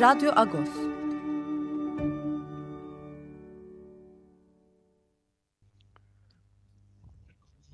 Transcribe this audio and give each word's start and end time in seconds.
Radyo 0.00 0.30
Agos. 0.36 0.68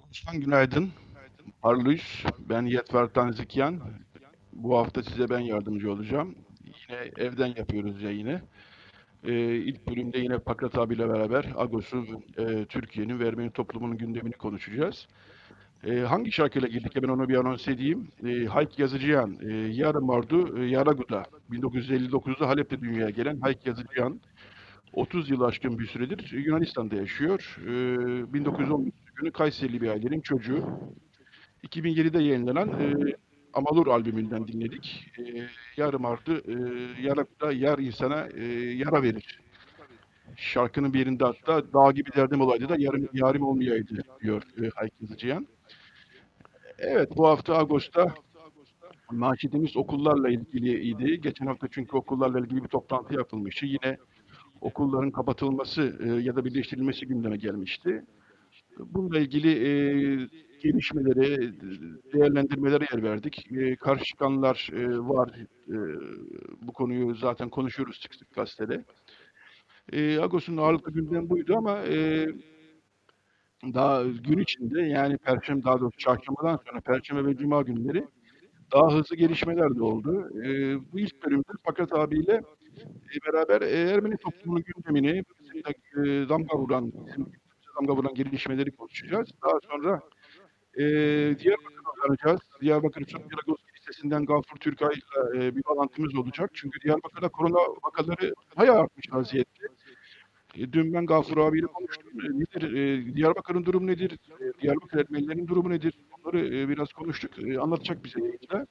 Başkan 0.09 0.41
günaydın. 0.41 0.91
Parlıyız. 1.63 2.25
Ben 2.39 2.63
Yetver 2.63 3.07
Tanzikyan. 3.07 3.81
Bu 4.53 4.79
hafta 4.79 5.03
size 5.03 5.31
ben 5.31 5.39
yardımcı 5.39 5.93
olacağım. 5.93 6.35
Yine 6.65 7.01
evden 7.17 7.55
yapıyoruz 7.57 8.03
yayını. 8.03 8.43
Ee, 9.25 9.57
ilk 9.57 9.87
bölümde 9.87 10.19
yine 10.19 10.39
Pakrat 10.39 10.79
abiyle 10.79 11.09
beraber 11.09 11.53
Agos'u, 11.57 12.05
e, 12.39 12.65
Türkiye'nin 12.65 13.19
ve 13.19 13.29
Ermeni 13.29 13.51
toplumunun 13.51 13.99
gündemini 13.99 14.35
konuşacağız. 14.35 15.09
Ee, 15.87 16.01
hangi 16.01 16.33
şarkıyla 16.33 16.69
girdik? 16.69 16.93
Ben 17.03 17.09
onu 17.09 17.29
bir 17.29 17.35
anons 17.35 17.69
edeyim. 17.69 18.09
Ee, 18.27 18.45
Hayk 18.45 18.79
Yazıcıyan, 18.79 19.39
e, 19.49 19.53
Yarım 19.55 20.07
Mardu, 20.07 20.59
e, 20.59 20.65
Yaraguda. 20.67 21.23
1959'da 21.51 22.49
Halep'te 22.49 22.81
dünyaya 22.81 23.11
gelen 23.11 23.41
Hayk 23.41 23.67
Yazıcıyan. 23.67 24.21
30 24.93 25.31
yıl 25.31 25.41
aşkın 25.41 25.79
bir 25.79 25.87
süredir 25.87 26.33
Yunanistan'da 26.33 26.97
yaşıyor. 26.97 27.57
Ee, 27.63 28.33
1919 28.35 28.93
günü 29.17 29.31
Kayserili 29.33 29.81
bir 29.81 29.89
ailenin 29.89 30.21
çocuğu. 30.21 30.65
2007'de 31.65 32.23
yayınlanan 32.23 32.69
e, 32.69 32.95
Amalur 33.53 33.87
albümünden 33.87 34.49
dinledik. 34.49 35.07
E, 35.19 35.23
yarım 35.77 36.05
ardı, 36.07 36.43
e, 36.53 36.55
yarakta 37.03 37.53
yar 37.53 37.79
insana 37.79 38.27
e, 38.35 38.45
yara 38.75 39.03
verir. 39.03 39.41
Şarkının 40.37 40.93
bir 40.95 40.99
yerinde 40.99 41.25
hatta 41.25 41.73
dağ 41.73 41.93
gibi 41.93 42.13
derdim 42.17 42.41
olaydı 42.41 42.69
da 42.69 42.77
yarım, 42.79 43.09
yarim 43.13 43.43
olmayaydı 43.43 44.03
diyor 44.23 44.43
e, 44.63 44.69
Hayk 44.75 44.93
Yazıcıyan. 45.01 45.47
Evet 46.79 47.17
bu 47.17 47.29
hafta 47.29 47.55
Ağustos'ta 47.55 48.15
manşetimiz 49.11 49.77
okullarla 49.77 50.29
ilgiliydi. 50.29 51.21
Geçen 51.21 51.47
hafta 51.47 51.69
çünkü 51.71 51.97
okullarla 51.97 52.41
ilgili 52.41 52.63
bir 52.63 52.69
toplantı 52.69 53.15
yapılmıştı. 53.15 53.67
Yine 53.67 53.97
okulların 54.61 55.11
kapatılması 55.11 55.99
e, 56.05 56.09
ya 56.09 56.37
da 56.37 56.45
birleştirilmesi 56.45 57.07
gündeme 57.07 57.37
gelmişti. 57.37 58.05
Bununla 58.79 59.19
ilgili 59.19 59.51
e, 59.51 59.71
gelişmelere, 60.63 61.53
değerlendirmelere 62.15 62.87
yer 62.93 63.03
verdik. 63.03 63.53
E, 63.53 63.77
karşı 63.77 64.05
çıkanlar 64.05 64.71
e, 64.73 64.99
var. 64.99 65.31
E, 65.69 65.77
bu 66.63 66.73
konuyu 66.73 67.15
zaten 67.15 67.49
konuşuyoruz 67.49 68.01
sık 68.03 68.15
sık 68.15 68.35
gazetede. 68.35 68.85
E, 69.93 70.19
Agos'un 70.19 70.57
ağırlıklı 70.57 70.93
gündem 70.93 71.31
buydu 71.31 71.55
ama 71.57 71.79
e, 71.83 72.27
daha 73.75 74.03
gün 74.05 74.39
içinde 74.39 74.83
yani 74.83 75.19
Perşembe 75.19 75.65
daha 75.65 75.81
doğrusu 75.81 75.99
çarşambadan 75.99 76.61
sonra 76.67 76.81
Perşembe 76.81 77.27
ve 77.27 77.37
Cuma 77.37 77.63
günleri 77.63 78.05
daha 78.73 78.95
hızlı 78.95 79.17
gelişmeler 79.17 79.77
de 79.77 79.83
oldu. 79.83 80.31
E, 80.45 80.77
bu 80.93 80.99
ilk 80.99 81.23
bölümde 81.27 81.53
Fakat 81.65 81.93
abiyle 81.93 82.33
e, 82.83 83.33
beraber 83.33 83.63
e, 83.63 83.91
Ermeni 83.91 84.17
toplumunun 84.17 84.63
gündemini, 84.63 85.23
e, 85.97 86.29
damga 86.29 86.59
vuran, 86.59 86.93
damga 87.77 87.97
vuran 87.97 88.15
gelişmeleri 88.15 88.77
konuşacağız. 88.77 89.29
Daha 89.45 89.59
sonra 89.71 90.01
e, 90.75 90.85
Diyarbakır'a 91.39 91.93
uzanacağız. 91.97 92.41
Diyarbakır 92.61 93.07
Sofyalagos 93.07 93.61
Lisesi'nden 93.77 94.25
Gafur 94.27 94.57
Türkay'la 94.57 95.37
e, 95.37 95.57
bir 95.57 95.65
bağlantımız 95.65 96.17
olacak. 96.17 96.51
Çünkü 96.55 96.81
Diyarbakır'da 96.81 97.29
korona 97.29 97.59
vakaları 97.85 98.35
bayağı 98.57 98.77
artmış 98.77 99.13
vaziyette. 99.13 99.67
E, 100.57 100.73
dün 100.73 100.93
ben 100.93 101.07
Gafur 101.07 101.39
abiyle 101.39 101.67
konuştum. 101.67 102.11
E, 102.21 102.41
nedir? 102.41 102.73
E, 102.73 103.15
Diyarbakır'ın 103.17 103.65
durumu 103.65 103.87
nedir? 103.87 104.19
Diyarbakır 104.63 104.99
Ermenilerinin 104.99 105.49
durumu 105.49 105.71
nedir? 105.71 105.95
Bunları 106.19 106.57
e, 106.57 106.69
biraz 106.69 106.93
konuştuk. 106.93 107.31
Anlatacak 107.61 108.05
bize 108.05 108.21
yayında. 108.21 108.67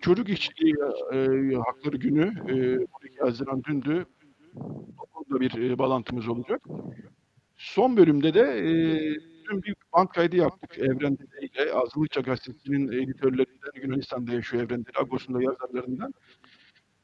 Çocuk 0.00 0.28
işçiliği 0.28 0.74
hakları 1.56 1.96
günü 1.96 2.32
e, 2.48 2.78
12 2.78 3.18
Haziran 3.20 3.64
dündü. 3.64 4.06
Okulda 4.98 5.40
bir 5.40 5.78
bağlantımız 5.78 6.28
olacak. 6.28 6.62
Son 7.56 7.96
bölümde 7.96 8.34
de 8.34 8.62
dün 9.50 9.62
bir 9.62 9.74
band 9.92 10.08
kaydı 10.08 10.36
yaptık 10.36 10.78
Evren 10.78 11.18
ile. 11.42 11.72
Azılıkça 11.72 12.20
gazetesinin 12.20 12.92
editörlerinden 12.92 13.82
Yunanistan'da 13.82 14.32
yaşıyor 14.32 14.62
Evren 14.62 14.84
Agos'un 15.00 15.34
da 15.34 15.42
yazarlarından. 15.42 16.14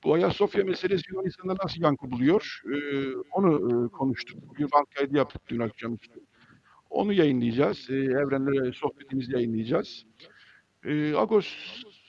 Bu 0.05 0.15
Ayasofya 0.15 0.65
meselesi 0.65 1.13
Yunanistan'da 1.13 1.55
nasıl 1.65 1.83
yankı 1.83 2.11
buluyor? 2.11 2.61
E, 2.75 2.77
onu 3.33 3.87
e, 3.87 3.89
konuştuk. 3.89 4.59
Bir 4.59 4.73
band 4.73 4.87
kaydı 4.95 5.17
yaptık 5.17 5.43
dün 5.49 5.61
akşamüstü. 5.61 6.21
Onu 6.91 7.13
yayınlayacağız. 7.13 7.91
E, 7.91 7.95
Evren'le 7.95 8.73
sohbetimizi 8.73 9.33
yayınlayacağız. 9.33 10.05
E, 10.85 11.15
Agos 11.15 11.47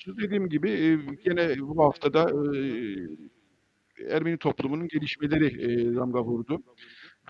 dediğim 0.08 0.50
gibi 0.50 0.70
e, 0.72 0.96
gene 1.24 1.60
bu 1.60 1.84
haftada 1.84 2.30
e, 2.58 2.60
Ermeni 4.10 4.38
toplumunun 4.38 4.88
gelişmeleri 4.88 5.46
e, 5.46 5.96
damga 5.96 6.24
vurdu. 6.24 6.64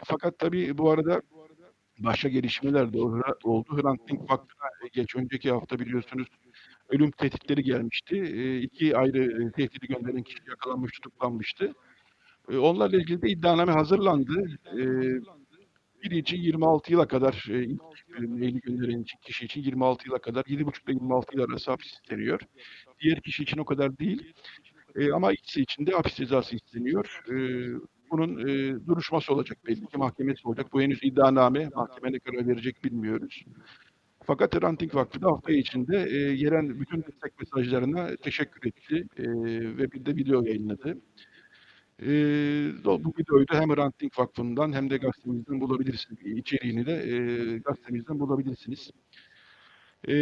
Fakat 0.04 0.40
tabii 0.40 0.78
bu 0.78 0.92
arada 0.92 1.22
başka 2.00 2.30
gelişmeler 2.30 2.94
de 2.94 2.98
oldu. 3.44 3.68
Hrant 3.70 4.10
Dink 4.10 4.32
Vakfı'na 4.32 4.88
geç 4.94 5.16
önceki 5.16 5.52
hafta 5.52 5.80
biliyorsunuz 5.80 6.28
ölüm 6.90 7.12
tehditleri 7.12 7.64
gelmişti. 7.64 8.16
E, 8.16 8.60
iki 8.60 8.98
ayrı 8.98 9.52
tehdidi 9.52 9.88
gönderen 9.88 10.24
kişi 10.24 10.40
yakalanmış, 10.50 10.92
tutuklanmıştı. 10.92 11.74
E, 12.52 12.58
onlarla 12.58 12.98
ilgili 12.98 13.22
de 13.22 13.30
iddianame 13.30 13.72
hazırlandı. 13.72 14.60
E, 14.78 14.84
biri 16.04 16.18
için 16.18 16.38
26 16.38 16.92
yıla 16.92 17.08
kadar 17.08 17.46
e, 17.50 17.64
ilk 17.64 17.82
maili 18.20 18.60
gönderen 18.60 19.06
kişi 19.22 19.46
için 19.46 19.62
26 19.62 20.08
yıla 20.08 20.20
kadar 20.20 20.44
7,5 20.44 20.86
ile 20.86 20.94
26 20.94 21.38
yıl 21.38 21.44
arası 21.44 21.72
hapis 21.72 21.94
isteniyor. 21.94 22.42
Diğer 23.02 23.22
kişi 23.22 23.44
için 23.44 23.58
o 23.58 23.66
kadar 23.66 23.98
değil. 23.98 24.34
E, 24.96 25.12
ama 25.12 25.34
ikisi 25.34 25.62
için 25.62 25.86
de 25.86 25.92
hapis 25.92 26.16
cezası 26.16 26.56
isteniyor. 26.56 27.24
E, 27.30 27.36
bunun 28.12 28.48
e, 28.48 28.76
duruşması 28.88 29.34
olacak 29.34 29.58
belli 29.68 29.88
ki 29.88 29.98
mahkemesi 29.98 30.48
olacak. 30.48 30.74
Bu 30.74 30.82
henüz 30.82 31.00
iddianame, 31.04 31.70
mahkeme 31.76 32.12
ne 32.12 32.20
karar 32.20 32.48
verecek 32.48 32.84
bilmiyoruz. 32.84 33.44
Fakat 34.28 34.64
Ranting 34.64 34.96
Vakfı 34.96 35.22
da 35.22 35.28
hafta 35.28 35.52
içinde 35.52 35.98
e, 35.98 36.36
gelen 36.36 36.80
bütün 36.80 37.04
destek 37.04 37.40
mesajlarına 37.40 38.16
teşekkür 38.16 38.68
etti 38.68 39.08
e, 39.18 39.24
ve 39.78 39.92
bir 39.92 40.06
de 40.06 40.16
video 40.16 40.44
yayınladı. 40.44 40.98
E, 42.02 42.08
bu 42.86 43.14
videoyu 43.20 43.48
da 43.48 43.60
hem 43.62 43.78
Ranting 43.78 44.20
Vakfı'ndan 44.20 44.74
hem 44.74 44.90
de 44.90 44.98
gazetemizden 44.98 45.62
bulabilirsiniz. 45.62 46.20
İçeriğini 46.26 46.86
de 46.86 46.94
e, 46.94 47.58
gazetemizden 47.58 48.20
bulabilirsiniz. 48.20 48.92
E, 50.08 50.16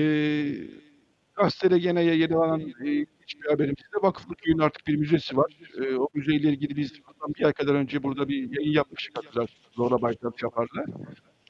gazetede 1.35 1.79
gene 1.79 2.01
yayınlanan 2.03 2.61
e, 2.61 3.05
hiçbir 3.21 3.50
haberimizde 3.50 3.97
Vakıflı 4.01 4.35
Köy'ün 4.35 4.59
artık 4.59 4.88
bir 4.88 4.95
müzesi 4.95 5.38
var. 5.38 5.59
E, 5.77 5.95
o 5.95 6.07
müzeyle 6.13 6.50
ilgili 6.50 6.75
biz 6.75 6.94
bir 7.38 7.45
ay 7.45 7.53
kadar 7.53 7.75
önce 7.75 8.03
burada 8.03 8.27
bir 8.27 8.57
yayın 8.57 8.71
yapmıştık 8.71 9.17
hatırlarsınız. 9.17 9.71
Zora 9.75 10.01
Baytar 10.01 10.31
Çapar'la. 10.38 10.85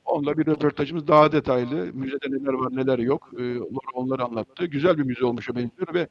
Onunla 0.05 0.37
bir 0.37 0.45
röportajımız 0.45 1.07
daha 1.07 1.31
detaylı. 1.31 1.75
Müzede 1.93 2.27
neler 2.29 2.53
var 2.53 2.75
neler 2.75 2.99
yok. 2.99 3.31
E, 3.39 3.59
onları 3.93 4.23
anlattı. 4.23 4.65
Güzel 4.65 4.97
bir 4.97 5.03
müze 5.03 5.25
olmuşa 5.25 5.55
benziyor 5.55 5.93
ve 5.93 6.07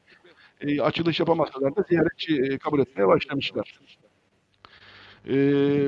e, 0.61 0.81
açılış 0.81 1.19
yapamasalar 1.19 1.75
da 1.75 1.85
ziyaretçi 1.89 2.41
e, 2.41 2.57
kabul 2.57 2.79
etmeye 2.79 3.07
başlamışlar. 3.07 3.79
E, 5.25 5.35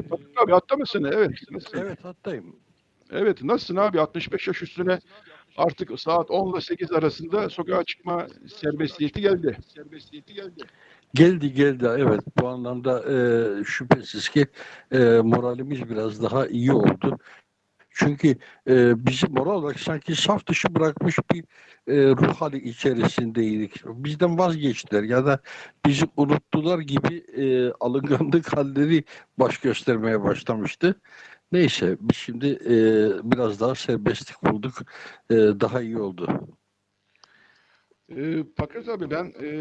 Patrik 0.10 0.42
abi 0.42 0.52
hatta 0.52 0.75
mısın? 0.75 1.04
Evet. 1.13 1.31
Nasılsın? 1.52 1.78
Evet 1.78 2.06
hattayım. 2.06 2.56
Evet 3.12 3.44
nasılsın 3.44 3.75
abi? 3.75 4.00
65 4.00 4.48
yaş 4.48 4.62
üstüne 4.62 5.00
artık 5.57 6.00
saat 6.00 6.31
10 6.31 6.54
ile 6.54 6.62
8 6.62 6.92
arasında 6.92 7.50
sokağa 7.50 7.84
çıkma 7.84 8.28
serbestiyeti 8.48 9.22
geldi. 9.22 9.57
Serbestiyeti 9.75 10.34
geldi. 10.34 10.63
Geldi 11.13 11.54
geldi 11.54 11.90
evet 11.98 12.22
bu 12.42 12.48
anlamda 12.48 13.04
e, 13.13 13.63
şüphesiz 13.63 14.30
ki 14.30 14.48
e, 14.92 14.98
moralimiz 15.24 15.90
biraz 15.90 16.24
daha 16.24 16.48
iyi 16.48 16.72
oldu. 16.72 17.18
Çünkü 17.97 18.36
e, 18.68 19.06
bizi 19.06 19.27
moral 19.27 19.51
olarak 19.51 19.80
sanki 19.80 20.15
saf 20.15 20.47
dışı 20.47 20.75
bırakmış 20.75 21.19
bir 21.33 21.44
e, 21.88 21.95
ruh 22.09 22.33
hali 22.36 22.57
içerisindeydik. 22.57 23.86
Bizden 23.86 24.38
vazgeçtiler 24.38 25.03
ya 25.03 25.25
da 25.25 25.39
bizi 25.86 26.06
unuttular 26.18 26.80
gibi 26.80 27.18
e, 27.18 27.71
alınganlık 27.80 28.57
halleri 28.57 29.03
baş 29.38 29.57
göstermeye 29.57 30.24
başlamıştı. 30.24 31.01
Neyse 31.51 31.97
biz 32.01 32.18
şimdi 32.18 32.47
e, 32.47 32.74
biraz 33.31 33.59
daha 33.59 33.75
serbestlik 33.75 34.44
bulduk. 34.44 34.74
E, 35.30 35.36
daha 35.36 35.81
iyi 35.81 35.97
oldu. 35.97 36.47
Ee, 38.09 38.44
Fakat 38.57 38.89
abi 38.89 39.12
ben 39.12 39.33
e, 39.42 39.51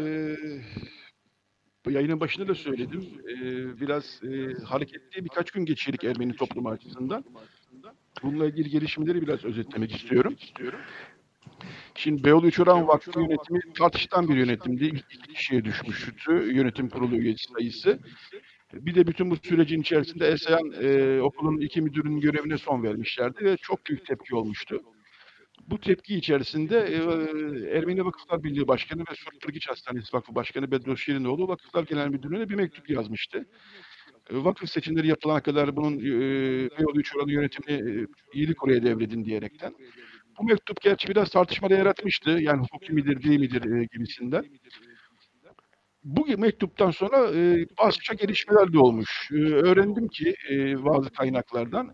yayının 1.91 2.19
başında 2.19 2.47
da 2.47 2.55
söyledim. 2.55 3.05
E, 3.29 3.35
biraz 3.81 4.19
e, 4.23 4.63
hareketli 4.63 5.23
birkaç 5.23 5.51
gün 5.51 5.65
geçirdik 5.65 6.03
Ermeni 6.03 6.35
toplumu 6.35 6.69
açısından. 6.69 7.25
Bununla 8.23 8.45
ilgili 8.45 8.69
gelişmeleri 8.69 9.21
biraz 9.21 9.45
özetlemek 9.45 9.95
istiyorum. 9.95 10.35
Şimdi 11.95 12.23
Beyoğlu 12.23 12.47
Üçören 12.47 12.87
Vakfı 12.87 13.19
yönetimi 13.19 13.59
tartışılan 13.73 14.29
bir 14.29 14.35
yönetimdi. 14.35 14.85
İlk 14.85 15.13
iki 15.13 15.33
kişiye 15.33 15.65
düşmüştü 15.65 16.31
yönetim 16.31 16.89
kurulu 16.89 17.15
üyesi 17.15 17.43
sayısı. 17.53 17.99
Bir 18.73 18.95
de 18.95 19.07
bütün 19.07 19.31
bu 19.31 19.35
sürecin 19.35 19.81
içerisinde 19.81 20.27
Esayan 20.27 20.71
e, 20.81 21.21
okulun 21.21 21.61
iki 21.61 21.81
müdürünün 21.81 22.19
görevine 22.19 22.57
son 22.57 22.83
vermişlerdi 22.83 23.45
ve 23.45 23.57
çok 23.57 23.85
büyük 23.85 24.05
tepki 24.05 24.35
olmuştu. 24.35 24.81
Bu 25.67 25.79
tepki 25.79 26.15
içerisinde 26.15 26.79
e, 26.79 26.97
Ermeni 27.77 28.05
Vakıflar 28.05 28.43
Birliği 28.43 28.67
Başkanı 28.67 29.01
ve 29.01 29.15
Surp 29.15 29.41
Kırgıç 29.41 29.69
Hastanesi 29.69 30.13
Vakfı 30.13 30.35
Başkanı 30.35 30.71
Bedros 30.71 30.99
Şirinoğlu 30.99 31.47
Vakıflar 31.47 31.83
Genel 31.83 32.07
Müdürlüğü'ne 32.07 32.49
bir 32.49 32.55
mektup 32.55 32.89
yazmıştı. 32.89 33.45
E, 34.29 34.43
vakıf 34.43 34.69
seçimleri 34.69 35.07
yapılana 35.07 35.41
kadar 35.41 35.75
bunun 35.75 35.99
e, 35.99 36.03
Beyoğlu 36.77 36.99
Üç 36.99 37.15
Oranı 37.15 37.31
yönetimini 37.31 38.01
e, 38.01 38.07
iyilik 38.33 38.63
oraya 38.63 38.83
devredin 38.83 39.25
diyerekten. 39.25 39.73
Bu 40.39 40.43
mektup 40.43 40.81
gerçi 40.81 41.07
biraz 41.07 41.29
tartışma 41.29 41.69
da 41.69 41.75
yaratmıştı. 41.75 42.29
Yani 42.29 42.61
hukuki 42.61 42.93
midir 42.93 43.23
değil 43.23 43.39
midir 43.39 43.71
e, 43.71 43.87
gibisinden. 43.91 44.45
Bu 46.03 46.25
mektuptan 46.37 46.91
sonra 46.91 47.31
e, 47.35 47.65
başka 47.79 48.13
gelişmeler 48.13 48.73
de 48.73 48.79
olmuş. 48.79 49.29
E, 49.31 49.35
öğrendim 49.35 50.07
ki 50.07 50.35
e, 50.51 50.85
bazı 50.85 51.09
kaynaklardan 51.09 51.93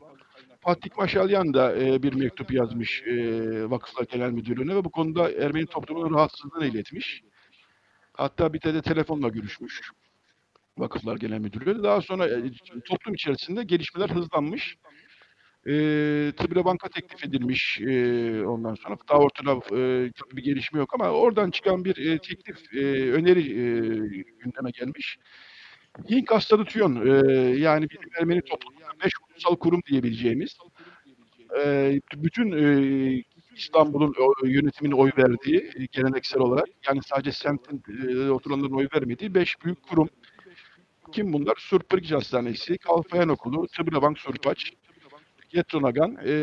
Fatih 0.59 0.89
Maşalyan 0.97 1.53
da 1.53 1.77
e, 1.77 2.03
bir 2.03 2.13
mektup 2.13 2.51
yazmış 2.51 3.03
e, 3.05 3.69
Vakıflar 3.69 4.05
Genel 4.05 4.31
Müdürlüğü'ne 4.31 4.75
ve 4.75 4.85
bu 4.85 4.91
konuda 4.91 5.31
Ermeni 5.31 5.65
toplumunun 5.65 6.13
rahatsızlığını 6.13 6.65
iletmiş. 6.65 7.21
Hatta 8.13 8.53
bir 8.53 8.61
de 8.61 8.81
telefonla 8.81 9.29
görüşmüş 9.29 9.81
Vakıflar 10.77 11.17
Genel 11.17 11.39
Müdürlüğü. 11.39 11.83
Daha 11.83 12.01
sonra 12.01 12.27
e, 12.27 12.51
toplum 12.85 13.13
içerisinde 13.13 13.63
gelişmeler 13.63 14.09
hızlanmış. 14.09 14.75
E, 15.67 15.71
Tıbra 16.37 16.65
Banka 16.65 16.89
teklif 16.89 17.25
edilmiş 17.25 17.81
e, 17.81 18.45
ondan 18.45 18.75
sonra. 18.75 18.97
Daha 19.09 19.19
ortada 19.19 19.51
e, 19.77 20.11
bir 20.35 20.43
gelişme 20.43 20.79
yok 20.79 20.93
ama 20.93 21.09
oradan 21.09 21.51
çıkan 21.51 21.85
bir 21.85 21.97
e, 21.97 22.17
teklif, 22.19 22.73
e, 22.73 23.11
öneri 23.11 23.39
e, 23.39 23.63
gündeme 24.39 24.71
gelmiş. 24.79 25.17
Hink 26.09 26.31
Hastalıtyon, 26.31 27.05
e, 27.05 27.31
yani 27.57 27.89
bizim 27.89 28.09
Ermeni 28.19 28.41
toplumunda 28.41 28.85
beş 29.03 29.11
ulusal 29.31 29.55
kurum 29.55 29.81
diyebileceğimiz, 29.89 30.57
e, 31.59 31.93
bütün 32.15 32.51
e, 32.51 33.23
İstanbul'un 33.55 34.13
yönetiminin 34.43 34.95
oy 34.95 35.11
verdiği 35.17 35.57
e, 35.57 35.85
geleneksel 35.91 36.41
olarak, 36.41 36.67
yani 36.87 36.99
sadece 37.05 37.31
semtin 37.31 37.83
e, 38.09 38.29
oturanların 38.29 38.73
oy 38.73 38.87
vermediği 38.95 39.35
beş 39.35 39.55
büyük 39.65 39.83
kurum. 39.83 40.09
Kim 41.11 41.33
bunlar? 41.33 41.55
Surpırgıç 41.59 42.11
Hastanesi, 42.11 42.77
Kalfayan 42.77 43.29
Okulu, 43.29 43.67
Tıbrabank 43.67 44.19
Surpaç, 44.19 44.73
Yetronagan 45.53 46.17
e, 46.25 46.33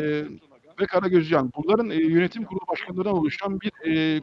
ve 0.79 0.85
Karagözcan. 0.85 1.51
Bunların 1.55 1.89
e, 1.89 1.95
yönetim 1.95 2.43
kurulu 2.43 2.67
başkanlarından 2.67 3.17
oluşan 3.17 3.61
bir 3.61 3.71
e, 3.87 4.21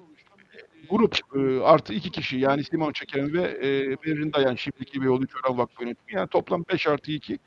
grup 0.91 1.19
e, 1.35 1.61
artı 1.61 1.95
iki 1.95 2.11
kişi 2.11 2.37
yani 2.37 2.65
Simon 2.65 2.93
Çeken 2.93 3.33
ve 3.33 3.43
e, 3.43 3.97
Berrin 4.05 4.33
Dayan 4.33 4.55
şimdiki 4.55 5.03
Beyoğlu 5.03 5.27
Çoran 5.27 5.59
Vakfı 5.59 5.83
yönetimi. 5.83 6.19
Yani 6.19 6.29
toplam 6.29 6.65
5 6.73 6.87
artı 6.87 7.13
2 7.13 7.39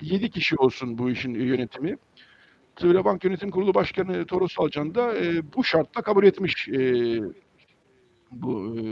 7 0.00 0.30
kişi 0.30 0.56
olsun 0.56 0.98
bu 0.98 1.10
işin 1.10 1.34
yönetimi. 1.34 1.96
Tıbra 2.76 3.04
Bank 3.04 3.24
Yönetim 3.24 3.50
Kurulu 3.50 3.74
Başkanı 3.74 4.26
Toros 4.26 4.54
Alcan 4.58 4.94
da 4.94 5.18
e, 5.18 5.52
bu 5.56 5.64
şartla 5.64 6.02
kabul 6.02 6.24
etmiş 6.24 6.68
e, 6.68 6.80
bu 8.30 8.76
e, 8.76 8.82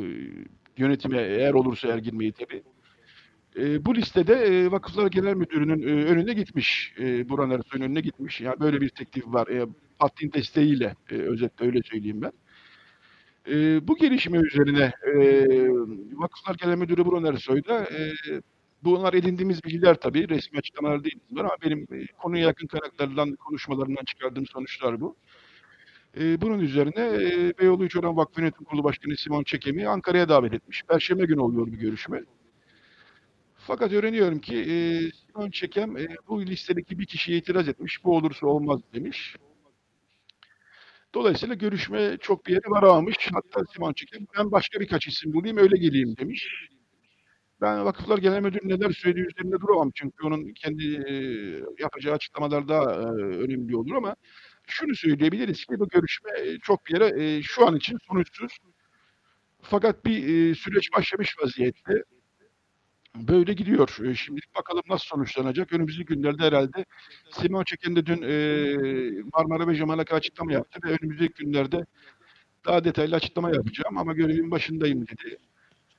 yönetime 0.77 1.19
eğer 1.19 1.55
olursa 1.55 1.89
eğer 1.89 1.99
girmeyi 1.99 2.33
tabii. 2.33 2.63
E, 3.59 3.85
bu 3.85 3.95
listede 3.95 4.35
e, 4.35 4.71
Vakıflar 4.71 5.07
Genel 5.07 5.35
Müdürü'nün 5.35 5.83
e, 5.83 6.05
önüne 6.05 6.33
gitmiş. 6.33 6.95
E, 6.99 7.29
Burhan 7.29 7.51
Ersoy'un 7.51 7.85
önüne 7.85 8.01
gitmiş. 8.01 8.41
Yani 8.41 8.61
böyle 8.61 8.81
bir 8.81 8.89
teklif 8.89 9.27
var. 9.27 9.49
E, 9.49 9.67
Pattin 9.99 10.33
desteğiyle 10.33 10.95
e, 11.11 11.15
özetle 11.15 11.67
öyle 11.67 11.83
söyleyeyim 11.83 12.23
ben. 12.23 12.33
E, 13.49 13.89
bu 13.89 13.97
gelişme 13.97 14.39
üzerine 14.39 14.93
e, 15.07 15.47
Vakıflar 16.13 16.55
Genel 16.55 16.77
Müdürü 16.77 17.05
Burhan 17.05 17.35
Ersoy 17.35 17.65
da 17.65 17.85
e, 17.85 18.13
bunlar 18.85 19.15
edindiğimiz 19.15 19.65
bilgiler 19.65 19.95
tabii. 19.95 20.29
Resmi 20.29 20.59
açıklamalar 20.59 21.05
değil 21.05 21.19
bunlar 21.31 21.45
ama 21.45 21.57
benim 21.65 21.87
e, 21.93 22.07
konuya 22.19 22.47
yakın 22.47 22.67
kaynaklardan, 22.67 23.37
konuşmalarından 23.37 24.05
çıkardığım 24.05 24.47
sonuçlar 24.47 25.01
bu. 25.01 25.17
E, 26.21 26.41
bunun 26.41 26.59
üzerine 26.59 27.25
e, 27.25 27.59
Beyoğlu 27.59 27.85
Üçören 27.85 28.17
Vakfı 28.17 28.41
Yönetim 28.41 28.65
Kurulu 28.65 28.85
Başkanı 28.85 29.17
Simon 29.17 29.45
Çekemi 29.45 29.89
Ankara'ya 29.89 30.29
davet 30.29 30.53
etmiş. 30.55 30.83
Perşembe 30.89 31.25
günü 31.25 31.41
oluyor 31.41 31.67
bir 31.67 31.79
görüşme. 31.79 32.23
Fakat 33.67 33.93
öğreniyorum 33.93 34.41
ki 34.41 34.57
e, 34.57 34.75
Simon 35.11 35.51
Çekem 35.51 35.97
e, 35.97 36.09
bu 36.29 36.47
listedeki 36.47 36.99
bir 36.99 37.07
kişiye 37.07 37.39
itiraz 37.39 37.69
etmiş. 37.69 38.05
Bu 38.05 38.17
olursa 38.17 38.47
olmaz 38.47 38.81
demiş. 38.95 39.37
Dolayısıyla 41.15 41.55
görüşme 41.55 42.17
çok 42.21 42.47
bir 42.47 42.53
yere 42.53 42.71
varamamış. 42.71 43.17
Hatta 43.33 43.65
Simon 43.75 43.93
Çekem 43.93 44.27
ben 44.39 44.53
başka 44.53 44.81
birkaç 44.81 45.07
isim 45.07 45.33
bulayım 45.33 45.57
öyle 45.57 45.77
geleyim 45.77 46.17
demiş. 46.17 46.69
Ben 47.61 47.85
Vakıflar 47.85 48.19
Genel 48.19 48.41
Müdürü 48.41 48.69
neler 48.69 48.91
söylediği 48.91 49.27
üzerinde 49.27 49.61
duramam. 49.61 49.91
Çünkü 49.95 50.27
onun 50.27 50.53
kendi 50.53 50.85
e, 51.09 51.15
yapacağı 51.79 52.15
açıklamalar 52.15 52.69
daha 52.69 52.93
e, 52.93 53.07
önemli 53.17 53.77
olur 53.77 53.95
ama 53.95 54.17
şunu 54.67 54.95
söyleyebiliriz 54.95 55.65
ki 55.65 55.79
bu 55.79 55.89
görüşme 55.89 56.31
çok 56.63 56.87
bir 56.87 56.95
yere 56.95 57.25
e, 57.25 57.43
şu 57.43 57.67
an 57.67 57.77
için 57.77 57.99
sonuçsuz. 58.09 58.59
Fakat 59.63 60.05
bir 60.05 60.51
e, 60.51 60.55
süreç 60.55 60.93
başlamış 60.93 61.35
vaziyette 61.43 62.03
böyle 63.29 63.53
gidiyor. 63.53 63.99
E, 64.05 64.15
şimdilik 64.15 64.55
bakalım 64.55 64.83
nasıl 64.89 65.07
sonuçlanacak. 65.07 65.73
Önümüzdeki 65.73 66.15
günlerde 66.15 66.43
herhalde 66.43 66.85
Simon 67.31 67.65
Çeken 67.65 67.97
de 67.97 68.07
dün 68.07 68.23
e, 68.23 69.23
Marmara 69.35 69.69
ve 69.69 69.75
Jamalaka 69.75 70.17
açıklama 70.17 70.53
yaptı 70.53 70.81
ve 70.85 70.97
önümüzdeki 71.01 71.45
günlerde 71.45 71.87
daha 72.67 72.85
detaylı 72.85 73.17
açıklama 73.17 73.51
yapacağım 73.51 73.99
ama 73.99 74.13
görevin 74.13 74.51
başındayım 74.51 75.07
dedi. 75.07 75.39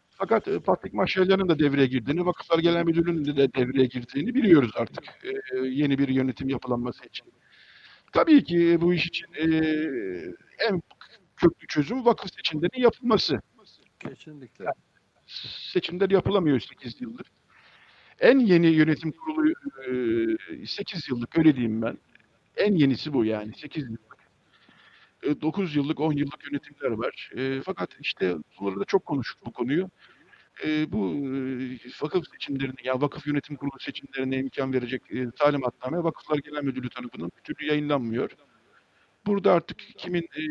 Fakat 0.09 0.47
e, 0.47 0.59
Patrik 0.59 0.93
Maşalyan'ın 0.93 1.49
da 1.49 1.59
devreye 1.59 1.87
girdiğini, 1.87 2.25
Vakıflar 2.25 2.59
Genel 2.59 2.83
Müdürlüğü'nün 2.83 3.25
de 3.25 3.53
devreye 3.53 3.85
girdiğini 3.85 4.35
biliyoruz 4.35 4.71
artık 4.75 5.03
e, 5.23 5.57
yeni 5.57 5.97
bir 5.97 6.07
yönetim 6.07 6.49
yapılanması 6.49 7.05
için. 7.05 7.33
Tabii 8.13 8.43
ki 8.43 8.77
bu 8.81 8.93
iş 8.93 9.05
için 9.05 9.27
e, 9.33 9.45
en 10.69 10.81
köklü 11.37 11.67
çözüm 11.67 12.05
vakıf 12.05 12.31
seçimlerinin 12.33 12.83
yapılması. 12.83 13.39
Kesinlikle. 13.99 14.65
Yani, 14.65 14.75
seçimler 15.73 16.09
yapılamıyor 16.09 16.59
8 16.59 17.01
yıldır. 17.01 17.27
En 18.19 18.39
yeni 18.39 18.67
yönetim 18.67 19.11
kurulu 19.11 19.51
e, 20.61 20.65
8 20.65 21.09
yıllık 21.09 21.37
öyle 21.37 21.55
diyeyim 21.55 21.81
ben. 21.81 21.97
En 22.57 22.75
yenisi 22.75 23.13
bu 23.13 23.25
yani 23.25 23.53
8 23.55 23.83
yıllık. 23.83 24.17
E, 25.23 25.41
9 25.41 25.75
yıllık 25.75 25.99
10 25.99 26.13
yıllık 26.13 26.51
yönetimler 26.51 26.91
var. 26.91 27.31
E, 27.37 27.61
fakat 27.61 27.89
işte 27.99 28.35
burada 28.59 28.85
çok 28.85 29.05
konuştuk 29.05 29.45
bu 29.45 29.51
konuyu. 29.51 29.89
E, 30.65 30.91
bu 30.91 31.09
e, 31.09 31.77
vakıf 32.01 32.25
seçimlerine, 32.31 32.75
yani 32.83 33.01
vakıf 33.01 33.27
yönetim 33.27 33.55
kurulu 33.55 33.79
seçimlerine 33.79 34.37
imkan 34.37 34.73
verecek 34.73 35.01
e, 35.09 35.31
talimatname 35.31 36.03
Vakıflar 36.03 36.37
Genel 36.37 36.63
Müdürlüğü 36.63 36.89
tarafından 36.89 37.31
bir 37.37 37.41
türlü 37.41 37.67
yayınlanmıyor. 37.69 38.31
Burada 39.25 39.53
artık 39.53 39.79
kimin 39.97 40.29
e, 40.35 40.41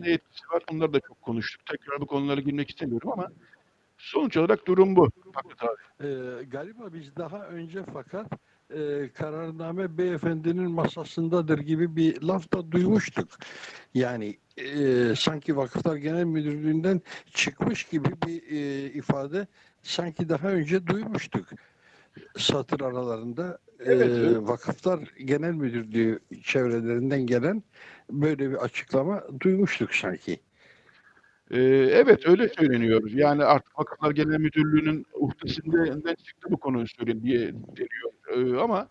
ne 0.00 0.10
etkisi 0.10 0.48
var 0.52 0.62
onları 0.72 0.92
da 0.92 1.00
çok 1.00 1.22
konuştuk. 1.22 1.66
Tekrar 1.66 2.00
bu 2.00 2.06
konulara 2.06 2.40
girmek 2.40 2.70
istemiyorum 2.70 3.12
ama 3.12 3.28
Sonuç 4.00 4.36
olarak 4.36 4.66
durum 4.66 4.96
bu. 4.96 5.10
Ee, 6.00 6.06
galiba 6.50 6.92
biz 6.92 7.16
daha 7.16 7.46
önce 7.46 7.84
fakat 7.92 8.26
e, 8.70 9.10
kararname 9.14 9.98
beyefendinin 9.98 10.70
masasındadır 10.70 11.58
gibi 11.58 11.96
bir 11.96 12.22
laf 12.22 12.52
da 12.52 12.72
duymuştuk. 12.72 13.28
Yani 13.94 14.38
e, 14.56 15.14
sanki 15.16 15.56
Vakıflar 15.56 15.96
Genel 15.96 16.24
Müdürlüğü'nden 16.24 17.00
çıkmış 17.32 17.84
gibi 17.84 18.08
bir 18.26 18.42
e, 18.50 18.90
ifade 18.92 19.46
sanki 19.82 20.28
daha 20.28 20.48
önce 20.48 20.86
duymuştuk. 20.86 21.46
Satır 22.36 22.80
aralarında 22.80 23.58
evet, 23.80 24.10
e, 24.10 24.46
Vakıflar 24.46 24.98
Genel 25.24 25.52
Müdürlüğü 25.52 26.20
çevrelerinden 26.42 27.26
gelen 27.26 27.62
böyle 28.10 28.50
bir 28.50 28.56
açıklama 28.56 29.22
duymuştuk 29.40 29.94
sanki. 29.94 30.40
Ee, 31.50 31.58
evet 31.92 32.28
öyle 32.28 32.48
söyleniyor. 32.48 33.10
Yani 33.10 33.44
artık 33.44 33.78
Vakıflar 33.78 34.10
Genel 34.10 34.38
Müdürlüğü'nün 34.38 35.06
uhdesinden 35.14 36.14
çıktı 36.14 36.48
bu 36.50 36.56
konu 36.60 36.80
söyleniyor 36.80 37.22
diye 37.22 37.52
deniyor. 37.52 38.12
Ee, 38.56 38.60
ama 38.62 38.88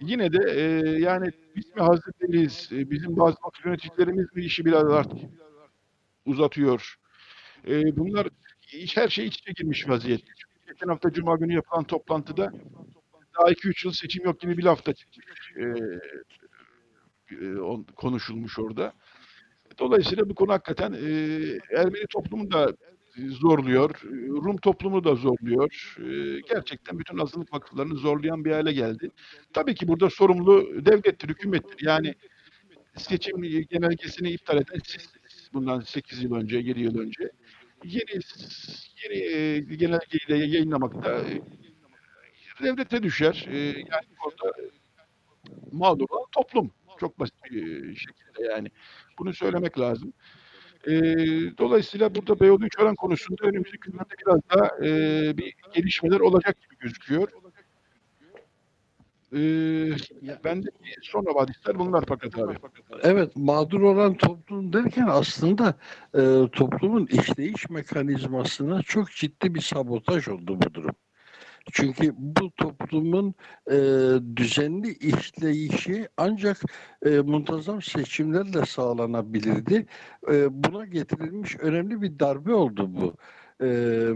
yine 0.00 0.32
de 0.32 0.50
e, 0.50 0.62
yani 1.00 1.30
biz 1.56 1.76
mi? 1.76 1.82
E, 2.72 2.90
bizim 2.90 3.16
bazı 3.16 3.36
vakıf 3.44 3.66
yöneticilerimiz 3.66 4.26
mi 4.36 4.44
işi 4.44 4.64
biraz 4.64 4.84
artık 4.90 5.18
uzatıyor? 6.26 6.96
E, 7.68 7.96
bunlar 7.96 8.28
her 8.94 9.08
şey 9.08 9.26
iç 9.26 9.38
içe 9.38 9.52
girmiş 9.52 9.88
vaziyette. 9.88 10.32
Geçen 10.66 10.88
hafta 10.88 11.12
Cuma 11.12 11.36
günü 11.36 11.54
yapılan 11.54 11.84
toplantıda 11.84 12.52
daha 13.38 13.50
2-3 13.50 13.86
yıl 13.86 13.92
seçim 13.92 14.24
yok 14.24 14.40
gibi 14.40 14.58
bir 14.58 14.62
lafta 14.62 14.92
çıkmış. 14.94 15.52
E, 15.56 15.64
konuşulmuş 17.96 18.58
orada. 18.58 18.92
Dolayısıyla 19.78 20.28
bu 20.28 20.34
konu 20.34 20.52
hakikaten 20.52 20.92
e, 20.92 20.98
Ermeni 21.76 22.06
toplumu 22.10 22.50
da 22.50 22.72
zorluyor, 23.16 24.02
Rum 24.44 24.56
toplumu 24.56 25.04
da 25.04 25.14
zorluyor. 25.14 25.96
E, 25.98 26.40
gerçekten 26.54 26.98
bütün 26.98 27.18
azınlık 27.18 27.52
vakıflarını 27.52 27.96
zorlayan 27.96 28.44
bir 28.44 28.52
hale 28.52 28.72
geldi. 28.72 29.10
Tabii 29.52 29.74
ki 29.74 29.88
burada 29.88 30.10
sorumlu 30.10 30.86
devlettir, 30.86 31.28
hükümettir. 31.28 31.86
Yani 31.86 32.14
seçim 32.96 33.42
genelgesini 33.42 34.30
iptal 34.30 34.56
eden 34.56 34.80
siz 34.84 35.08
bundan 35.52 35.80
8 35.80 36.22
yıl 36.22 36.34
önce, 36.34 36.58
7 36.58 36.80
yıl 36.80 36.98
önce 36.98 37.30
yeni 37.84 38.22
yeni 39.04 39.18
e, 39.18 39.58
genelgeyi 39.58 40.28
de 40.28 40.34
yayınlamak 40.34 41.04
da 41.04 41.20
e, 41.20 41.42
devlete 42.62 43.02
düşer. 43.02 43.46
E, 43.50 43.58
yani 43.58 44.06
orada 44.26 44.56
mağdur 45.72 46.06
olan 46.10 46.26
toplum. 46.32 46.70
Çok 47.02 47.18
basit 47.18 47.34
bir 47.44 47.96
şekilde 47.96 48.48
yani. 48.50 48.68
Bunu 49.18 49.32
söylemek 49.34 49.78
lazım. 49.78 50.12
E, 50.86 50.92
dolayısıyla 51.58 52.14
burada 52.14 52.40
Beyoğlu 52.40 52.66
Üçören 52.66 52.94
konusunda 52.94 53.46
önümüzdeki 53.46 53.90
günlerde 53.90 54.14
biraz 54.26 54.40
daha 54.50 54.86
e, 54.86 54.90
bir 55.36 55.54
gelişmeler 55.74 56.20
olacak 56.20 56.56
gibi 56.60 56.78
gözüküyor. 56.78 57.28
E, 59.32 59.38
ben 60.44 60.62
de 60.62 60.68
son 61.02 61.24
havadisler 61.24 61.78
bunlar 61.78 62.04
fakat 62.08 62.38
abi. 62.38 62.54
Evet 63.02 63.36
mağdur 63.36 63.80
olan 63.80 64.16
toplum 64.16 64.72
derken 64.72 65.06
aslında 65.08 65.74
e, 66.14 66.20
toplumun 66.52 67.06
işleyiş 67.06 67.70
mekanizmasına 67.70 68.82
çok 68.82 69.10
ciddi 69.10 69.54
bir 69.54 69.60
sabotaj 69.60 70.28
oldu 70.28 70.58
bu 70.62 70.74
durum. 70.74 70.94
Çünkü 71.72 72.12
bu 72.16 72.50
toplumun 72.50 73.34
e, 73.70 73.76
düzenli 74.36 74.94
işleyişi 74.94 76.08
ancak 76.16 76.60
e, 77.06 77.10
muntazam 77.10 77.82
seçimlerle 77.82 78.66
sağlanabilirdi. 78.66 79.86
E, 80.32 80.64
buna 80.64 80.86
getirilmiş 80.86 81.56
önemli 81.56 82.02
bir 82.02 82.18
darbe 82.18 82.54
oldu 82.54 82.90
bu. 82.94 83.14
Ee, 83.62 83.66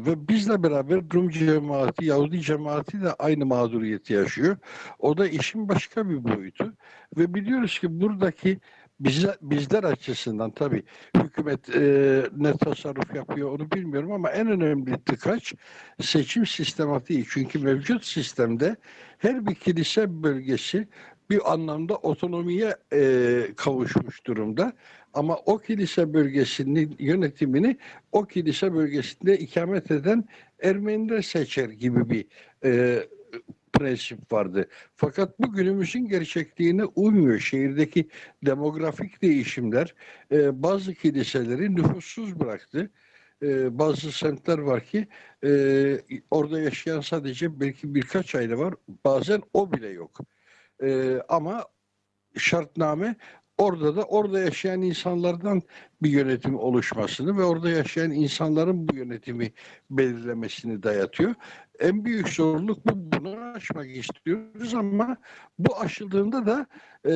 ve 0.06 0.28
bizle 0.28 0.62
beraber 0.62 1.00
Rum 1.14 1.30
cemaati, 1.30 2.04
Yahudi 2.04 2.40
cemaati 2.40 3.02
de 3.02 3.12
aynı 3.12 3.46
mağduriyeti 3.46 4.12
yaşıyor. 4.12 4.56
O 4.98 5.18
da 5.18 5.28
işin 5.28 5.68
başka 5.68 6.08
bir 6.10 6.24
boyutu. 6.24 6.74
Ve 7.16 7.34
biliyoruz 7.34 7.78
ki 7.78 8.00
buradaki 8.00 8.58
bizler, 9.00 9.36
bizler 9.42 9.84
açısından 9.84 10.50
tabii 10.50 10.82
hükümet 11.16 11.76
e, 11.76 12.22
ne 12.36 12.56
tasarruf 12.56 13.14
yapıyor 13.14 13.50
onu 13.50 13.70
bilmiyorum 13.70 14.12
ama 14.12 14.30
en 14.30 14.46
önemli 14.46 15.04
tıkaç 15.04 15.54
seçim 16.00 16.46
sistematiği. 16.46 17.26
Çünkü 17.30 17.58
mevcut 17.58 18.04
sistemde 18.04 18.76
her 19.18 19.46
bir 19.46 19.54
kilise 19.54 20.22
bölgesi 20.22 20.88
bir 21.30 21.52
anlamda 21.52 21.96
otonomiye 21.96 22.76
e, 22.92 23.42
kavuşmuş 23.56 24.26
durumda. 24.26 24.72
Ama 25.14 25.36
o 25.36 25.58
kilise 25.58 26.14
bölgesinin 26.14 26.96
yönetimini 26.98 27.76
o 28.12 28.24
kilise 28.24 28.74
bölgesinde 28.74 29.38
ikamet 29.38 29.90
eden 29.90 30.24
Ermeniler 30.62 31.22
seçer 31.22 31.68
gibi 31.68 32.10
bir 32.10 32.24
e, 32.64 33.02
prensip 33.78 34.32
vardı. 34.32 34.68
Fakat 34.94 35.40
bu 35.40 35.52
günümüzün 35.52 36.08
gerçekliğine 36.08 36.84
uymuyor. 36.84 37.38
Şehirdeki 37.38 38.08
demografik 38.46 39.22
değişimler 39.22 39.94
e, 40.32 40.62
bazı 40.62 40.94
kiliseleri 40.94 41.76
nüfussuz 41.76 42.40
bıraktı. 42.40 42.90
E, 43.42 43.78
bazı 43.78 44.12
semtler 44.12 44.58
var 44.58 44.84
ki 44.84 45.08
e, 45.44 45.50
orada 46.30 46.60
yaşayan 46.60 47.00
sadece 47.00 47.60
belki 47.60 47.94
birkaç 47.94 48.34
aile 48.34 48.58
var. 48.58 48.74
Bazen 49.04 49.42
o 49.52 49.72
bile 49.72 49.88
yok. 49.88 50.20
E, 50.82 51.20
ama 51.28 51.64
şartname 52.36 53.16
orada 53.58 53.96
da 53.96 54.04
orada 54.04 54.40
yaşayan 54.40 54.82
insanlardan 54.82 55.62
bir 56.02 56.10
yönetim 56.10 56.58
oluşmasını 56.58 57.38
ve 57.38 57.44
orada 57.44 57.70
yaşayan 57.70 58.10
insanların 58.10 58.88
bu 58.88 58.96
yönetimi 58.96 59.52
belirlemesini 59.90 60.82
dayatıyor. 60.82 61.34
En 61.80 62.04
büyük 62.04 62.28
zorluk 62.28 62.86
bu. 62.86 63.12
Bunu 63.12 63.36
aşmak 63.54 63.96
istiyoruz 63.96 64.74
ama 64.74 65.16
bu 65.58 65.80
aşıldığında 65.80 66.46
da 66.46 66.66
e, 67.08 67.14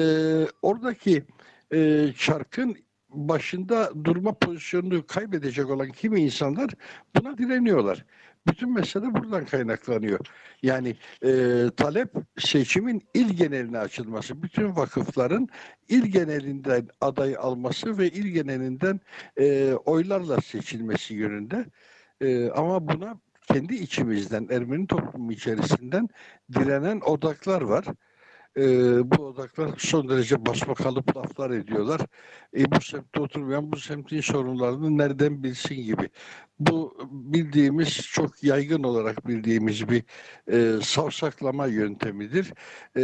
oradaki 0.63 1.25
e, 1.73 2.09
çarkın 2.19 2.77
başında 3.09 4.05
durma 4.05 4.35
pozisyonunu 4.39 5.07
kaybedecek 5.07 5.71
olan 5.71 5.91
kimi 5.91 6.21
insanlar 6.21 6.71
buna 7.17 7.39
direniyorlar. 7.39 8.05
Bütün 8.47 8.73
mesele 8.75 9.15
buradan 9.15 9.45
kaynaklanıyor. 9.45 10.21
Yani 10.63 10.97
e, 11.25 11.31
talep 11.77 12.13
seçimin 12.39 13.03
il 13.15 13.29
geneline 13.29 13.79
açılması, 13.79 14.43
bütün 14.43 14.77
vakıfların 14.77 15.49
il 15.89 16.03
genelinden 16.07 16.89
aday 17.01 17.37
alması 17.39 17.99
ve 17.99 18.09
il 18.09 18.27
genelinden 18.27 19.01
e, 19.37 19.73
oylarla 19.73 20.41
seçilmesi 20.41 21.15
yönünde. 21.15 21.67
E, 22.21 22.51
ama 22.51 22.89
buna 22.89 23.21
kendi 23.41 23.75
içimizden, 23.75 24.49
Ermeni 24.51 24.87
toplumu 24.87 25.33
içerisinden 25.33 26.09
direnen 26.53 27.01
odaklar 27.01 27.63
var 27.63 27.85
e, 28.57 28.63
bu 29.11 29.27
odaklar 29.27 29.75
son 29.79 30.09
derece 30.09 30.47
basma 30.47 30.75
kalıp 30.75 31.17
laflar 31.17 31.51
ediyorlar. 31.51 32.01
E, 32.57 32.73
bu 32.73 32.81
semtte 32.81 33.21
oturmayan 33.21 33.73
bu 33.73 33.77
semtin 33.77 34.21
sorunlarını 34.21 34.99
nereden 34.99 35.43
bilsin 35.43 35.83
gibi. 35.83 36.11
Bu 36.59 36.99
bildiğimiz 37.11 37.97
çok 37.97 38.45
yaygın 38.45 38.83
olarak 38.83 39.29
bildiğimiz 39.29 39.89
bir 39.89 40.05
e, 40.53 40.81
savsaklama 40.83 41.67
yöntemidir. 41.67 42.53
E, 42.97 43.03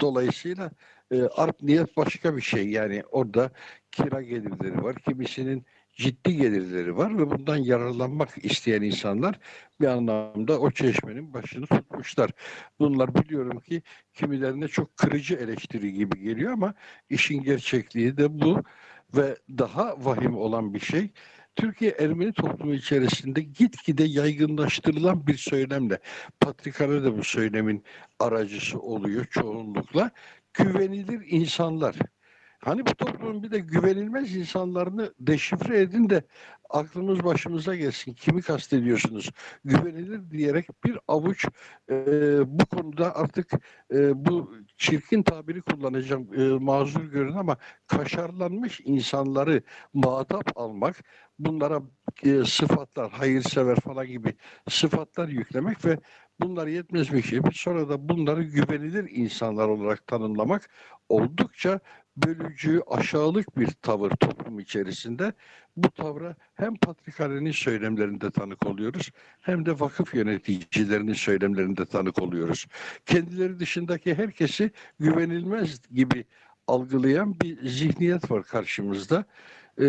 dolayısıyla 0.00 0.70
e, 1.10 1.22
art 1.22 1.62
niyet 1.62 1.96
başka 1.96 2.36
bir 2.36 2.42
şey. 2.42 2.68
Yani 2.70 3.02
orada 3.10 3.50
kira 3.92 4.22
gelirleri 4.22 4.82
var. 4.82 4.96
Kimisinin 4.96 5.66
ciddi 5.94 6.36
gelirleri 6.36 6.96
var 6.96 7.18
ve 7.18 7.30
bundan 7.30 7.56
yararlanmak 7.56 8.44
isteyen 8.44 8.82
insanlar 8.82 9.38
bir 9.80 9.86
anlamda 9.86 10.60
o 10.60 10.70
çeşmenin 10.70 11.34
başını 11.34 11.66
tutmuşlar. 11.66 12.30
Bunlar 12.78 13.14
biliyorum 13.14 13.60
ki 13.60 13.82
kimilerine 14.12 14.68
çok 14.68 14.96
kırıcı 14.96 15.34
eleştiri 15.34 15.92
gibi 15.92 16.20
geliyor 16.20 16.52
ama 16.52 16.74
işin 17.10 17.42
gerçekliği 17.42 18.16
de 18.16 18.40
bu 18.40 18.62
ve 19.16 19.36
daha 19.58 20.04
vahim 20.04 20.36
olan 20.36 20.74
bir 20.74 20.80
şey 20.80 21.10
Türkiye 21.56 21.90
Ermeni 21.90 22.32
toplumu 22.32 22.74
içerisinde 22.74 23.40
gitgide 23.40 24.04
yaygınlaştırılan 24.04 25.26
bir 25.26 25.36
söylemle 25.36 25.98
Patrikhane 26.40 27.04
de 27.04 27.18
bu 27.18 27.24
söylemin 27.24 27.84
aracısı 28.18 28.80
oluyor 28.80 29.24
çoğunlukla 29.24 30.10
güvenilir 30.54 31.22
insanlar 31.26 31.96
Hani 32.64 32.86
bu 32.86 32.94
toplumun 32.94 33.42
bir 33.42 33.50
de 33.50 33.58
güvenilmez 33.58 34.36
insanlarını 34.36 35.14
deşifre 35.20 35.80
edin 35.80 36.10
de 36.10 36.22
aklınız 36.70 37.24
başımıza 37.24 37.74
gelsin. 37.74 38.14
Kimi 38.14 38.42
kastediyorsunuz? 38.42 39.30
Güvenilir 39.64 40.30
diyerek 40.30 40.84
bir 40.84 40.98
avuç 41.08 41.46
e, 41.90 41.94
bu 42.46 42.66
konuda 42.66 43.16
artık 43.16 43.52
e, 43.94 44.24
bu 44.26 44.54
çirkin 44.76 45.22
tabiri 45.22 45.62
kullanacağım 45.62 46.34
e, 46.34 46.64
mazur 46.64 47.04
görün 47.04 47.34
ama 47.36 47.56
kaşarlanmış 47.86 48.80
insanları 48.84 49.62
muhatap 49.94 50.52
almak, 50.56 50.96
bunlara 51.38 51.82
e, 52.22 52.44
sıfatlar, 52.44 53.10
hayırsever 53.10 53.76
falan 53.80 54.06
gibi 54.06 54.34
sıfatlar 54.70 55.28
yüklemek 55.28 55.84
ve 55.84 55.98
bunlar 56.40 56.66
yetmezmiş 56.66 57.30
gibi 57.30 57.48
sonra 57.52 57.88
da 57.88 58.08
bunları 58.08 58.42
güvenilir 58.42 59.10
insanlar 59.10 59.68
olarak 59.68 60.06
tanımlamak 60.06 60.70
oldukça 61.08 61.80
bölücü, 62.16 62.80
aşağılık 62.86 63.58
bir 63.58 63.66
tavır 63.66 64.10
toplum 64.10 64.58
içerisinde. 64.58 65.32
Bu 65.76 65.90
tavra 65.90 66.36
hem 66.54 66.76
Patrikhane'nin 66.76 67.52
söylemlerinde 67.52 68.30
tanık 68.30 68.66
oluyoruz 68.66 69.10
hem 69.40 69.66
de 69.66 69.80
vakıf 69.80 70.14
yöneticilerinin 70.14 71.12
söylemlerinde 71.12 71.86
tanık 71.86 72.22
oluyoruz. 72.22 72.66
Kendileri 73.06 73.58
dışındaki 73.58 74.14
herkesi 74.14 74.70
güvenilmez 75.00 75.80
gibi 75.90 76.24
algılayan 76.66 77.40
bir 77.40 77.68
zihniyet 77.68 78.30
var 78.30 78.42
karşımızda. 78.42 79.24
Ee, 79.80 79.84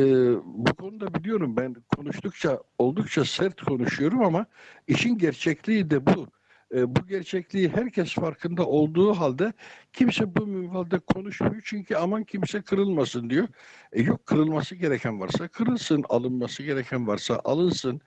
bu 0.45 0.73
konuda 0.75 1.13
biliyorum 1.13 1.57
ben 1.57 1.75
konuştukça 1.95 2.61
oldukça 2.77 3.25
sert 3.25 3.61
konuşuyorum 3.61 4.23
ama 4.25 4.45
işin 4.87 5.17
gerçekliği 5.17 5.89
de 5.89 6.05
bu. 6.05 6.27
E, 6.75 6.95
bu 6.95 7.07
gerçekliği 7.07 7.69
herkes 7.69 8.13
farkında 8.13 8.65
olduğu 8.65 9.13
halde 9.13 9.53
kimse 9.93 10.35
bu 10.35 10.47
minvalde 10.47 10.99
konuşmuyor 10.99 11.61
çünkü 11.65 11.95
aman 11.95 12.23
kimse 12.23 12.61
kırılmasın 12.61 13.29
diyor. 13.29 13.47
E, 13.91 14.01
yok 14.01 14.25
kırılması 14.25 14.75
gereken 14.75 15.19
varsa 15.19 15.47
kırılsın, 15.47 16.03
alınması 16.09 16.63
gereken 16.63 17.07
varsa 17.07 17.41
alınsın. 17.43 18.01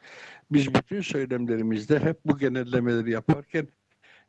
Biz 0.51 0.75
bütün 0.75 1.01
söylemlerimizde 1.01 1.99
hep 1.99 2.19
bu 2.25 2.39
genellemeleri 2.39 3.11
yaparken 3.11 3.69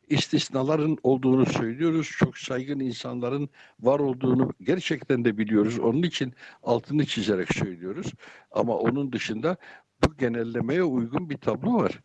istisnaların 0.10 0.98
olduğunu 1.04 1.46
söylüyoruz. 1.46 2.12
Çok 2.20 2.38
saygın 2.38 2.80
insanların 2.80 3.50
var 3.80 4.00
olduğunu 4.00 4.52
gerçekten 4.62 5.26
de 5.26 5.38
biliyoruz. 5.38 5.80
Onun 5.80 6.04
için 6.04 6.34
altını 6.64 7.06
çizerek 7.06 7.54
söylüyoruz. 7.54 8.14
Ama 8.52 8.78
onun 8.78 9.12
dışında 9.12 9.58
bu 10.04 10.18
genellemeye 10.18 10.84
uygun 10.84 11.30
bir 11.30 11.38
tablo 11.38 11.74
var 11.74 12.00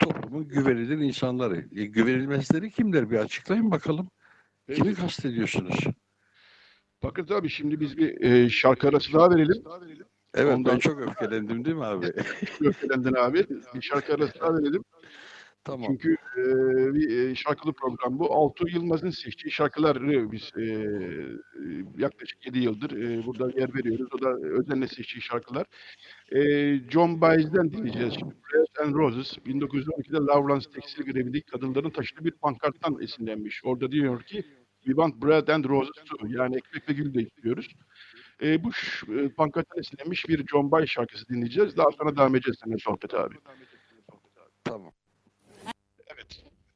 toplumun 0.00 0.48
güvenilir 0.48 0.98
insanları. 0.98 1.56
E, 1.76 1.84
güvenilmezleri 1.86 2.70
kimler 2.70 3.10
bir 3.10 3.18
açıklayın 3.18 3.70
bakalım. 3.70 4.10
Kimi 4.74 4.94
kastediyorsunuz? 4.94 5.78
Fakat 7.00 7.30
abi 7.30 7.48
şimdi 7.48 7.80
biz 7.80 7.96
bir 7.96 8.20
e, 8.20 8.50
şarkı 8.50 8.88
arası 8.88 9.12
daha 9.12 9.30
verelim. 9.30 9.62
Evet 10.34 10.56
Ondan- 10.56 10.74
ben 10.74 10.78
çok 10.78 11.00
öfkelendim 11.00 11.64
değil 11.64 11.76
mi 11.76 11.84
abi? 11.84 12.06
Öfkelendin 12.64 13.14
abi. 13.14 13.46
Bir 13.74 13.82
şarkı 13.82 14.14
arası 14.14 14.40
daha 14.40 14.54
verelim. 14.54 14.84
Tamam. 15.64 15.86
Çünkü 15.86 16.16
e, 16.36 16.44
bir 16.94 17.34
şarkılı 17.34 17.72
program 17.72 18.18
bu. 18.18 18.34
Altuğ 18.34 18.68
Yılmaz'ın 18.68 19.10
seçtiği 19.10 19.52
şarkıları 19.52 20.32
biz 20.32 20.50
e, 20.56 20.64
yaklaşık 21.98 22.46
7 22.46 22.58
yıldır 22.58 22.90
e, 22.90 23.26
burada 23.26 23.60
yer 23.60 23.74
veriyoruz. 23.74 24.08
O 24.14 24.22
da 24.22 24.30
özenle 24.30 24.88
seçtiği 24.88 25.22
şarkılar. 25.22 25.66
E, 26.32 26.40
John 26.90 27.20
Baez'den 27.20 27.72
dinleyeceğiz. 27.72 28.14
Şimdi 28.18 28.34
Bread 28.34 28.86
and 28.86 28.94
Roses 28.94 29.38
1912'de 29.38 30.16
Lawrence 30.16 30.70
tekstil 30.70 31.04
grevindeki 31.04 31.46
kadınların 31.46 31.90
taşıdığı 31.90 32.24
bir 32.24 32.32
pankarttan 32.32 33.02
esinlenmiş. 33.02 33.60
Orada 33.64 33.92
diyor 33.92 34.22
ki 34.22 34.44
We 34.84 34.92
want 34.92 35.22
bread 35.22 35.48
and 35.48 35.64
roses 35.64 36.04
too. 36.04 36.26
Yani 36.28 36.56
ekmek 36.56 36.88
ve 36.88 36.92
gül 36.92 37.14
de 37.14 37.22
istiyoruz. 37.22 37.68
E, 38.42 38.64
bu 38.64 38.70
e, 39.14 39.28
pankarttan 39.28 39.78
esinlenmiş 39.78 40.28
bir 40.28 40.46
John 40.46 40.70
Baez 40.70 40.88
şarkısı 40.88 41.28
dinleyeceğiz. 41.28 41.76
Daha 41.76 41.90
sonra 41.98 42.16
devam 42.16 42.34
edeceğiz 42.34 42.58
seninle 42.64 42.78
sohbet 42.78 43.14
abi. 43.14 43.34
Tamam. 44.64 44.92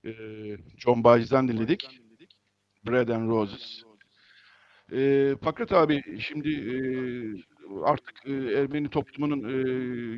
Ee, 0.05 0.57
John 0.79 1.05
Baez'den 1.05 1.49
dinledik. 1.49 2.01
Bread 2.87 3.09
and 3.09 3.29
Roses. 3.31 3.83
Ee, 4.93 5.35
Fakret 5.43 5.73
abi 5.73 6.03
şimdi 6.21 6.49
e, 6.49 6.77
artık 7.85 8.27
e, 8.27 8.33
Ermeni 8.33 8.91
toplumunun 8.91 9.49
e, 9.49 9.53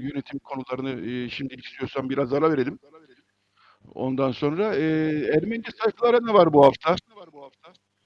yönetim 0.08 0.38
konularını 0.38 1.10
e, 1.10 1.28
şimdilik 1.30 1.64
istiyorsan 1.64 2.10
biraz 2.10 2.32
ara 2.32 2.52
verelim. 2.52 2.78
Ondan 3.94 4.32
sonra 4.32 4.76
e, 4.76 4.82
Ermenice 5.36 5.70
sayfalara 5.84 6.20
ne 6.20 6.34
var 6.34 6.52
bu 6.52 6.64
hafta? 6.64 6.96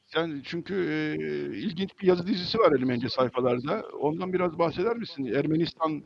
Sen 0.06 0.42
çünkü 0.44 0.74
e, 0.74 1.14
ilginç 1.58 1.90
bir 2.00 2.06
yazı 2.06 2.26
dizisi 2.26 2.58
var 2.58 2.72
Ermenice 2.72 3.08
sayfalarda. 3.08 3.82
Ondan 4.00 4.32
biraz 4.32 4.58
bahseder 4.58 4.96
misin? 4.96 5.24
Ermenistan 5.24 6.04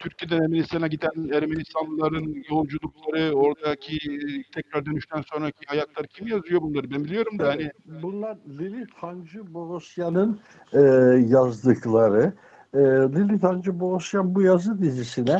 Türkiye'den 0.00 0.44
Ermenistan'a 0.44 0.86
giden 0.86 1.28
Ermenistanlıların 1.32 2.34
yolculukları, 2.50 3.32
oradaki 3.32 3.98
tekrar 4.54 4.86
dönüşten 4.86 5.22
sonraki 5.32 5.66
hayatlar 5.66 6.06
kim 6.06 6.26
yazıyor 6.26 6.62
bunları? 6.62 6.90
Ben 6.90 7.04
biliyorum 7.04 7.38
da 7.38 7.48
hani 7.48 7.70
Bunlar 8.02 8.36
Lilith 8.48 8.94
Hancı 8.94 9.54
Bogosyan'ın 9.54 10.40
e, 10.72 10.80
yazdıkları. 11.28 12.32
E, 12.74 12.78
Lilith 12.78 13.44
Hancı 13.44 13.80
Bogosyan 13.80 14.34
bu 14.34 14.42
yazı 14.42 14.82
dizisine 14.82 15.36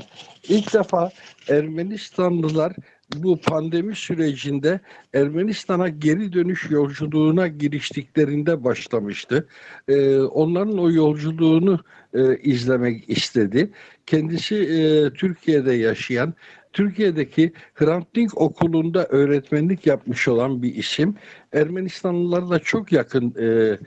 ilk 0.49 0.75
defa 0.75 1.11
Ermenistanlılar 1.49 2.73
bu 3.17 3.41
pandemi 3.41 3.97
sürecinde 3.97 4.81
Ermenistan'a 5.15 5.89
geri 5.89 6.33
dönüş 6.33 6.71
yolculuğuna 6.71 7.49
giriştiklerinde 7.49 8.65
başlamıştı. 8.65 9.49
E, 9.89 10.19
onların 10.21 10.79
o 10.79 10.91
yolculuğunu 10.91 11.81
e, 12.15 12.37
izlemek 12.37 13.11
istedi. 13.11 13.71
Kendisi 14.11 14.57
e, 14.57 15.11
Türkiye'de 15.13 15.73
yaşayan, 15.73 16.35
Türkiye'deki 16.73 17.53
Hrant 17.75 18.15
Dink 18.15 18.41
Okulu'nda 18.41 19.07
öğretmenlik 19.07 19.87
yapmış 19.87 20.29
olan 20.29 20.63
bir 20.63 20.75
isim. 20.75 21.15
Ermenistanlılarla 21.53 22.59
çok 22.59 22.93
yakın 22.93 23.35
e, 23.41 23.79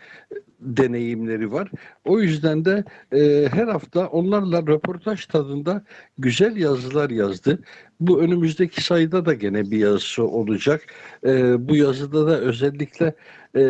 deneyimleri 0.59 1.51
var. 1.51 1.71
O 2.05 2.19
yüzden 2.19 2.65
de 2.65 2.83
e, 3.11 3.47
her 3.51 3.67
hafta 3.67 4.07
onlarla 4.07 4.61
röportaj 4.61 5.25
tadında 5.25 5.83
güzel 6.17 6.55
yazılar 6.57 7.09
yazdı. 7.09 7.59
Bu 7.99 8.21
önümüzdeki 8.21 8.83
sayıda 8.83 9.25
da 9.25 9.33
gene 9.33 9.71
bir 9.71 9.77
yazısı 9.77 10.23
olacak. 10.23 10.81
E, 11.25 11.67
bu 11.69 11.75
yazıda 11.75 12.27
da 12.27 12.39
özellikle 12.39 13.13
e, 13.55 13.63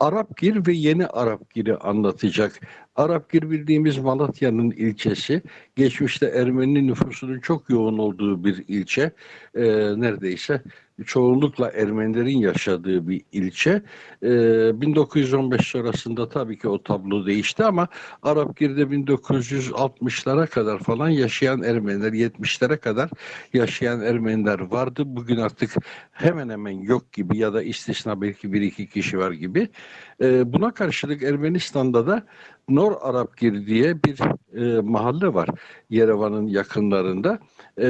Arapgir 0.00 0.66
ve 0.66 0.72
Yeni 0.72 1.06
Arapgir'i 1.06 1.76
anlatacak. 1.76 2.60
Arapgir 2.98 3.50
bildiğimiz 3.50 3.98
Malatya'nın 3.98 4.70
ilçesi. 4.70 5.42
Geçmişte 5.76 6.26
Ermeni 6.26 6.86
nüfusunun 6.86 7.40
çok 7.40 7.70
yoğun 7.70 7.98
olduğu 7.98 8.44
bir 8.44 8.64
ilçe. 8.68 9.12
Ee, 9.54 9.62
neredeyse 10.00 10.62
çoğunlukla 11.06 11.70
Ermenilerin 11.70 12.38
yaşadığı 12.38 13.08
bir 13.08 13.22
ilçe. 13.32 13.82
Ee, 14.22 14.80
1915 14.80 15.66
sonrasında 15.66 16.28
tabii 16.28 16.58
ki 16.58 16.68
o 16.68 16.82
tablo 16.82 17.26
değişti 17.26 17.64
ama 17.64 17.88
Arapgir'de 18.22 18.82
1960'lara 18.82 20.46
kadar 20.46 20.78
falan 20.78 21.08
yaşayan 21.08 21.62
Ermeniler, 21.62 22.12
70'lere 22.12 22.76
kadar 22.76 23.10
yaşayan 23.52 24.00
Ermeniler 24.00 24.60
vardı. 24.60 25.02
Bugün 25.06 25.36
artık 25.36 25.74
hemen 26.12 26.48
hemen 26.48 26.80
yok 26.80 27.12
gibi 27.12 27.38
ya 27.38 27.54
da 27.54 27.62
istisna 27.62 28.20
belki 28.20 28.52
bir 28.52 28.60
iki 28.60 28.88
kişi 28.88 29.18
var 29.18 29.32
gibi. 29.32 29.68
Ee, 30.22 30.52
buna 30.52 30.74
karşılık 30.74 31.22
Ermenistan'da 31.22 32.06
da 32.06 32.26
Nor 32.68 32.92
Arapgir 33.00 33.66
diye 33.66 34.04
bir 34.04 34.18
e, 34.60 34.80
mahalle 34.80 35.34
var 35.34 35.48
Yerevan'ın 35.90 36.46
yakınlarında 36.46 37.38
E, 37.78 37.88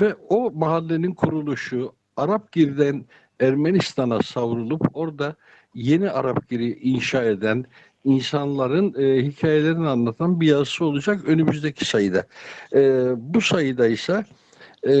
ve 0.00 0.14
o 0.28 0.50
mahallenin 0.50 1.14
kuruluşu 1.14 1.92
Arapgir'den 2.20 3.04
Ermenistan'a 3.40 4.22
savrulup 4.22 4.82
orada 4.94 5.36
yeni 5.74 6.10
Arapgir'i 6.10 6.78
inşa 6.78 7.22
eden 7.22 7.64
insanların 8.04 8.94
e, 8.98 9.22
hikayelerini 9.22 9.88
anlatan 9.88 10.40
bir 10.40 10.46
yazısı 10.46 10.84
olacak 10.84 11.24
önümüzdeki 11.26 11.84
sayıda. 11.84 12.26
E, 12.74 12.80
bu 13.16 13.40
sayıda 13.40 13.86
ise 13.86 14.24
e, 14.88 14.94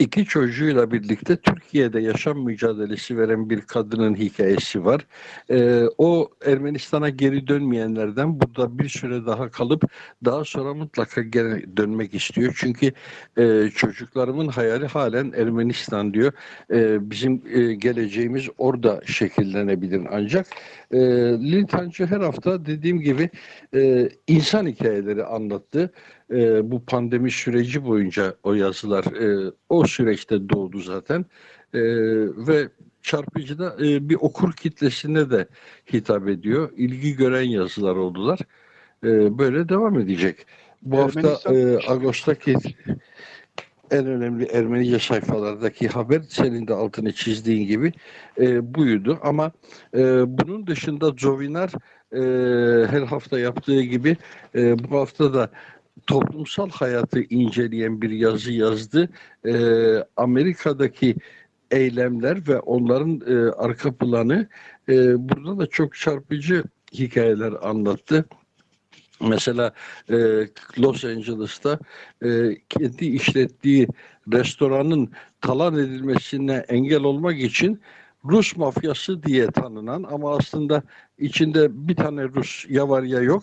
iki 0.00 0.24
çocuğuyla 0.24 0.92
birlikte 0.92 1.36
Türkiye'de 1.36 2.00
yaşam 2.00 2.38
mücadelesi 2.38 3.18
veren 3.18 3.50
bir 3.50 3.60
kadının 3.60 4.14
hikayesi 4.14 4.84
var. 4.84 5.06
Ee, 5.50 5.82
o 5.98 6.28
Ermenistan'a 6.46 7.08
geri 7.08 7.46
dönmeyenlerden 7.46 8.40
burada 8.40 8.78
bir 8.78 8.88
süre 8.88 9.26
daha 9.26 9.50
kalıp 9.50 9.84
daha 10.24 10.44
sonra 10.44 10.74
mutlaka 10.74 11.22
geri 11.22 11.76
dönmek 11.76 12.14
istiyor. 12.14 12.54
Çünkü 12.56 12.92
e, 13.38 13.68
çocuklarımın 13.74 14.48
hayali 14.48 14.86
halen 14.86 15.32
Ermenistan 15.36 16.14
diyor. 16.14 16.32
E, 16.72 17.10
bizim 17.10 17.42
e, 17.54 17.74
geleceğimiz 17.74 18.48
orada 18.58 19.00
şekillenebilir 19.06 20.02
ancak. 20.10 20.46
E, 20.92 20.98
Lintancı 21.52 22.06
her 22.06 22.20
hafta 22.20 22.66
dediğim 22.66 23.00
gibi 23.00 23.30
e, 23.74 24.08
insan 24.26 24.66
hikayeleri 24.66 25.24
anlattı 25.24 25.92
e, 26.30 26.70
bu 26.70 26.84
pandemi 26.84 27.30
süreci 27.30 27.84
boyunca 27.84 28.34
o 28.42 28.54
yazılar 28.54 29.04
e, 29.04 29.52
o 29.68 29.86
süreçte 29.86 30.48
doğdu 30.48 30.80
zaten 30.80 31.24
e, 31.74 31.80
ve 32.46 32.68
çarpıcıda 33.02 33.76
e, 33.80 34.08
bir 34.08 34.14
okur 34.20 34.52
kitlesine 34.52 35.30
de 35.30 35.46
hitap 35.92 36.28
ediyor. 36.28 36.70
İlgi 36.76 37.16
gören 37.16 37.42
yazılar 37.42 37.96
oldular. 37.96 38.38
E, 39.04 39.38
böyle 39.38 39.68
devam 39.68 39.98
edecek. 39.98 40.46
Bu 40.82 40.98
hafta 40.98 41.54
e, 41.54 41.78
Ağustos'taki 41.88 42.56
en 43.90 44.06
önemli 44.06 44.44
Ermenice 44.44 44.98
sayfalardaki 44.98 45.88
haber 45.88 46.22
senin 46.28 46.66
de 46.66 46.74
altını 46.74 47.12
çizdiğin 47.12 47.66
gibi 47.66 47.92
e, 48.40 48.74
buydu. 48.74 49.18
Ama 49.22 49.52
e, 49.94 49.98
bunun 50.38 50.66
dışında 50.66 51.10
Zovinar 51.18 51.70
e, 52.12 52.20
her 52.86 53.02
hafta 53.02 53.38
yaptığı 53.38 53.82
gibi 53.82 54.16
e, 54.54 54.78
bu 54.78 54.98
hafta 54.98 55.34
da 55.34 55.50
toplumsal 56.06 56.70
hayatı 56.70 57.20
inceleyen 57.20 58.02
bir 58.02 58.10
yazı 58.10 58.52
yazdı. 58.52 59.08
E, 59.46 59.54
Amerika'daki 60.16 61.16
eylemler 61.70 62.48
ve 62.48 62.58
onların 62.58 63.20
e, 63.26 63.50
arka 63.50 63.96
planı 63.96 64.48
e, 64.88 65.28
burada 65.28 65.58
da 65.58 65.66
çok 65.66 65.94
çarpıcı 65.96 66.64
hikayeler 66.92 67.52
anlattı. 67.62 68.24
Mesela 69.20 69.72
e, 70.10 70.16
Los 70.78 71.04
Angeles'ta 71.04 71.78
e, 72.24 72.28
kendi 72.68 73.06
işlettiği 73.06 73.88
restoranın 74.32 75.12
talan 75.40 75.74
edilmesine 75.74 76.64
engel 76.68 77.02
olmak 77.02 77.40
için 77.40 77.80
Rus 78.24 78.56
mafyası 78.56 79.22
diye 79.22 79.46
tanınan 79.46 80.02
ama 80.10 80.36
aslında 80.36 80.82
içinde 81.18 81.88
bir 81.88 81.96
tane 81.96 82.24
Rus 82.24 82.66
ya 82.68 82.88
var 82.88 83.02
ya 83.02 83.20
yok 83.20 83.42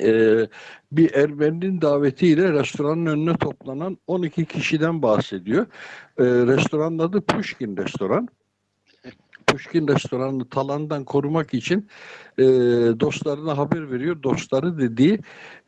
e, 0.00 0.46
bir 0.92 1.14
Ermeninin 1.14 1.80
davetiyle 1.80 2.52
restoranın 2.52 3.06
önüne 3.06 3.36
toplanan 3.36 3.98
12 4.06 4.44
kişiden 4.44 5.02
bahsediyor. 5.02 5.66
E, 6.18 6.24
restoranın 6.24 6.98
adı 6.98 7.20
Pushkin 7.20 7.76
Restoran. 7.76 8.28
Pushkin 9.46 9.88
restoranını 9.88 10.48
talandan 10.48 11.04
korumak 11.04 11.54
için 11.54 11.88
e, 12.38 12.44
dostlarına 13.00 13.58
haber 13.58 13.90
veriyor. 13.90 14.22
Dostları 14.22 14.78
dediği 14.78 15.18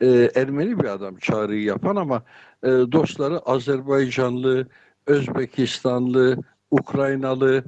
e, 0.01 0.31
Ermeni 0.35 0.79
bir 0.79 0.85
adam 0.85 1.17
çağrıyı 1.17 1.63
yapan 1.63 1.97
ama 1.97 2.23
e, 2.63 2.69
dostları 2.69 3.39
Azerbaycanlı, 3.39 4.67
Özbekistanlı, 5.07 6.37
Ukraynalı 6.71 7.65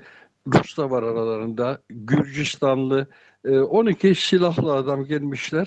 Rus 0.46 0.76
da 0.78 0.90
var 0.90 1.02
aralarında. 1.02 1.78
Gürcistanlı 1.90 3.06
e, 3.44 3.58
12 3.58 4.14
silahlı 4.14 4.72
adam 4.72 5.04
gelmişler 5.04 5.66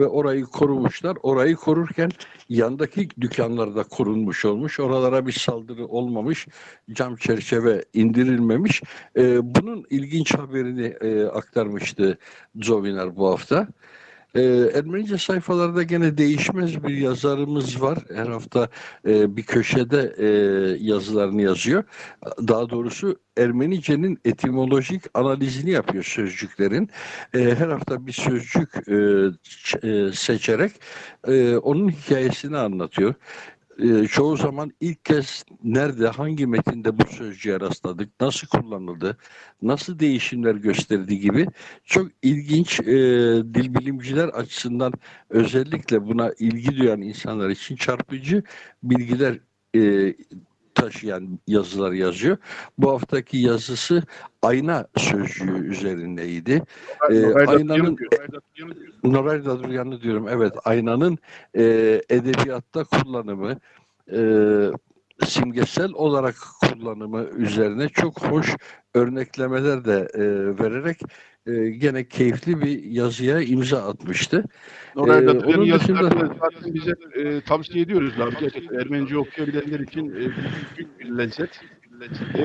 ve 0.00 0.06
orayı 0.06 0.44
korumuşlar. 0.44 1.18
Orayı 1.22 1.56
korurken 1.56 2.10
yandaki 2.48 3.08
dükkanlar 3.20 3.76
da 3.76 3.82
korunmuş 3.82 4.44
olmuş. 4.44 4.80
Oralara 4.80 5.26
bir 5.26 5.32
saldırı 5.32 5.86
olmamış. 5.86 6.48
Cam 6.92 7.16
çerçeve 7.16 7.84
indirilmemiş. 7.92 8.82
E, 9.16 9.54
bunun 9.54 9.84
ilginç 9.90 10.34
haberini 10.34 10.86
e, 10.86 11.24
aktarmıştı 11.24 12.18
Zoviner 12.54 13.16
bu 13.16 13.28
hafta. 13.30 13.68
E, 14.34 14.42
Ermenice 14.74 15.18
sayfalarda 15.18 15.82
gene 15.82 16.18
değişmez 16.18 16.84
bir 16.84 16.96
yazarımız 16.96 17.82
var. 17.82 17.98
Her 18.14 18.26
hafta 18.26 18.68
e, 19.08 19.36
bir 19.36 19.42
köşede 19.42 20.14
e, 20.18 20.26
yazılarını 20.80 21.42
yazıyor. 21.42 21.84
Daha 22.48 22.70
doğrusu 22.70 23.16
Ermenice'nin 23.36 24.18
etimolojik 24.24 25.02
analizini 25.14 25.70
yapıyor 25.70 26.04
sözcüklerin. 26.04 26.90
E, 27.34 27.38
her 27.38 27.68
hafta 27.68 28.06
bir 28.06 28.12
sözcük 28.12 28.88
e, 28.88 28.94
e, 29.88 30.12
seçerek 30.12 30.72
e, 31.26 31.56
onun 31.56 31.88
hikayesini 31.90 32.56
anlatıyor. 32.58 33.14
E, 33.78 34.06
çoğu 34.06 34.36
zaman 34.36 34.72
ilk 34.80 35.04
kez 35.04 35.44
nerede, 35.64 36.08
hangi 36.08 36.46
metinde 36.46 36.98
bu 36.98 37.06
sözcüğe 37.06 37.60
rastladık, 37.60 38.20
nasıl 38.20 38.48
kullanıldı, 38.48 39.16
nasıl 39.62 39.98
değişimler 39.98 40.54
gösterdi 40.54 41.18
gibi 41.20 41.46
çok 41.84 42.08
ilginç 42.22 42.80
e, 42.80 42.84
dil 43.54 43.74
bilimciler 43.74 44.28
açısından 44.28 44.92
özellikle 45.30 46.06
buna 46.06 46.32
ilgi 46.38 46.76
duyan 46.76 47.02
insanlar 47.02 47.50
için 47.50 47.76
çarpıcı 47.76 48.42
bilgiler 48.82 49.38
e, 49.76 50.14
taşıyan 50.74 51.38
yazılar 51.46 51.92
yazıyor. 51.92 52.36
Bu 52.78 52.90
haftaki 52.90 53.38
yazısı 53.38 54.02
ayna 54.42 54.86
sözcüğü 54.96 55.66
üzerindeydi. 55.66 56.62
Ee, 57.10 57.34
aynanın-. 57.34 57.96
Noray 59.04 59.44
Daduryan'ı 59.44 60.00
diyorum. 60.00 60.28
Evet, 60.28 60.52
aynanın 60.64 61.18
e, 61.54 61.64
edebiyatta 62.10 62.84
kullanımı, 62.84 63.56
e, 64.12 64.20
simgesel 65.24 65.92
olarak 65.92 66.34
kullanımı 66.60 67.26
üzerine 67.36 67.88
çok 67.88 68.22
hoş 68.26 68.56
örneklemeler 68.94 69.84
de 69.84 70.08
e, 70.14 70.22
vererek 70.64 71.00
e, 71.46 71.70
gene 71.70 72.08
keyifli 72.08 72.60
bir 72.62 72.82
yazıya 72.84 73.40
imza 73.40 73.88
atmıştı. 73.88 74.44
Noray 74.96 75.24
Ee, 75.24 75.28
onun 75.30 75.72
dışında- 75.72 76.02
zaten 76.02 76.74
bize 76.74 76.92
e, 77.14 77.40
tavsiye 77.40 77.82
ediyoruz 77.84 78.12
abi. 78.20 78.34
Gerçekten 78.40 78.76
Ermenice 78.80 79.18
okuyabilenler 79.18 79.80
için 79.80 80.10
e, 80.10 80.14
büyük 80.76 81.00
bir 81.00 81.18
lezzet. 81.18 81.60
E, 82.38 82.44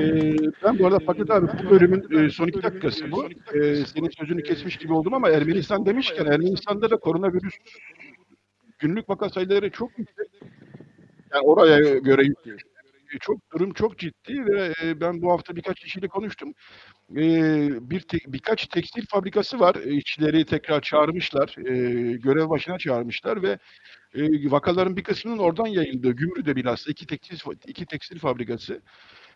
ben 0.64 0.78
bu 0.78 0.86
arada 0.86 0.98
Fakir 0.98 1.30
abi 1.30 1.46
bu 1.64 1.70
bölümün 1.70 2.24
e, 2.24 2.30
son 2.30 2.46
iki 2.48 2.62
dakikası 2.62 3.12
bu. 3.12 3.24
E, 3.54 3.74
senin 3.84 4.10
sözünü 4.10 4.42
kesmiş 4.42 4.76
gibi 4.76 4.92
oldum 4.92 5.14
ama 5.14 5.30
Ermenistan 5.30 5.86
demişken 5.86 6.26
Ermenistan'da 6.26 6.90
da 6.90 6.96
koronavirüs 6.96 7.54
günlük 8.78 9.08
vaka 9.08 9.28
sayıları 9.28 9.70
çok 9.70 9.98
yüksek. 9.98 10.26
Yani 11.34 11.42
oraya 11.46 11.98
göre 11.98 12.22
yüksek. 12.24 12.60
E, 13.14 13.18
Çok 13.20 13.38
durum 13.52 13.72
çok 13.72 13.98
ciddi 13.98 14.46
ve 14.46 14.72
e, 14.84 15.00
ben 15.00 15.22
bu 15.22 15.32
hafta 15.32 15.56
birkaç 15.56 15.80
kişiyle 15.80 16.08
konuştum. 16.08 16.54
E, 17.16 17.22
bir 17.90 18.00
te- 18.00 18.18
birkaç 18.26 18.66
tekstil 18.66 19.06
fabrikası 19.10 19.60
var. 19.60 19.74
İşçileri 19.74 20.44
tekrar 20.44 20.80
çağırmışlar. 20.80 21.54
Görev 22.18 22.50
başına 22.50 22.78
çağırmışlar 22.78 23.42
ve 23.42 23.58
vakaların 24.50 24.96
bir 24.96 25.02
kısmının 25.04 25.38
oradan 25.38 25.66
yayıldığı 25.66 26.12
Gümrü'de 26.12 26.56
bilhassa 26.56 26.90
iki 26.90 27.06
tekstil 27.06 27.38
iki 27.66 27.86
tekstil 27.86 28.18
fabrikası. 28.18 28.82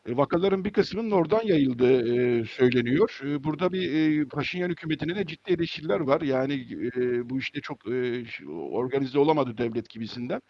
Vakaların 0.08 0.64
bir 0.64 0.72
kısmının 0.72 1.10
oradan 1.10 1.42
yayıldığı 1.44 2.44
söyleniyor. 2.46 3.20
Burada 3.24 3.72
bir 3.72 4.28
Paşinyan 4.28 4.70
hükümetine 4.70 5.16
de 5.16 5.26
ciddi 5.26 5.52
eleştiriler 5.52 6.00
var. 6.00 6.20
Yani 6.20 6.66
bu 7.30 7.38
işte 7.38 7.60
çok 7.60 7.86
organize 8.72 9.18
olamadı 9.18 9.58
devlet 9.58 9.88
gibisinden. 9.90 10.42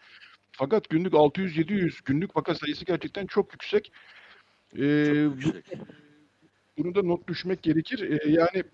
Fakat 0.53 0.89
günlük 0.91 1.13
600-700 1.15 2.01
günlük 2.05 2.37
vaka 2.37 2.55
sayısı 2.55 2.85
gerçekten 2.85 3.27
çok 3.27 3.53
yüksek. 3.53 3.93
E, 4.73 4.79
Çok 4.79 5.43
bu- 5.43 5.57
yüksek. 5.57 5.79
bunu 6.79 6.95
da 6.95 7.03
not 7.03 7.29
düşmek 7.29 7.63
gerekir. 7.63 8.11
Ee, 8.11 8.31
yani 8.31 8.65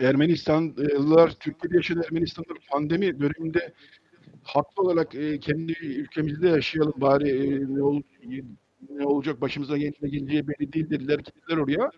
Ermenistanlılar, 0.00 1.30
Türkiye'de 1.30 1.76
yaşayan 1.76 2.02
Ermenistanlılar 2.02 2.58
pandemi 2.70 3.20
döneminde 3.20 3.72
haklı 4.44 4.82
olarak 4.82 5.14
e, 5.14 5.40
kendi 5.40 5.72
ülkemizde 5.82 6.48
yaşayalım 6.48 6.94
bari 6.96 7.30
e, 7.30 7.74
ne, 7.74 7.82
ol, 7.82 8.02
ne 8.90 9.06
olacak 9.06 9.40
başımıza 9.40 9.76
ne 9.76 10.08
geleceği 10.08 10.48
belli 10.48 10.72
değil 10.72 10.90
dediler 10.90 11.18
gittiler 11.18 11.56
oraya. 11.56 11.90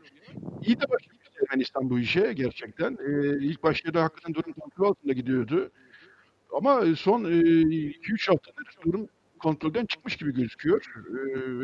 İyi 0.67 0.77
de 0.81 0.91
başlamış 0.91 1.19
Ermenistan 1.43 1.91
bu 1.91 1.99
işe 1.99 2.33
gerçekten. 2.33 2.93
E, 2.93 3.39
ilk 3.45 3.63
başlarda 3.63 4.03
hakikaten 4.03 4.35
durum 4.35 4.53
kontrol 4.53 4.89
altında 4.89 5.13
gidiyordu. 5.13 5.71
Ama 6.53 6.97
son 6.97 7.25
2-3 7.25 8.29
haftadır 8.31 8.77
durum 8.85 9.09
kontrolden 9.39 9.87
çıkmış 9.87 10.17
gibi 10.17 10.35
gözüküyor. 10.35 10.85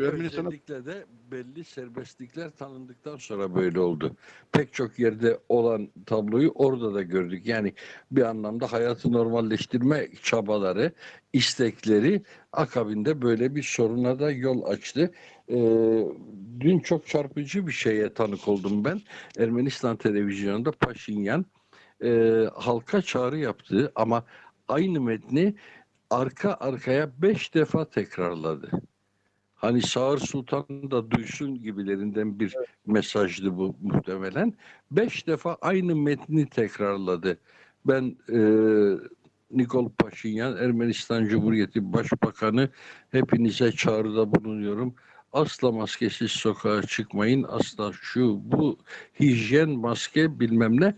E, 0.01 0.07
Ermenistan'a 0.07 0.47
Özellikle 0.47 0.85
de 0.85 1.05
belli 1.31 1.63
serbestlikler 1.63 2.49
tanındıktan 2.49 3.17
sonra 3.17 3.55
böyle 3.55 3.79
oldu. 3.79 4.15
Pek 4.51 4.73
çok 4.73 4.99
yerde 4.99 5.39
olan 5.49 5.89
tabloyu 6.05 6.51
orada 6.55 6.93
da 6.93 7.01
gördük. 7.01 7.45
Yani 7.45 7.73
bir 8.11 8.21
anlamda 8.21 8.71
hayatı 8.71 9.11
normalleştirme 9.11 10.07
çabaları, 10.23 10.91
istekleri 11.33 12.21
akabinde 12.51 13.21
böyle 13.21 13.55
bir 13.55 13.63
soruna 13.63 14.19
da 14.19 14.31
yol 14.31 14.63
açtı. 14.63 15.11
Ee, 15.49 15.55
dün 16.59 16.79
çok 16.79 17.07
çarpıcı 17.07 17.67
bir 17.67 17.71
şeye 17.71 18.13
tanık 18.13 18.47
oldum 18.47 18.85
ben. 18.85 19.01
Ermenistan 19.37 19.97
televizyonunda 19.97 20.71
Paşinyan 20.71 21.45
e, 22.03 22.43
halka 22.55 23.01
çağrı 23.01 23.37
yaptı 23.37 23.91
ama 23.95 24.23
aynı 24.67 25.01
metni 25.01 25.55
arka 26.09 26.57
arkaya 26.59 27.11
beş 27.21 27.53
defa 27.53 27.89
tekrarladı. 27.89 28.71
Hani 29.55 29.81
Sağır 29.81 30.17
Sultan 30.17 30.91
da 30.91 31.11
duysun 31.11 31.63
gibilerinden 31.63 32.39
bir 32.39 32.55
mesajdı 32.85 33.57
bu 33.57 33.75
muhtemelen. 33.81 34.53
Beş 34.91 35.27
defa 35.27 35.57
aynı 35.61 35.95
metni 35.95 36.49
tekrarladı. 36.49 37.37
Ben 37.85 38.17
e, 38.29 38.39
Nikol 39.51 39.89
Paşinyan, 39.89 40.57
Ermenistan 40.57 41.25
Cumhuriyeti 41.25 41.93
Başbakanı 41.93 42.69
hepinize 43.11 43.71
çağrıda 43.71 44.35
bulunuyorum. 44.35 44.95
Asla 45.33 45.71
maskesiz 45.71 46.31
sokağa 46.31 46.81
çıkmayın. 46.81 47.45
Asla 47.49 47.91
şu 48.01 48.39
bu 48.43 48.77
hijyen 49.19 49.69
maske 49.69 50.39
bilmem 50.39 50.81
ne. 50.81 50.95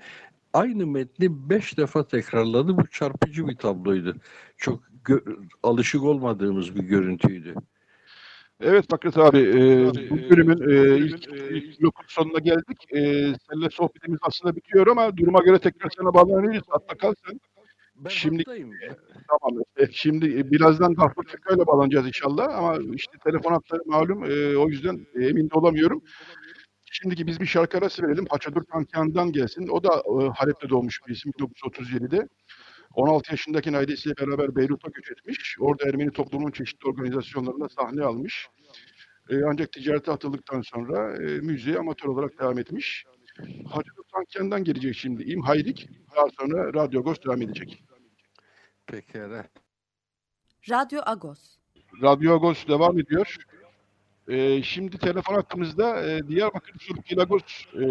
Aynı 0.54 0.88
metni 0.88 1.50
beş 1.50 1.78
defa 1.78 2.08
tekrarladı. 2.08 2.78
Bu 2.78 2.88
çarpıcı 2.88 3.48
bir 3.48 3.56
tabloydu. 3.56 4.16
Çok 4.58 4.84
gö- 5.06 5.38
alışık 5.64 6.04
olmadığımız 6.04 6.76
bir 6.76 6.84
görüntüydü. 6.84 7.56
Evet 8.62 8.86
Fakret 8.92 9.18
abi, 9.18 9.38
e, 9.38 9.86
bu 10.10 10.30
bölümün 10.30 10.70
e, 10.70 10.98
ilk, 10.98 11.28
ilk 11.28 11.82
blokun 11.82 12.06
sonuna 12.08 12.40
geldik. 12.40 12.94
E, 12.94 13.00
seninle 13.50 13.70
sohbetimiz 13.72 14.20
aslında 14.22 14.56
bitiyor 14.56 14.88
ama 14.88 15.18
duruma 15.18 15.40
göre 15.40 15.60
tekrar 15.60 15.90
sana 15.98 16.14
bağlanıyoruz. 16.14 16.64
Hatta 16.70 16.98
kal 16.98 17.14
sen. 17.28 17.40
Ben 17.96 18.10
Şimdi- 18.10 18.38
hattayım. 18.38 18.72
Tamam. 19.28 19.64
E, 19.78 19.88
şimdi 19.92 20.40
e, 20.40 20.52
birazdan 20.52 20.94
Gafur 20.94 21.24
Çakay'la 21.24 21.68
bağlanacağız 21.68 22.08
inşallah 22.08 22.56
ama 22.58 22.78
işte 22.94 23.18
telefon 23.24 23.52
hatları 23.52 23.82
malum. 23.86 24.24
E, 24.24 24.58
o 24.58 24.70
yüzden 24.70 25.08
e, 25.16 25.26
emin 25.26 25.50
de 25.50 25.54
olamıyorum. 25.54 26.02
Şimdiki 26.92 27.28
biz 27.28 27.40
bir 27.40 27.46
şarkı 27.46 27.78
arası 27.78 28.04
verelim. 28.04 28.26
Haçadur 28.30 28.66
Kankian'dan 28.66 29.32
gelsin. 29.32 29.68
O 29.68 29.84
da 29.84 29.90
e, 29.96 30.28
Halep'te 30.28 30.70
doğmuş 30.70 31.00
bir 31.08 31.14
isim 31.14 31.32
1937'de. 31.32 32.28
16 32.94 33.32
yaşındaki 33.32 33.78
ailesiyle 33.78 34.18
beraber 34.18 34.56
Beyrut'a 34.56 34.90
göç 34.90 35.12
etmiş. 35.12 35.58
Orada 35.60 35.90
Ermeni 35.90 36.12
toplumunun 36.12 36.52
çeşitli 36.52 36.90
organizasyonlarında 36.90 37.70
sahne 37.70 38.04
almış. 38.04 38.48
E, 39.30 39.36
ancak 39.44 39.72
ticarete 39.72 40.12
atıldıktan 40.12 40.62
sonra 40.62 41.16
e, 41.16 41.40
müziğe 41.40 41.80
amatör 41.80 42.10
olarak 42.10 42.40
devam 42.40 42.60
etmiş. 42.60 43.06
Haçadur 43.70 44.04
Kankian'dan 44.14 44.64
gelecek 44.64 44.96
şimdi. 44.96 45.24
İm 45.24 45.42
Hayrik. 45.42 45.90
Daha 46.16 46.26
sonra 46.40 46.74
Radyo 46.74 47.00
Agos 47.00 47.18
devam 47.26 47.42
edecek. 47.42 47.84
Pekala. 48.88 49.46
Radyo 50.70 51.02
Agos. 51.06 51.58
Radyo 52.02 52.34
Agos 52.34 52.68
devam 52.68 53.00
ediyor. 53.00 53.38
Ee, 54.28 54.64
şimdi 54.64 54.98
telefon 54.98 55.34
hattımızda 55.36 56.06
e, 56.06 56.28
Diyarbakır 56.28 56.80
Surki 56.80 57.18
Lagos 57.18 57.66
e, 57.82 57.86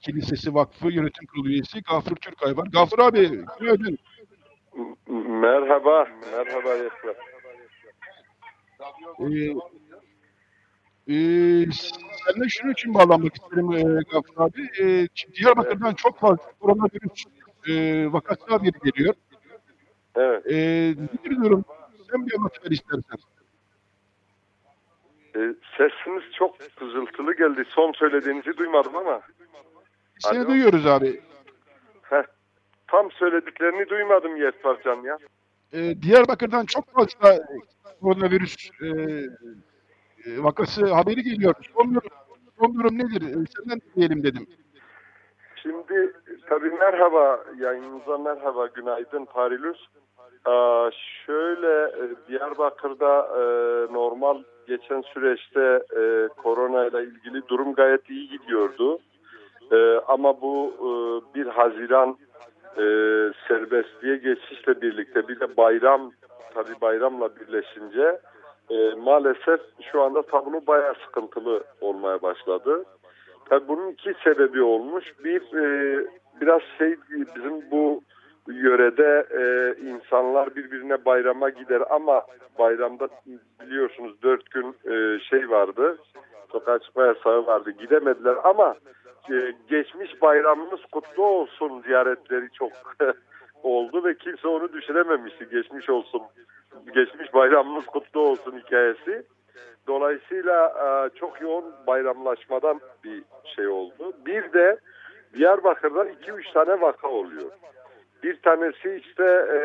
Kilisesi 0.00 0.54
Vakfı 0.54 0.88
Yönetim 0.92 1.26
Kurulu 1.26 1.48
üyesi 1.48 1.82
Gafur 1.82 2.16
Türkay 2.16 2.56
var. 2.56 2.66
Gafur 2.72 2.98
abi, 2.98 3.44
günaydın. 3.60 3.98
Merhaba, 5.28 6.08
merhaba 6.32 6.68
Yaşar. 6.68 7.16
Ee, 9.20 9.54
e, 11.14 11.16
seninle 11.72 12.48
şunun 12.48 12.72
için 12.72 12.94
bağlanmak 12.94 13.34
isterim 13.34 13.72
e, 13.72 14.02
Gafur 14.12 14.34
abi. 14.36 14.62
E, 14.82 15.08
Diyarbakır'dan 15.34 15.94
çok 15.94 16.18
fazla 16.18 16.52
koronavirüs 16.60 17.24
e, 17.68 17.72
vakası 18.12 18.44
haberi 18.48 18.90
geliyor. 18.90 19.14
Evet, 20.16 20.46
E, 20.46 20.56
nedir 20.90 21.36
durum? 21.44 21.64
Sen 22.10 22.26
bir 22.26 22.34
anlatıver 22.38 22.70
istersen. 22.70 23.18
E, 25.36 25.40
sesiniz 25.76 26.22
çok 26.32 26.60
fızıltılı 26.60 27.36
geldi. 27.36 27.64
Son 27.68 27.92
söylediğinizi 27.92 28.56
duymadım 28.56 28.96
ama. 28.96 29.20
Seni 30.18 30.38
Alo. 30.38 30.48
duyuyoruz 30.48 30.86
abi. 30.86 31.20
Heh, 32.02 32.22
tam 32.86 33.10
söylediklerini 33.10 33.88
duymadım 33.88 34.36
Yetvarcan 34.36 35.02
ya. 35.02 35.18
Ee, 35.72 36.02
Diyarbakır'dan 36.02 36.64
çok 36.64 36.92
fazla 36.92 37.38
koronavirüs 38.00 38.70
e, 38.82 38.86
e, 38.86 40.42
vakası 40.42 40.86
haberi 40.94 41.22
geliyor. 41.22 41.54
Son 41.76 41.94
durum, 41.94 42.08
son 42.58 42.74
durum 42.74 42.98
nedir? 42.98 43.22
Ee, 43.22 43.44
Senden 43.56 43.80
diyelim 43.96 44.22
dedim. 44.22 44.46
Şimdi 45.62 46.12
tabii 46.48 46.70
merhaba 46.70 47.44
yayınınıza 47.58 48.18
merhaba 48.18 48.66
günaydın 48.66 49.24
Parilus. 49.24 49.86
Aa, 50.44 50.90
şöyle 51.26 51.82
e, 51.82 52.02
Diyarbakır'da 52.28 53.28
e, 53.36 53.42
normal 53.92 54.42
geçen 54.68 55.00
süreçte 55.00 55.82
e, 55.96 56.28
korona 56.42 56.86
ile 56.86 57.02
ilgili 57.02 57.48
durum 57.48 57.74
gayet 57.74 58.10
iyi 58.10 58.28
gidiyordu. 58.28 58.98
E, 59.72 60.00
ama 60.08 60.40
bu 60.40 60.72
e, 61.34 61.34
1 61.34 61.46
Haziran 61.46 62.16
e, 62.76 62.84
serbestliğe 63.48 64.16
geçişle 64.16 64.82
birlikte 64.82 65.28
bir 65.28 65.40
de 65.40 65.56
bayram 65.56 66.12
tabii 66.54 66.80
bayramla 66.80 67.36
birleşince 67.36 68.20
maalesef 68.98 69.60
şu 69.92 70.02
anda 70.02 70.22
tablo 70.22 70.66
bayağı 70.66 70.94
sıkıntılı 71.06 71.64
olmaya 71.80 72.22
başladı. 72.22 72.84
Tabii 73.48 73.68
bunun 73.68 73.90
iki 73.90 74.14
sebebi 74.24 74.62
olmuş. 74.62 75.04
Bir 75.24 75.42
biraz 76.40 76.60
şey 76.78 76.96
bizim 77.10 77.70
bu 77.70 78.02
yörede 78.48 79.26
e, 79.30 79.74
insanlar 79.88 80.56
birbirine 80.56 81.04
bayrama 81.04 81.50
gider 81.50 81.82
ama 81.90 82.22
bayramda 82.58 83.08
biliyorsunuz 83.60 84.22
dört 84.22 84.50
gün 84.50 84.76
e, 84.84 85.20
şey 85.20 85.50
vardı. 85.50 85.98
Sokağa 86.52 86.78
çıkma 86.78 87.06
yasağı 87.06 87.46
vardı. 87.46 87.70
Gidemediler 87.70 88.36
ama 88.44 88.74
e, 89.30 89.54
geçmiş 89.68 90.22
bayramımız 90.22 90.80
kutlu 90.92 91.26
olsun 91.26 91.82
ziyaretleri 91.86 92.50
çok 92.50 92.72
oldu 93.62 94.04
ve 94.04 94.16
kimse 94.16 94.48
onu 94.48 94.72
düşünememişti. 94.72 95.48
Geçmiş 95.50 95.90
olsun. 95.90 96.22
Geçmiş 96.94 97.34
bayramımız 97.34 97.86
kutlu 97.86 98.20
olsun 98.20 98.58
hikayesi. 98.58 99.22
Dolayısıyla 99.86 100.66
e, 100.68 101.18
çok 101.18 101.40
yoğun 101.40 101.64
bayramlaşmadan 101.86 102.80
bir 103.04 103.22
şey 103.56 103.68
oldu. 103.68 104.12
Bir 104.26 104.52
de 104.52 104.78
Diyarbakır'da 105.34 106.04
2-3 106.04 106.52
tane 106.52 106.80
vaka 106.80 107.08
oluyor. 107.08 107.50
Bir 108.22 108.36
tanesi 108.36 108.94
işte 108.94 109.24
e, 109.24 109.58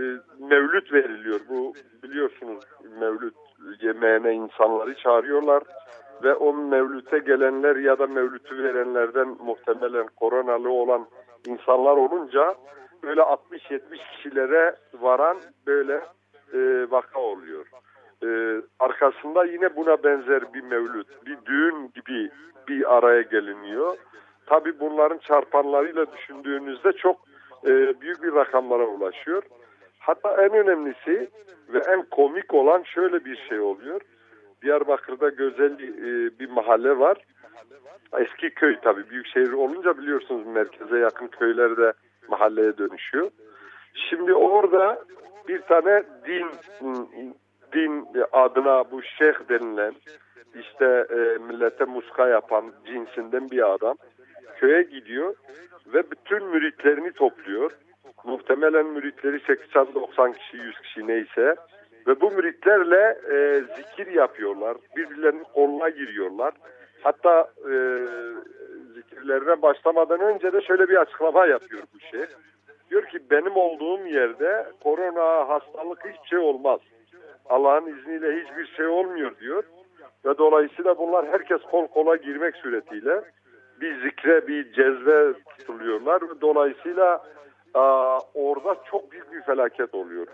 mevlüt 0.38 0.92
veriliyor. 0.92 1.40
Bu 1.48 1.74
biliyorsunuz 2.02 2.64
mevlüt 3.00 3.34
yemeğine 3.80 4.32
insanları 4.32 4.94
çağırıyorlar 4.94 5.62
ve 6.22 6.34
o 6.34 6.52
mevlüte 6.52 7.18
gelenler 7.18 7.76
ya 7.76 7.98
da 7.98 8.06
mevlütü 8.06 8.62
verenlerden 8.62 9.28
muhtemelen 9.28 10.06
koronalı 10.06 10.70
olan 10.70 11.06
insanlar 11.46 11.96
olunca 11.96 12.54
böyle 13.02 13.20
60-70 13.20 13.80
kişilere 14.16 14.76
varan 15.00 15.36
böyle 15.66 16.00
e, 16.52 16.90
vaka 16.90 17.20
oluyor. 17.20 17.66
E, 18.24 18.28
arkasında 18.78 19.44
yine 19.44 19.76
buna 19.76 20.04
benzer 20.04 20.54
bir 20.54 20.62
mevlüt, 20.62 21.26
bir 21.26 21.38
düğün 21.46 21.92
gibi 21.94 22.30
bir 22.68 22.96
araya 22.96 23.22
geliniyor. 23.22 23.96
Tabi 24.46 24.80
bunların 24.80 25.18
çarpanlarıyla 25.18 26.12
düşündüğünüzde 26.12 26.92
çok 26.92 27.27
e, 27.66 28.00
büyük 28.00 28.22
bir 28.22 28.32
rakamlara 28.32 28.86
ulaşıyor. 28.86 29.42
Hatta 29.98 30.44
en 30.44 30.54
önemlisi 30.54 31.30
ve 31.68 31.78
en 31.78 32.02
komik 32.02 32.54
olan 32.54 32.82
şöyle 32.82 33.24
bir 33.24 33.36
şey 33.48 33.60
oluyor. 33.60 34.00
Diyarbakır'da 34.62 35.28
güzel 35.28 35.72
e, 35.72 36.38
bir 36.38 36.50
mahalle 36.50 36.98
var. 36.98 37.18
Eski 38.18 38.50
köy 38.50 38.76
tabii 38.82 39.10
büyük 39.10 39.26
şehir 39.26 39.52
olunca 39.52 39.98
biliyorsunuz 39.98 40.46
merkeze 40.46 40.98
yakın 40.98 41.26
köylerde 41.26 41.92
mahalleye 42.28 42.78
dönüşüyor. 42.78 43.30
Şimdi 43.94 44.34
orada 44.34 45.04
bir 45.48 45.60
tane 45.60 46.04
din 46.26 46.46
din 47.72 48.08
adına 48.32 48.90
bu 48.90 49.02
şeyh 49.02 49.48
denilen 49.48 49.94
işte 50.54 51.06
e, 51.10 51.38
millete 51.38 51.84
muska 51.84 52.28
yapan 52.28 52.72
cinsinden 52.86 53.50
bir 53.50 53.74
adam 53.74 53.96
köye 54.56 54.82
gidiyor 54.82 55.34
ve 55.94 56.10
bütün 56.10 56.44
müritlerini 56.44 57.12
topluyor. 57.12 57.70
Muhtemelen 58.24 58.86
müritleri 58.86 59.36
80-90 59.36 60.34
kişi 60.38 60.56
100 60.56 60.80
kişi 60.80 61.06
neyse 61.06 61.54
ve 62.06 62.20
bu 62.20 62.30
müritlerle 62.30 63.18
e, 63.30 63.60
zikir 63.76 64.12
yapıyorlar. 64.12 64.76
Birbirlerinin 64.96 65.44
koluna 65.54 65.88
giriyorlar. 65.88 66.54
Hatta 67.02 67.50
e, 67.58 67.74
zikirlerine 68.94 69.62
başlamadan 69.62 70.20
önce 70.20 70.52
de 70.52 70.60
şöyle 70.60 70.88
bir 70.88 70.96
açıklama 70.96 71.46
yapıyor 71.46 71.82
bu 71.94 72.00
şey. 72.00 72.26
Diyor 72.90 73.06
ki 73.06 73.18
benim 73.30 73.56
olduğum 73.56 74.06
yerde 74.06 74.66
korona 74.82 75.48
hastalık 75.48 76.04
hiçbir 76.04 76.28
şey 76.28 76.38
olmaz. 76.38 76.80
Allah'ın 77.48 77.86
izniyle 77.86 78.40
hiçbir 78.40 78.66
şey 78.76 78.86
olmuyor 78.86 79.38
diyor. 79.40 79.62
Ve 80.24 80.38
dolayısıyla 80.38 80.98
bunlar 80.98 81.26
herkes 81.26 81.62
kol 81.62 81.86
kola 81.86 82.16
girmek 82.16 82.56
suretiyle 82.56 83.22
bir 83.80 84.02
zikre 84.02 84.46
bir 84.48 84.72
cezve 84.72 85.32
tutuluyorlar. 85.58 86.22
Dolayısıyla 86.40 87.22
aa, 87.74 88.18
orada 88.34 88.76
çok 88.90 89.12
büyük 89.12 89.32
bir 89.32 89.42
felaket 89.42 89.94
oluyor. 89.94 90.26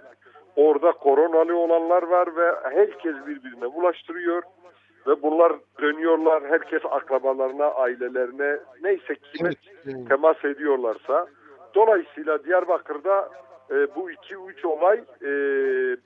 Orada 0.57 0.92
koronalı 0.92 1.57
olanlar 1.57 2.02
var 2.02 2.37
ve 2.37 2.54
herkes 2.62 3.14
birbirine 3.26 3.74
bulaştırıyor. 3.74 4.42
Ve 5.07 5.22
bunlar 5.22 5.52
dönüyorlar 5.80 6.42
herkes 6.48 6.83
akrabalarına, 6.90 7.64
ailelerine 7.66 8.59
neyse 8.83 9.14
kime 9.14 9.50
Evet. 9.87 10.09
temas 10.09 10.44
ediyorlarsa. 10.44 11.26
Dolayısıyla 11.74 12.44
Diyarbakır'da 12.44 13.28
e, 13.70 13.94
bu 13.94 14.11
iki 14.11 14.35
üç 14.35 14.64
olay 14.64 14.98
e, 15.22 15.31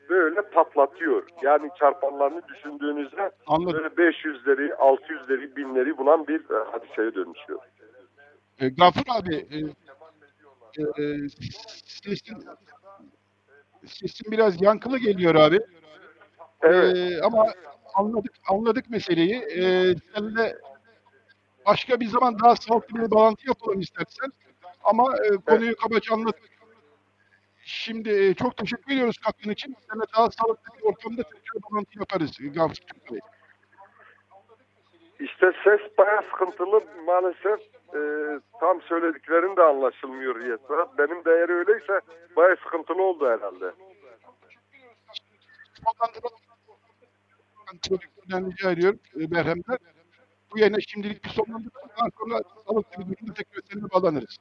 böyle 0.08 0.42
patlatıyor. 0.42 1.28
Yani 1.42 1.70
çarpanlarını 1.78 2.42
düşündüğünüzde 2.48 3.30
Anladım. 3.46 3.82
böyle 3.96 4.10
500'leri, 4.10 4.74
600'leri, 4.74 5.56
binleri 5.56 5.98
bulan 5.98 6.26
bir 6.28 6.40
e, 6.40 6.64
hadiseye 6.72 7.14
dönüşüyor. 7.14 7.58
E, 8.60 8.68
Gafur 8.68 9.02
abi 9.08 9.34
e, 9.34 9.58
e, 10.82 11.28
sesin, 11.84 12.36
sesin 13.86 14.32
biraz 14.32 14.62
yankılı 14.62 14.98
geliyor 14.98 15.34
abi. 15.34 15.60
Evet. 16.62 16.96
E, 16.96 17.22
ama 17.22 17.46
anladık 17.94 18.32
anladık 18.50 18.90
meseleyi. 18.90 19.34
E, 19.34 19.94
seninle 20.14 20.56
başka 21.66 22.00
bir 22.00 22.06
zaman 22.06 22.38
daha 22.38 22.56
sağlıklı 22.56 22.98
bir 22.98 23.10
bağlantı 23.10 23.48
yapalım 23.48 23.80
istersen. 23.80 24.32
Ama 24.84 25.16
e, 25.16 25.36
konuyu 25.36 25.76
kabaca 25.76 26.14
anlattık. 26.14 26.57
Şimdi 27.68 28.10
e, 28.10 28.34
çok 28.34 28.56
teşekkür 28.56 28.92
ediyoruz 28.92 29.18
katkın 29.18 29.50
için. 29.50 29.76
Seninle 29.88 30.04
daha 30.16 30.30
sağlıklı 30.30 30.78
bir 30.78 30.82
ortamda 30.82 31.22
tekrar 31.22 31.62
bağlantı 31.62 31.98
yaparız. 31.98 32.30
Gafur 32.40 32.74
Türk 32.74 33.12
Bey. 33.12 33.20
İşte 35.20 35.52
ses 35.64 35.80
bayağı 35.98 36.22
sıkıntılı 36.22 36.82
maalesef 37.06 37.60
e, 37.94 38.00
tam 38.60 38.82
söylediklerin 38.82 39.56
de 39.56 39.62
anlaşılmıyor 39.62 40.40
Yetverat. 40.40 40.98
Benim 40.98 41.24
de 41.24 41.30
eğer 41.30 41.48
öyleyse 41.48 42.00
bayağı 42.36 42.56
sıkıntılı 42.56 43.02
oldu 43.02 43.28
herhalde. 43.28 43.72
Ben 48.30 48.50
rica 48.50 48.70
ediyorum 48.70 49.00
e, 49.20 49.26
merhemler. 49.26 49.78
Bu 50.50 50.58
yayına 50.58 50.80
şimdilik 50.80 51.24
bir 51.24 51.30
sonlandıralım. 51.30 51.90
Daha 51.98 52.08
sonra 52.18 52.42
sağlıklı 52.66 53.10
bir 53.10 53.16
durumda 53.16 53.34
tekrar 53.34 53.62
seninle 53.70 53.90
bağlanırız. 53.90 54.38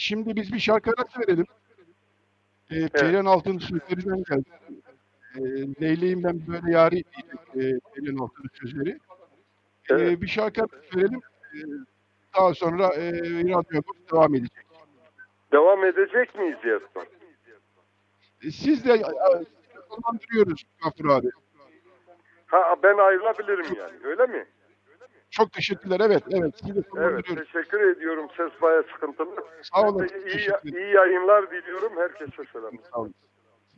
Şimdi 0.00 0.36
biz 0.36 0.52
bir 0.52 0.58
şarkı 0.58 0.90
arası 0.90 1.20
verelim. 1.20 1.46
E, 2.70 2.88
Perihan 2.88 3.24
Altın 3.24 3.58
sözlerinden 3.58 4.22
geldi. 4.30 4.50
E, 5.36 5.40
Leyla'yım 5.82 6.24
ben 6.24 6.46
böyle 6.46 6.72
yari 6.72 6.90
diyecek 6.90 7.40
e, 7.54 7.80
Perihan 7.94 8.16
Altın 8.18 8.44
sözleri. 8.52 8.90
E, 8.90 8.98
Evet. 9.90 10.20
bir 10.22 10.26
şarkı 10.26 10.60
arası 10.62 10.96
verelim. 10.98 11.20
E, 11.54 11.58
daha 12.36 12.54
sonra 12.54 12.86
e, 12.94 13.12
radyo 13.22 13.82
devam 14.12 14.34
edecek. 14.34 14.66
Devam 15.52 15.84
edecek 15.84 16.34
miyiz 16.34 16.56
Yetverat? 16.64 17.08
E, 18.42 18.50
Siz 18.50 18.84
de 18.84 19.02
sonlandırıyoruz 19.88 20.62
Gafur 20.84 21.08
abi. 21.10 21.28
Ha 22.46 22.76
ben 22.82 22.98
ayrılabilirim 22.98 23.76
yani 23.78 23.98
öyle 24.04 24.26
mi? 24.26 24.46
Çok 25.30 25.52
teşekkürler. 25.52 26.00
Evet, 26.00 26.22
evet. 26.30 26.54
Evet 26.96 27.26
teşekkür 27.26 27.96
ediyorum. 27.96 28.28
Ses 28.36 28.62
bayağı 28.62 28.84
sıkıntılı. 28.94 29.36
Sağ 29.62 29.88
olun. 29.88 30.08
İyi, 30.26 30.50
iyi 30.64 30.94
yayınlar 30.94 31.50
diliyorum. 31.50 31.92
Herkese 31.96 32.42
selam. 32.52 32.72
Sağ 32.92 32.98
olun. 33.00 33.14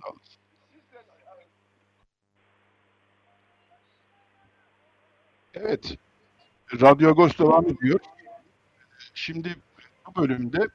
Sağ 0.02 0.08
olun. 0.10 0.20
Evet. 5.54 5.96
Radyo 6.80 7.10
Agos 7.10 7.38
devam 7.38 7.64
ediyor. 7.68 8.00
Şimdi 9.14 9.56
bu 10.06 10.22
bölümde 10.22 10.66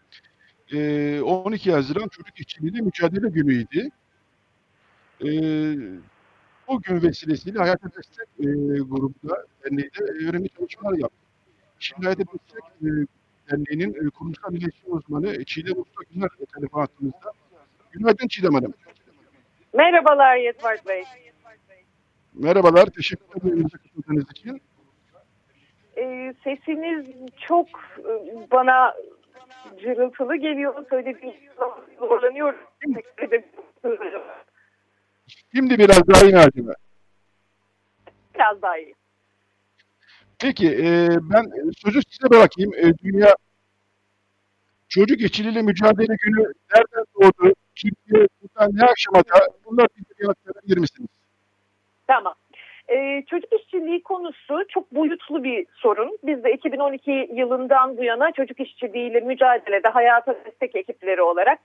e, 0.72 1.22
12 1.22 1.72
Haziran 1.72 2.08
Çocuk 2.08 2.40
İşçiliğiyle 2.40 2.82
Mücadele 2.82 3.30
Günü'ydü. 3.30 3.90
E, 5.22 5.30
bu 6.68 6.82
gün 6.82 7.02
vesilesiyle 7.02 7.60
Hayata 7.60 7.90
Destek 7.98 8.28
e, 8.40 8.44
grubunda 8.80 9.46
derneğinde 9.64 10.28
önemli 10.30 10.50
çalışmalar 10.50 10.98
yaptık. 10.98 11.20
Şimdi 11.80 12.04
Hayata 12.04 12.24
Destek 12.24 12.64
e, 12.82 12.90
Derneği'nin 13.52 14.08
e, 14.08 14.10
kurumsal 14.10 14.54
iletişim 14.54 14.94
uzmanı 14.94 15.46
Çiğdem 15.46 15.82
Usta 15.82 16.02
Güner 16.14 16.30
telefon 16.56 16.80
hattımızda. 16.80 17.32
Günaydın 17.92 18.28
Çiğdem 18.28 18.54
Hanım. 18.54 18.74
Merhabalar 19.74 20.36
Yetvar 20.36 20.78
Bey. 20.88 21.04
Merhabalar, 22.34 22.86
teşekkür 22.86 23.42
ederim 23.42 23.70
katıldığınız 23.70 24.32
için. 24.32 24.62
Ee, 25.98 26.34
sesiniz 26.44 27.08
çok 27.48 27.68
e, 28.00 28.12
bana 28.52 28.94
cırıltılı 29.82 30.36
geliyor. 30.36 30.86
Söylediğiniz 30.90 31.36
zaman 31.58 31.80
zorlanıyorum. 32.00 32.60
Şimdi 35.56 35.80
biraz 35.80 36.08
daha 36.08 36.24
iyi 36.24 36.38
acaba. 36.38 36.74
Biraz 38.36 38.62
daha 38.62 38.78
iyi. 38.78 38.96
Peki, 40.40 40.68
e, 40.68 41.10
ben 41.22 41.46
sözü 41.78 42.00
size 42.10 42.30
bırakayım. 42.30 42.74
E, 42.74 42.98
Dünya 43.04 43.36
Çocuk 44.90 45.22
İşçiliğiyle 45.22 45.62
Mücadele 45.62 46.16
Günü 46.20 46.54
nereden 46.76 47.06
doğdu? 47.16 47.54
Türkiye 47.76 48.28
buradan 48.42 48.72
ne 48.74 48.84
aşamada? 48.84 49.54
Bunlar 49.66 49.88
bir 50.20 50.30
aktarabilir 50.30 50.78
misiniz? 50.78 51.10
Tamam. 52.08 52.34
Ee, 52.90 53.24
çocuk 53.30 53.54
işçiliği 53.54 54.04
konusu 54.04 54.66
çok 54.70 54.92
boyutlu 54.92 55.44
bir 55.44 55.66
sorun. 55.76 56.18
Biz 56.24 56.44
de 56.44 56.54
2012 56.54 57.30
yılından 57.34 57.98
bu 57.98 58.04
yana 58.04 58.32
çocuk 58.32 58.60
işçiliğiyle 58.60 59.20
mücadelede 59.20 59.88
hayata 59.88 60.36
destek 60.46 60.76
ekipleri 60.76 61.22
olarak 61.22 61.60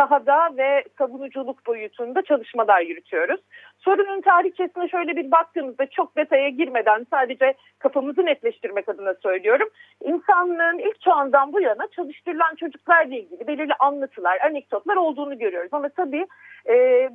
sahada 0.00 0.56
ve 0.56 0.84
savunuculuk 0.98 1.66
boyutunda 1.66 2.22
çalışmalar 2.22 2.80
yürütüyoruz. 2.80 3.40
Sorunun 3.78 4.20
tarihçesine 4.20 4.88
şöyle 4.88 5.16
bir 5.16 5.30
baktığımızda 5.30 5.86
çok 5.86 6.16
detaya 6.16 6.48
girmeden 6.48 7.06
sadece 7.10 7.54
kafamızı 7.78 8.26
netleştirmek 8.26 8.88
adına 8.88 9.14
söylüyorum. 9.14 9.68
İnsanlığın 10.04 10.78
ilk 10.78 11.00
çağından 11.00 11.52
bu 11.52 11.60
yana 11.60 11.86
çalıştırılan 11.96 12.54
çocuklarla 12.54 13.14
ilgili 13.14 13.46
belirli 13.46 13.72
anlatılar, 13.78 14.38
anekdotlar 14.40 14.96
olduğunu 14.96 15.38
görüyoruz. 15.38 15.70
Ama 15.72 15.88
tabii 15.88 16.26
e, 16.68 17.08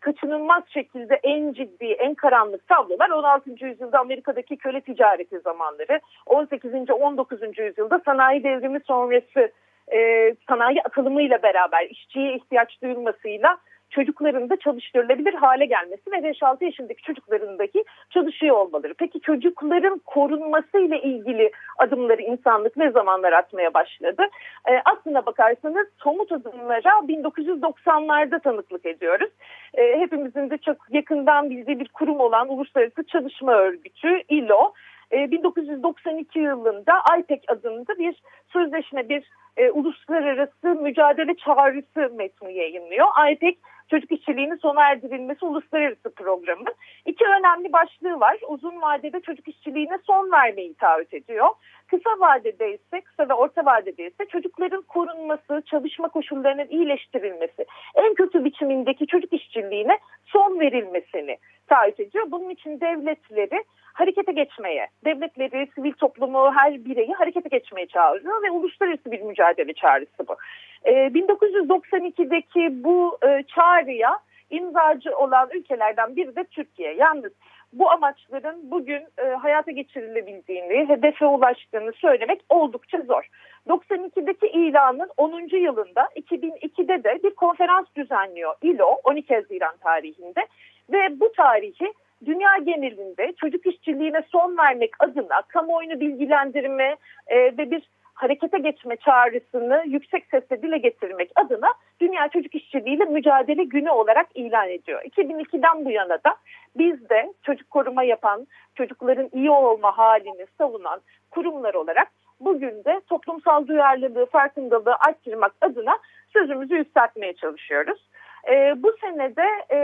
kaçınılmaz 0.00 0.62
şekilde 0.68 1.20
en 1.22 1.52
ciddi, 1.52 1.84
en 1.84 2.14
karanlık 2.14 2.68
tablolar 2.68 3.10
16. 3.10 3.66
yüzyılda 3.66 3.98
Amerika'daki 3.98 4.56
köle 4.56 4.80
ticareti 4.80 5.38
zamanları, 5.40 6.00
18. 6.26 6.90
19. 6.90 7.40
yüzyılda 7.58 8.00
sanayi 8.04 8.44
devrimi 8.44 8.80
sonrası 8.86 9.52
e, 9.92 10.34
sanayi 10.48 10.82
atılımıyla 10.82 11.42
beraber 11.42 11.86
işçiye 11.90 12.36
ihtiyaç 12.36 12.82
duyulmasıyla 12.82 13.58
çocukların 13.90 14.50
da 14.50 14.56
çalıştırılabilir 14.56 15.34
hale 15.34 15.66
gelmesi 15.66 16.12
ve 16.12 16.16
5-6 16.16 16.64
yaşındaki 16.64 17.02
çocuklarındaki 17.02 17.84
çalışıyor 18.10 18.56
olmaları. 18.56 18.94
Peki 18.94 19.20
çocukların 19.20 19.98
korunması 19.98 20.78
ile 20.78 21.02
ilgili 21.02 21.50
adımları 21.78 22.22
insanlık 22.22 22.76
ne 22.76 22.90
zamanlar 22.90 23.32
atmaya 23.32 23.74
başladı? 23.74 24.22
E, 24.68 24.72
aslına 24.84 25.26
bakarsanız 25.26 25.86
somut 25.98 26.32
adımlara 26.32 26.90
1990'larda 26.90 28.42
tanıklık 28.42 28.86
ediyoruz. 28.86 29.30
E, 29.74 30.00
hepimizin 30.00 30.50
de 30.50 30.58
çok 30.58 30.76
yakından 30.90 31.50
bildiği 31.50 31.80
bir 31.80 31.88
kurum 31.88 32.20
olan 32.20 32.48
Uluslararası 32.48 33.06
Çalışma 33.06 33.52
Örgütü 33.52 34.22
ILO 34.28 34.72
1992 35.12 36.38
yılında 36.38 36.92
IPEC 37.18 37.40
adında 37.48 37.98
bir 37.98 38.22
sözleşme, 38.52 39.08
bir 39.08 39.24
e, 39.58 39.70
uluslararası 39.70 40.68
mücadele 40.82 41.34
çağrısı 41.34 42.14
metni 42.14 42.54
yayınlıyor. 42.54 43.06
IPEC 43.32 43.56
çocuk 43.90 44.12
işçiliğinin 44.12 44.56
sona 44.56 44.90
erdirilmesi 44.90 45.44
uluslararası 45.44 46.14
programı. 46.16 46.64
İki 47.06 47.24
önemli 47.24 47.72
başlığı 47.72 48.20
var. 48.20 48.38
Uzun 48.48 48.82
vadede 48.82 49.20
çocuk 49.20 49.48
işçiliğine 49.48 49.98
son 50.06 50.32
vermeyi 50.32 50.74
taahhüt 50.74 51.14
ediyor. 51.14 51.48
Kısa 51.86 52.10
vadede 52.10 52.74
ise, 52.74 53.00
kısa 53.00 53.28
ve 53.28 53.34
orta 53.34 53.64
vadede 53.64 54.06
ise 54.06 54.24
çocukların 54.28 54.82
korunması, 54.82 55.62
çalışma 55.66 56.08
koşullarının 56.08 56.68
iyileştirilmesi, 56.68 57.66
en 57.94 58.14
kötü 58.14 58.44
biçimindeki 58.44 59.06
çocuk 59.06 59.32
işçiliğine 59.32 59.98
son 60.24 60.60
verilmesini 60.60 61.38
taahhüt 61.66 62.00
ediyor. 62.00 62.26
Bunun 62.30 62.50
için 62.50 62.80
devletleri 62.80 63.64
harekete 63.98 64.32
geçmeye, 64.32 64.88
devletleri, 65.04 65.68
sivil 65.74 65.92
toplumu, 65.92 66.52
her 66.54 66.84
bireyi 66.84 67.14
harekete 67.14 67.48
geçmeye 67.48 67.86
çağırıyor 67.86 68.42
ve 68.42 68.50
uluslararası 68.50 69.12
bir 69.12 69.20
mücadele 69.20 69.72
çağrısı 69.72 70.28
bu. 70.28 70.36
E, 70.84 70.92
1992'deki 70.92 72.84
bu 72.84 73.18
e, 73.26 73.42
çağrıya 73.42 74.18
imzacı 74.50 75.16
olan 75.16 75.48
ülkelerden 75.54 76.16
biri 76.16 76.36
de 76.36 76.44
Türkiye. 76.44 76.94
Yalnız 76.94 77.32
bu 77.72 77.90
amaçların 77.90 78.70
bugün 78.70 79.02
e, 79.18 79.24
hayata 79.24 79.70
geçirilebildiğini, 79.70 80.88
hedefe 80.88 81.26
ulaştığını 81.26 81.92
söylemek 81.92 82.40
oldukça 82.48 82.98
zor. 82.98 83.28
92'deki 83.68 84.46
ilanın 84.46 85.10
10. 85.16 85.56
yılında 85.56 86.08
2002'de 86.16 87.04
de 87.04 87.22
bir 87.22 87.34
konferans 87.34 87.86
düzenliyor 87.96 88.54
ILO 88.62 89.00
12 89.04 89.34
Haziran 89.34 89.76
tarihinde 89.76 90.46
ve 90.92 91.20
bu 91.20 91.32
tarihi 91.32 91.92
dünya 92.26 92.56
genelinde 92.56 93.32
çocuk 93.32 93.66
işçiliğine 93.66 94.22
son 94.32 94.58
vermek 94.58 94.90
adına 94.98 95.42
kamuoyunu 95.48 96.00
bilgilendirme 96.00 96.96
e, 97.26 97.36
ve 97.36 97.70
bir 97.70 97.82
harekete 98.18 98.58
geçme 98.58 98.96
çağrısını 98.96 99.84
yüksek 99.86 100.26
sesle 100.30 100.62
dile 100.62 100.78
getirmek 100.78 101.30
adına 101.36 101.74
Dünya 102.00 102.28
Çocuk 102.28 102.54
İşçiliğiyle 102.54 103.04
Mücadele 103.04 103.64
Günü 103.64 103.90
olarak 103.90 104.26
ilan 104.34 104.68
ediyor. 104.68 105.02
2002'den 105.02 105.84
bu 105.84 105.90
yana 105.90 106.24
da 106.24 106.36
biz 106.76 107.08
de 107.08 107.32
çocuk 107.42 107.70
koruma 107.70 108.02
yapan, 108.02 108.46
çocukların 108.74 109.28
iyi 109.32 109.50
olma 109.50 109.98
halini 109.98 110.46
savunan 110.58 111.00
kurumlar 111.30 111.74
olarak 111.74 112.08
bugün 112.40 112.84
de 112.84 113.00
toplumsal 113.08 113.66
duyarlılığı, 113.66 114.26
farkındalığı 114.26 114.94
arttırmak 114.94 115.52
adına 115.60 115.98
sözümüzü 116.32 116.74
yükseltmeye 116.74 117.32
çalışıyoruz. 117.32 118.08
E, 118.48 118.82
bu 118.82 118.92
senede 119.00 119.46
e, 119.70 119.78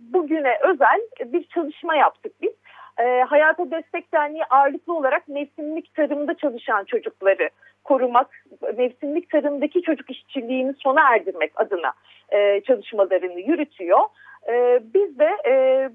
bugüne 0.00 0.58
özel 0.62 1.00
bir 1.24 1.44
çalışma 1.44 1.96
yaptık 1.96 2.32
biz. 2.42 2.52
E, 2.98 3.22
Hayata 3.22 3.70
Destek 3.70 4.12
Derneği 4.12 4.44
ağırlıklı 4.44 4.96
olarak 4.96 5.28
mevsimlik 5.28 5.94
tarımda 5.94 6.34
çalışan 6.34 6.84
çocukları 6.84 7.50
korumak, 7.84 8.44
mevsimlik 8.76 9.30
tarımdaki 9.30 9.82
çocuk 9.82 10.10
işçiliğini 10.10 10.74
sona 10.78 11.14
erdirmek 11.14 11.52
adına 11.60 11.92
e, 12.28 12.60
çalışmalarını 12.60 13.40
yürütüyor. 13.40 14.00
E, 14.48 14.80
biz 14.94 15.18
de 15.18 15.36
e, 15.46 15.88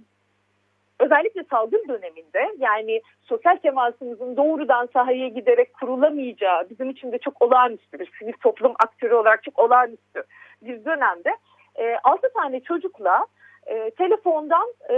özellikle 1.00 1.44
salgın 1.44 1.86
döneminde 1.88 2.56
yani 2.58 3.02
sosyal 3.24 3.56
temasımızın 3.56 4.38
doğrudan 4.38 4.90
sahaya 4.94 5.28
giderek 5.28 5.74
kurulamayacağı 5.74 6.70
bizim 6.70 6.90
için 6.90 7.12
de 7.12 7.18
çok 7.18 7.42
olağanüstü 7.42 8.00
bir 8.00 8.12
sivil 8.20 8.34
toplum 8.34 8.74
aktörü 8.80 9.14
olarak 9.14 9.44
çok 9.44 9.60
olağanüstü 9.60 10.24
bir 10.62 10.86
dönemde 10.86 11.38
e, 11.76 11.98
6 12.04 12.34
tane 12.34 12.60
çocukla 12.60 13.26
e, 13.66 13.92
telefondan 13.92 14.74
e, 14.90 14.96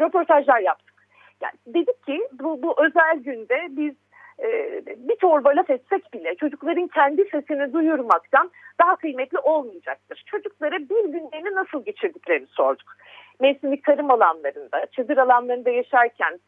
röportajlar 0.00 0.60
yaptık. 0.60 0.94
Yani 1.40 1.54
dedik 1.66 2.06
ki 2.06 2.28
bu, 2.32 2.62
bu 2.62 2.74
özel 2.84 3.18
günde 3.18 3.66
biz 3.70 3.94
e, 4.38 4.80
bir 4.86 5.16
torba 5.16 5.48
laf 5.48 5.70
etsek 5.70 6.14
bile 6.14 6.34
çocukların 6.34 6.86
kendi 6.86 7.24
sesini 7.24 7.72
duyurmaktan 7.72 8.50
daha 8.80 8.96
kıymetli 8.96 9.38
olmayacaktır. 9.38 10.22
Çocuklara 10.26 10.78
bir 10.78 11.04
günlerini 11.04 11.54
nasıl 11.54 11.84
geçirdiklerini 11.84 12.46
sorduk. 12.46 12.96
Mevsimlik 13.40 13.84
tarım 13.84 14.10
alanlarında, 14.10 14.86
çadır 14.92 15.16
alanlarında 15.16 15.70
yaşarken, 15.70 16.40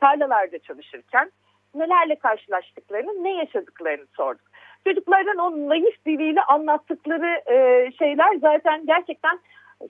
tarlalarda 0.00 0.58
çalışırken 0.58 1.30
nelerle 1.74 2.14
karşılaştıklarını, 2.14 3.24
ne 3.24 3.36
yaşadıklarını 3.36 4.06
sorduk. 4.06 4.46
Çocuklardan 4.86 5.38
o 5.38 5.68
naif 5.68 6.06
diliyle 6.06 6.42
anlattıkları 6.42 7.42
e, 7.52 7.90
şeyler 7.98 8.36
zaten 8.36 8.86
gerçekten 8.86 9.38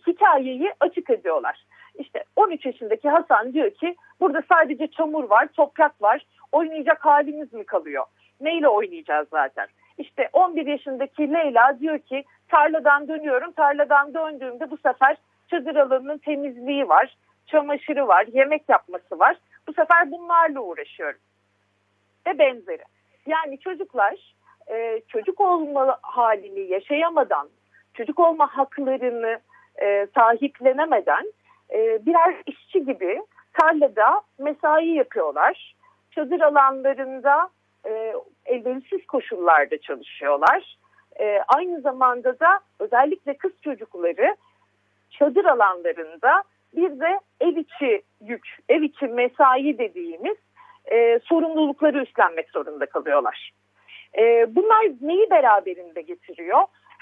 hikayeyi 0.07 0.73
açık 0.81 1.11
ediyorlar. 1.11 1.65
İşte 1.95 2.25
13 2.37 2.67
yaşındaki 2.67 3.09
Hasan 3.09 3.53
diyor 3.53 3.71
ki 3.71 3.97
burada 4.21 4.43
sadece 4.49 4.87
çamur 4.87 5.25
var, 5.25 5.47
toprak 5.47 6.03
var. 6.03 6.27
Oynayacak 6.53 7.05
halimiz 7.05 7.53
mi 7.53 7.65
kalıyor? 7.65 8.05
Neyle 8.41 8.69
oynayacağız 8.69 9.29
zaten? 9.31 9.67
İşte 9.99 10.29
11 10.33 10.67
yaşındaki 10.67 11.33
Leyla 11.33 11.81
diyor 11.81 11.99
ki 11.99 12.25
tarladan 12.49 13.09
dönüyorum. 13.09 13.53
Tarladan 13.53 14.15
döndüğümde 14.15 14.71
bu 14.71 14.77
sefer 14.77 15.17
çadır 15.51 15.77
alanının 15.77 16.19
temizliği 16.19 16.89
var, 16.89 17.17
çamaşırı 17.47 18.09
var, 18.09 18.27
yemek 18.33 18.69
yapması 18.69 19.19
var. 19.19 19.37
Bu 19.69 19.73
sefer 19.73 20.11
bunlarla 20.11 20.61
uğraşıyorum. 20.61 21.21
Ve 22.27 22.39
benzeri. 22.39 22.83
Yani 23.27 23.59
çocuklar 23.59 24.34
e, 24.71 25.01
çocuk 25.09 25.41
olma 25.41 25.99
halini 26.03 26.61
yaşayamadan, 26.61 27.49
çocuk 27.95 28.19
olma 28.19 28.47
haklarını 28.47 29.39
e, 29.83 30.07
sahiplenemeden 30.15 31.33
e, 31.71 32.07
birer 32.07 32.35
işçi 32.47 32.85
gibi 32.85 33.23
tarlada 33.53 34.23
mesai 34.39 34.89
yapıyorlar. 34.89 35.75
Çadır 36.11 36.41
alanlarında 36.41 37.49
e, 37.87 38.15
elverişsiz 38.47 39.07
koşullarda 39.07 39.79
çalışıyorlar. 39.79 40.77
e, 41.21 41.41
aynı 41.49 41.81
zamanda 41.81 42.41
da 42.41 42.61
özellikle 42.79 43.37
kız 43.37 43.53
çocukları 43.63 44.37
çadır 45.11 45.45
alanlarında 45.45 46.43
bir 46.77 47.01
de 47.01 47.21
ev 47.41 47.57
içi 47.57 48.03
yük, 48.21 48.59
ev 48.69 48.83
içi 48.83 49.07
mesai 49.07 49.79
dediğimiz 49.79 50.37
e, 50.93 51.21
sorumlulukları 51.25 52.03
üstlenmek 52.03 52.51
zorunda 52.51 52.87
kalıyorlar. 52.87 53.51
E, 54.19 54.55
bunlar 54.57 54.87
neyi 55.01 55.31
beraberinde 55.31 56.03
getiriyor? 56.03 56.61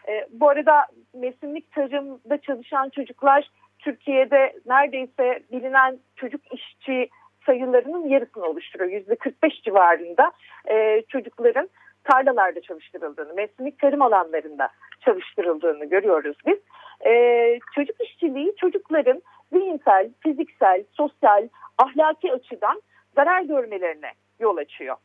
E, 0.08 0.26
bu 0.30 0.48
arada 0.48 0.86
mevsimlik 1.14 1.72
tarımda 1.72 2.38
çalışan 2.38 2.88
çocuklar 2.88 3.50
Türkiye'de 3.78 4.52
neredeyse 4.66 5.42
bilinen 5.52 5.98
çocuk 6.16 6.40
işçi 6.52 7.08
sayılarının 7.46 8.08
yarısını 8.08 8.44
oluşturuyor. 8.44 8.90
Yüzde 8.90 9.16
45 9.16 9.62
civarında 9.62 10.32
e, 10.70 11.02
çocukların 11.08 11.68
tarlalarda 12.04 12.60
çalıştırıldığını, 12.60 13.34
mevsimlik 13.34 13.78
tarım 13.78 14.02
alanlarında 14.02 14.68
çalıştırıldığını 15.00 15.84
görüyoruz 15.84 16.36
biz. 16.46 16.58
E, 17.06 17.58
çocuk 17.74 18.00
işçiliği 18.00 18.52
çocukların 18.56 19.22
zihinsel, 19.52 20.10
fiziksel, 20.20 20.84
sosyal, 20.92 21.48
ahlaki 21.78 22.32
açıdan 22.32 22.82
zarar 23.14 23.42
görmelerine 23.42 24.10
yol 24.40 24.56
açıyor. 24.56 24.96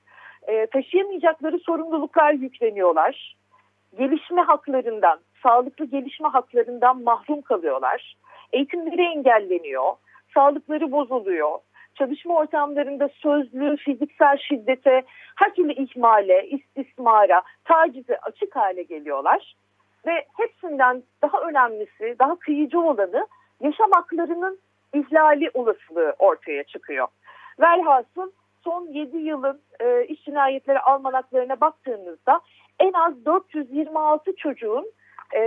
E, 0.47 0.65
taşıyamayacakları 0.65 1.59
sorumluluklar 1.59 2.33
yükleniyorlar. 2.33 3.35
Gelişme 3.97 4.41
haklarından, 4.41 5.19
sağlıklı 5.43 5.85
gelişme 5.85 6.27
haklarından 6.27 7.03
mahrum 7.03 7.41
kalıyorlar. 7.41 8.15
Eğitimleri 8.53 9.01
engelleniyor, 9.01 9.93
sağlıkları 10.33 10.91
bozuluyor. 10.91 11.59
Çalışma 11.95 12.35
ortamlarında 12.35 13.09
sözlü, 13.09 13.77
fiziksel 13.77 14.37
şiddete, 14.37 15.03
her 15.35 15.53
türlü 15.55 15.73
ihmale, 15.73 16.47
istismara, 16.47 17.41
tacize 17.65 18.17
açık 18.17 18.55
hale 18.55 18.83
geliyorlar. 18.83 19.55
Ve 20.05 20.25
hepsinden 20.37 21.03
daha 21.21 21.41
önemlisi, 21.41 22.15
daha 22.19 22.39
kıyıcı 22.39 22.79
olanı 22.79 23.27
yaşam 23.61 23.91
haklarının 23.91 24.59
ihlali 24.93 25.51
olasılığı 25.53 26.15
ortaya 26.19 26.63
çıkıyor. 26.63 27.07
Velhasıl 27.59 28.31
son 28.67 28.87
7 28.87 29.17
yılın 29.17 29.61
e, 29.79 30.05
iş 30.05 30.25
cinayetleri 30.25 30.79
almanaklarına 30.79 31.61
baktığımızda 31.61 32.41
en 32.79 32.93
az 32.93 33.25
426 33.25 34.35
çocuğun 34.35 34.91
e, 35.35 35.41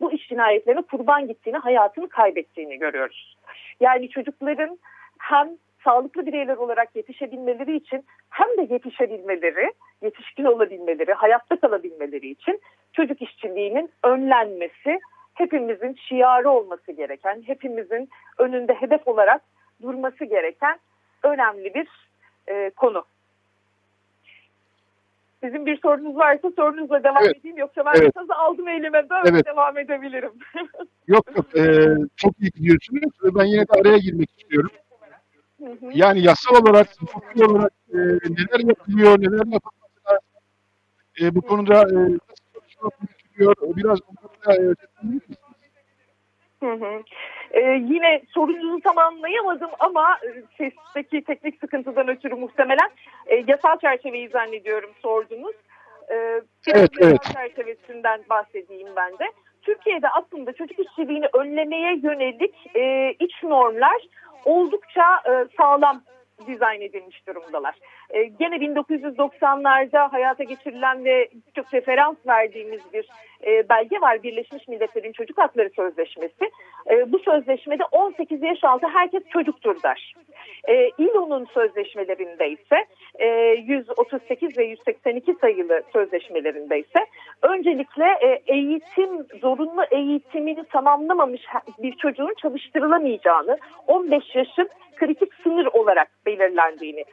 bu 0.00 0.12
iş 0.12 0.28
cinayetlerine 0.28 0.82
kurban 0.82 1.28
gittiğini, 1.28 1.56
hayatını 1.56 2.08
kaybettiğini 2.08 2.78
görüyoruz. 2.78 3.36
Yani 3.80 4.08
çocukların 4.08 4.78
hem 5.18 5.48
sağlıklı 5.84 6.26
bireyler 6.26 6.56
olarak 6.56 6.96
yetişebilmeleri 6.96 7.76
için 7.76 8.04
hem 8.30 8.48
de 8.48 8.74
yetişebilmeleri, 8.74 9.72
yetişkin 10.02 10.44
olabilmeleri, 10.44 11.12
hayatta 11.12 11.60
kalabilmeleri 11.60 12.30
için 12.30 12.60
çocuk 12.92 13.22
işçiliğinin 13.22 13.90
önlenmesi 14.04 15.00
hepimizin 15.34 15.96
şiarı 16.08 16.50
olması 16.50 16.92
gereken, 16.92 17.42
hepimizin 17.46 18.08
önünde 18.38 18.74
hedef 18.74 19.08
olarak 19.08 19.42
durması 19.82 20.24
gereken 20.24 20.78
önemli 21.22 21.74
bir 21.74 22.05
e, 22.48 22.70
konu. 22.70 23.04
Sizin 25.44 25.66
bir 25.66 25.80
sorunuz 25.80 26.16
varsa 26.16 26.50
sorunuzla 26.56 27.04
devam 27.04 27.24
evet. 27.24 27.36
edeyim 27.36 27.58
yoksa 27.58 27.84
ben 27.84 27.92
evet. 28.00 28.14
sazı 28.14 28.34
aldım 28.34 28.68
elime 28.68 29.10
böyle 29.10 29.28
evet. 29.28 29.46
devam 29.46 29.78
edebilirim. 29.78 30.32
yok 31.06 31.26
yok 31.36 31.56
e, 31.56 31.62
çok 32.16 32.40
iyi 32.40 32.50
gidiyorsunuz. 32.50 33.12
Ben 33.22 33.44
yine 33.44 33.60
de 33.60 33.80
araya 33.80 33.98
girmek 33.98 34.30
istiyorum. 34.38 34.70
Hı 35.58 35.66
hı. 35.66 35.90
Yani 35.94 36.22
yasal 36.22 36.62
olarak, 36.62 36.88
hukuki 37.00 37.44
olarak 37.44 37.72
e, 37.92 37.96
neler 38.30 38.68
yapılıyor, 38.68 39.18
neler 39.18 39.52
yapılması 39.52 39.96
lazım? 40.06 40.24
E, 41.20 41.34
bu 41.34 41.40
konuda 41.40 41.74
e, 41.74 41.94
nasıl 41.94 42.44
çalışma 42.54 42.90
yürütülüyor? 43.00 43.76
Biraz 43.76 43.98
onları 44.02 44.58
da 44.58 44.64
e, 44.64 44.74
Hı 46.66 46.72
hı. 46.72 47.02
Ee, 47.50 47.60
yine 47.60 48.22
sorunuzu 48.28 48.80
tamamlayamadım 48.80 49.70
ama 49.78 50.18
e, 50.22 50.42
sesteki 50.58 51.24
teknik 51.24 51.60
sıkıntıdan 51.60 52.08
ötürü 52.08 52.34
muhtemelen 52.34 52.90
e, 53.26 53.44
yasal 53.48 53.78
çerçeveyi 53.78 54.28
zannediyorum 54.28 54.90
sordunuz. 55.02 55.56
Ee, 56.10 56.40
evet, 56.74 56.90
evet. 57.00 57.22
çerçevesinden 57.34 58.20
bahsedeyim 58.30 58.88
ben 58.96 59.12
de. 59.12 59.32
Türkiye'de 59.62 60.08
aslında 60.08 60.52
çocuk 60.52 60.78
işçiliğini 60.78 61.26
önlemeye 61.34 61.96
yönelik 62.02 62.54
e, 62.76 63.12
iç 63.20 63.42
normlar 63.42 64.02
oldukça 64.44 65.22
e, 65.26 65.32
sağlam 65.56 66.02
dizayn 66.46 66.80
edilmiş 66.80 67.26
durumdalar. 67.26 67.74
E, 68.10 68.24
gene 68.24 68.56
1990'larda 68.56 70.12
hayata 70.12 70.44
geçirilen 70.44 71.04
ve 71.04 71.28
çok 71.54 71.74
referans 71.74 72.16
verdiğimiz 72.26 72.80
bir 72.92 73.08
e, 73.46 73.68
belge 73.68 74.00
var. 74.00 74.22
Birleşmiş 74.22 74.68
Milletler'in 74.68 75.12
Çocuk 75.12 75.38
Hakları 75.38 75.70
Sözleşmesi. 75.76 76.50
E, 76.90 77.12
bu 77.12 77.18
sözleşmede 77.18 77.84
18 77.92 78.42
yaş 78.42 78.64
altı 78.64 78.86
herkes 78.86 79.22
çocuktur 79.28 79.82
der. 79.82 80.14
E, 80.68 80.90
İLO'nun 80.98 81.44
sözleşmelerinde 81.44 82.50
ise 82.50 82.84
e, 83.18 83.26
138 83.66 84.58
ve 84.58 84.64
182 84.64 85.34
sayılı 85.40 85.82
sözleşmelerinde 85.92 86.78
ise 86.78 87.06
öncelikle 87.42 88.40
eğitim, 88.46 89.26
zorunlu 89.40 89.84
eğitimini 89.90 90.64
tamamlamamış 90.64 91.42
bir 91.78 91.92
çocuğun 91.92 92.34
çalıştırılamayacağını, 92.42 93.58
15 93.86 94.34
yaşın 94.34 94.68
kritik 94.96 95.34
sınır 95.34 95.66
olarak 95.66 96.08
belirlendiğini 96.26 97.04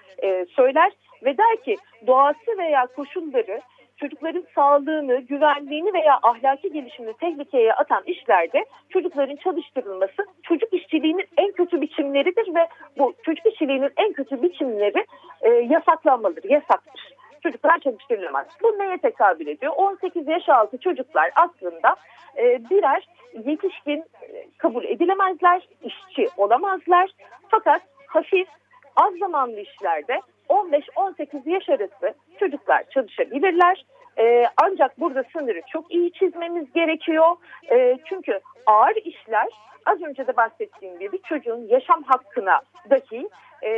söyler 0.47 0.82
ve 1.23 1.37
der 1.37 1.63
ki 1.63 1.77
doğası 2.07 2.57
veya 2.57 2.87
koşulları 2.95 3.61
çocukların 3.97 4.45
sağlığını, 4.55 5.19
güvenliğini 5.19 5.93
veya 5.93 6.19
ahlaki 6.23 6.71
gelişimini 6.73 7.13
tehlikeye 7.13 7.73
atan 7.73 8.03
işlerde 8.05 8.65
çocukların 8.89 9.35
çalıştırılması 9.35 10.25
çocuk 10.43 10.73
işçiliğinin 10.73 11.25
en 11.37 11.51
kötü 11.51 11.81
biçimleridir 11.81 12.55
ve 12.55 12.67
bu 12.97 13.13
çocuk 13.23 13.45
işçiliğinin 13.45 13.91
en 13.97 14.13
kötü 14.13 14.41
biçimleri 14.41 15.05
e, 15.41 15.49
yasaklanmalıdır, 15.49 16.49
yasaktır. 16.49 17.13
Çocuklar 17.43 17.79
çalıştırılamaz. 17.79 18.47
Bu 18.63 18.67
neye 18.79 18.97
tekabül 18.97 19.47
ediyor? 19.47 19.73
18 19.75 20.27
yaş 20.27 20.49
altı 20.49 20.77
çocuklar 20.77 21.31
aslında 21.35 21.95
e, 22.37 22.69
birer 22.69 23.07
yetişkin 23.45 23.99
e, 23.99 24.47
kabul 24.57 24.83
edilemezler, 24.83 25.67
işçi 25.83 26.27
olamazlar. 26.37 27.09
Fakat 27.49 27.81
hafif, 28.07 28.47
az 28.95 29.13
zamanlı 29.19 29.59
işlerde 29.59 30.21
15-18 30.53 31.49
yaş 31.49 31.69
arası 31.69 32.13
çocuklar 32.39 32.83
çalışabilirler. 32.89 33.85
Ee, 34.17 34.45
ancak 34.63 34.99
burada 34.99 35.23
sınırı 35.33 35.61
çok 35.67 35.93
iyi 35.93 36.11
çizmemiz 36.11 36.73
gerekiyor. 36.73 37.35
Ee, 37.71 37.97
çünkü 38.05 38.39
ağır 38.65 38.95
işler 38.95 39.47
az 39.85 40.01
önce 40.01 40.27
de 40.27 40.37
bahsettiğim 40.37 40.99
gibi 40.99 41.21
çocuğun 41.21 41.67
yaşam 41.67 42.03
hakkına 42.03 42.61
dahi 42.89 43.29
e, 43.63 43.71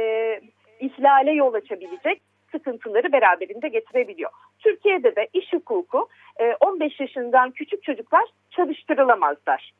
ihlale 0.79 1.31
yol 1.31 1.53
açabilecek 1.53 2.21
sıkıntıları 2.51 3.11
beraberinde 3.11 3.67
getirebiliyor. 3.67 4.31
Türkiye'de 4.59 5.15
de 5.15 5.27
iş 5.33 5.53
hukuku 5.53 6.07
15 6.59 6.91
e, 6.91 7.03
yaşından 7.03 7.51
küçük 7.51 7.83
çocuklar 7.83 8.25
çalıştırılamazlar. 8.51 9.73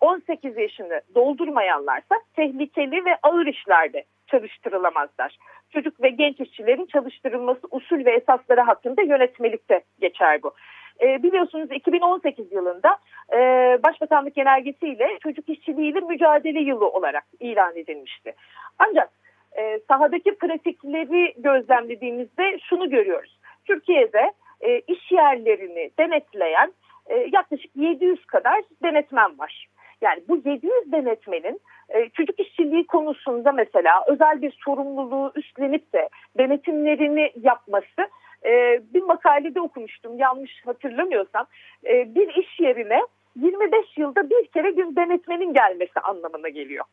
18 0.00 0.56
yaşını 0.56 1.00
doldurmayanlarsa 1.14 2.20
tehlikeli 2.36 3.04
ve 3.04 3.16
ağır 3.22 3.46
işlerde 3.46 4.04
çalıştırılamazlar. 4.26 5.38
Çocuk 5.70 6.02
ve 6.02 6.08
genç 6.08 6.40
işçilerin 6.40 6.86
çalıştırılması 6.86 7.60
usul 7.70 8.04
ve 8.04 8.10
esasları 8.10 8.60
hakkında 8.60 9.02
yönetmelikte 9.02 9.80
geçer 10.00 10.42
bu. 10.42 10.52
E, 11.00 11.22
biliyorsunuz 11.22 11.72
2018 11.72 12.52
yılında 12.52 12.98
e, 13.32 13.38
Başbakanlık 13.82 14.34
genelgesiyle 14.34 15.18
çocuk 15.22 15.48
işçiliğiyle 15.48 16.00
mücadele 16.00 16.60
yılı 16.60 16.88
olarak 16.88 17.24
ilan 17.40 17.76
edilmişti. 17.76 18.34
Ancak 18.78 19.10
e, 19.58 19.80
sahadaki 19.88 20.34
pratikleri 20.34 21.34
gözlemlediğimizde 21.36 22.58
şunu 22.58 22.90
görüyoruz. 22.90 23.38
Türkiye'de 23.64 24.32
e, 24.60 24.80
iş 24.80 25.12
yerlerini 25.12 25.90
denetleyen 25.98 26.72
e, 27.06 27.28
yaklaşık 27.32 27.76
700 27.76 28.24
kadar 28.24 28.62
denetmen 28.82 29.38
var. 29.38 29.66
Yani 30.00 30.22
bu 30.28 30.36
700 30.36 30.92
denetmenin 30.92 31.60
e, 31.90 32.08
çocuk 32.08 32.40
işçiliği 32.40 32.86
konusunda 32.86 33.52
mesela 33.52 34.04
özel 34.06 34.42
bir 34.42 34.58
sorumluluğu 34.64 35.32
üstlenip 35.34 35.92
de 35.92 36.08
denetimlerini 36.38 37.32
yapması 37.42 38.10
e, 38.44 38.80
bir 38.94 39.02
makalede 39.02 39.60
okumuştum 39.60 40.18
yanlış 40.18 40.66
hatırlamıyorsam 40.66 41.46
e, 41.86 42.14
bir 42.14 42.28
iş 42.34 42.60
yerine 42.60 43.00
25 43.36 43.98
yılda 43.98 44.30
bir 44.30 44.46
kere 44.46 44.76
bir 44.76 44.96
denetmenin 44.96 45.54
gelmesi 45.54 46.00
anlamına 46.00 46.48
geliyor. 46.48 46.84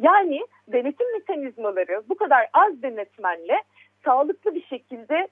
Yani 0.00 0.40
denetim 0.68 1.12
mekanizmaları 1.12 2.02
bu 2.08 2.14
kadar 2.14 2.46
az 2.52 2.82
denetmenle 2.82 3.62
sağlıklı 4.04 4.54
bir 4.54 4.66
şekilde 4.66 5.28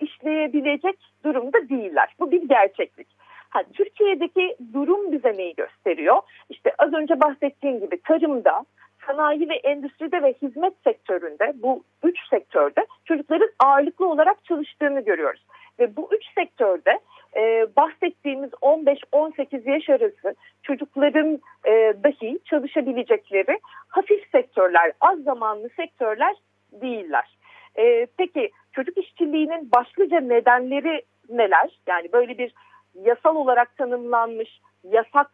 işleyebilecek 0.00 0.98
durumda 1.24 1.68
değiller. 1.68 2.14
Bu 2.20 2.30
bir 2.30 2.42
gerçeklik. 2.42 3.06
Ha, 3.50 3.62
Türkiye'deki 3.74 4.56
durum 4.72 5.12
bize 5.12 5.36
neyi 5.36 5.54
gösteriyor? 5.54 6.22
İşte 6.50 6.72
az 6.78 6.92
önce 6.92 7.20
bahsettiğim 7.20 7.80
gibi 7.80 8.02
tarımda, 8.02 8.64
sanayi 9.06 9.48
ve 9.48 9.54
endüstride 9.54 10.22
ve 10.22 10.34
hizmet 10.42 10.74
sektöründe 10.84 11.52
bu 11.54 11.84
üç 12.02 12.28
sektörde 12.30 12.86
çocukların 13.04 13.50
ağırlıklı 13.58 14.08
olarak 14.08 14.44
çalıştığını 14.44 15.00
görüyoruz. 15.00 15.46
Ve 15.78 15.96
bu 15.96 16.08
üç 16.12 16.24
sektörde 16.34 16.98
e, 17.36 17.66
bahsettiğimiz 17.76 18.50
15-18 18.50 19.70
yaş 19.70 19.90
arası 19.90 20.34
çocukların 20.62 21.40
e, 21.64 21.94
dahi 22.04 22.38
çalışabilecekleri 22.44 23.58
hafif 23.88 24.30
sektörler, 24.32 24.92
az 25.00 25.18
zamanlı 25.18 25.68
sektörler 25.76 26.36
değiller. 26.72 27.38
E, 27.78 28.06
peki 28.18 28.50
çocuk 28.72 28.98
işçiliğinin 28.98 29.72
başlıca 29.72 30.20
nedenleri 30.20 31.02
neler? 31.28 31.78
Yani 31.86 32.12
böyle 32.12 32.38
bir 32.38 32.52
yasal 32.94 33.36
olarak 33.36 33.76
tanımlanmış, 33.76 34.60
yasak 34.84 35.30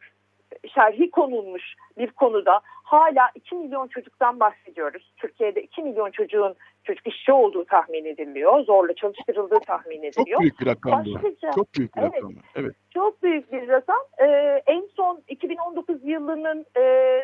şerhi 0.74 1.10
konulmuş 1.10 1.74
bir 1.98 2.10
konuda 2.10 2.60
hala 2.84 3.30
2 3.34 3.54
milyon 3.54 3.88
çocuktan 3.88 4.40
bahsediyoruz. 4.40 5.12
Türkiye'de 5.16 5.62
2 5.62 5.82
milyon 5.82 6.10
çocuğun 6.10 6.54
çocuk 6.84 7.06
işçi 7.06 7.32
olduğu 7.32 7.64
tahmin 7.64 8.04
ediliyor. 8.04 8.60
Zorla 8.64 8.94
çalıştırıldığı 8.94 9.58
tahmin 9.66 10.02
ediliyor. 10.02 10.38
Çok 10.38 10.40
büyük 10.40 10.60
bir 10.60 10.66
rakam 10.66 11.04
bu. 11.04 11.14
Başlıca, 11.14 11.50
Çok 11.54 11.74
büyük 11.74 11.96
bir 11.96 12.02
evet, 12.02 12.14
rakam. 12.14 12.32
Evet. 12.56 12.74
Çok 12.94 13.22
büyük 13.22 13.52
bir 13.52 13.68
rakam. 13.68 14.02
Ee, 14.18 14.62
en 14.66 14.88
son 14.96 15.22
2019 15.28 16.04
yılının 16.04 16.66
e, 16.76 16.82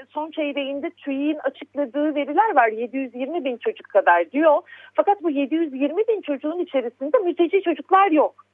son 0.09 0.31
çeyreğinde 0.31 0.91
TÜİ'nin 0.91 1.39
açıkladığı 1.39 2.15
veriler 2.15 2.57
var. 2.57 2.69
720 2.69 3.45
bin 3.45 3.57
çocuk 3.57 3.89
kadar 3.89 4.31
diyor. 4.31 4.63
Fakat 4.95 5.23
bu 5.23 5.31
720 5.31 6.09
bin 6.09 6.21
çocuğun 6.21 6.59
içerisinde 6.59 7.19
mülteci 7.19 7.63
çocuklar 7.63 8.11
yok 8.11 8.45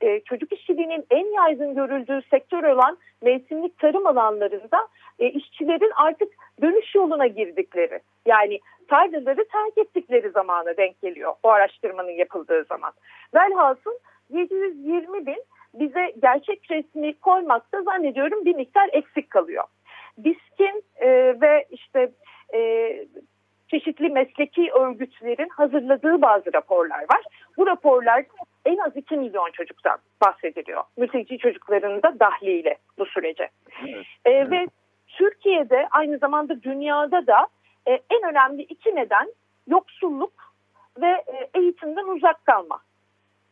e, 0.00 0.20
çocuk 0.20 0.52
işçiliğinin 0.52 1.06
en 1.10 1.34
yaygın 1.34 1.74
görüldüğü 1.74 2.22
sektör 2.30 2.64
olan 2.64 2.98
mevsimlik 3.22 3.78
tarım 3.78 4.06
alanlarında 4.06 4.88
e, 5.18 5.26
işçilerin 5.26 5.92
artık 5.96 6.32
dönüş 6.62 6.94
yoluna 6.94 7.26
girdikleri 7.26 8.00
yani 8.26 8.60
tarlaları 8.88 9.48
terk 9.48 9.78
ettikleri 9.78 10.30
zamana 10.30 10.76
denk 10.76 11.02
geliyor 11.02 11.34
o 11.42 11.48
araştırmanın 11.48 12.10
yapıldığı 12.10 12.64
zaman. 12.64 12.92
Velhasıl 13.34 13.94
720 14.30 15.26
bin 15.26 15.42
bize 15.74 16.12
gerçek 16.22 16.70
resmi 16.70 17.14
koymakta 17.14 17.82
zannediyorum 17.82 18.44
bir 18.44 18.54
miktar 18.54 18.90
eksik 18.92 19.30
kalıyor. 19.30 19.64
BİSK'in 20.18 20.84
e, 20.96 21.08
ve 21.40 21.66
işte 21.70 22.10
e, 22.54 22.58
çeşitli 23.70 24.08
mesleki 24.08 24.72
örgütlerin 24.72 25.48
hazırladığı 25.48 26.22
bazı 26.22 26.52
raporlar 26.52 27.00
var. 27.00 27.24
Bu 27.56 27.66
raporlar 27.66 28.24
en 28.64 28.76
az 28.76 28.96
2 28.96 29.16
milyon 29.16 29.50
çocuktan 29.50 29.98
bahsediliyor. 30.20 30.82
Mülteci 30.96 31.38
çocukların 31.38 32.02
da 32.02 32.20
dahliyle 32.20 32.76
bu 32.98 33.06
sürece. 33.06 33.48
Evet. 33.86 34.06
E, 34.24 34.50
ve 34.50 34.66
Türkiye'de 35.08 35.88
aynı 35.90 36.18
zamanda 36.18 36.62
dünyada 36.62 37.26
da 37.26 37.48
e, 37.86 37.92
en 37.92 38.30
önemli 38.30 38.62
iki 38.62 38.96
neden 38.96 39.32
yoksulluk 39.68 40.32
ve 41.00 41.08
e, 41.08 41.50
eğitimden 41.58 42.04
uzak 42.04 42.44
kalma. 42.44 42.80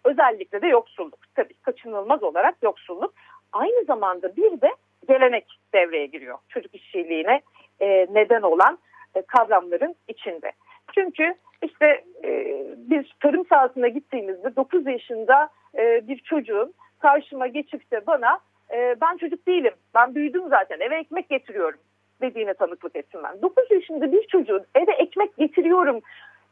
Özellikle 0.05 0.63
de 0.63 0.67
yoksulluk. 0.67 1.35
Tabii 1.35 1.55
kaçınılmaz 1.55 2.23
olarak 2.23 2.55
yoksulluk. 2.63 3.15
Aynı 3.53 3.85
zamanda 3.85 4.37
bir 4.37 4.61
de 4.61 4.71
gelenek 5.09 5.47
devreye 5.75 6.07
giriyor. 6.07 6.39
Çocuk 6.49 6.75
işçiliğine 6.75 7.41
e, 7.81 8.07
neden 8.11 8.43
olan 8.43 8.79
kavramların 9.23 9.95
içinde. 10.09 10.53
Çünkü 10.95 11.35
işte 11.63 12.05
e, 12.25 12.31
bir 12.77 13.17
tarım 13.21 13.47
sahasına 13.47 13.89
gittiğimizde 13.89 14.57
9 14.57 14.87
yaşında 14.87 15.49
e, 15.79 16.09
bir 16.09 16.19
çocuğun 16.19 16.75
karşıma 16.99 17.47
geçip 17.47 17.91
de 17.91 18.07
bana 18.07 18.39
e, 18.71 18.97
ben 19.01 19.17
çocuk 19.17 19.47
değilim, 19.47 19.75
ben 19.95 20.15
büyüdüm 20.15 20.49
zaten 20.49 20.81
eve 20.81 20.97
ekmek 20.97 21.29
getiriyorum 21.29 21.81
dediğine 22.21 22.55
tanıklık 22.55 22.97
ettim 22.97 23.21
ben. 23.25 23.43
9 23.43 23.71
yaşında 23.71 24.13
bir 24.13 24.27
çocuğun 24.27 24.65
eve 24.75 24.93
ekmek 24.93 25.37
getiriyorum 25.37 26.01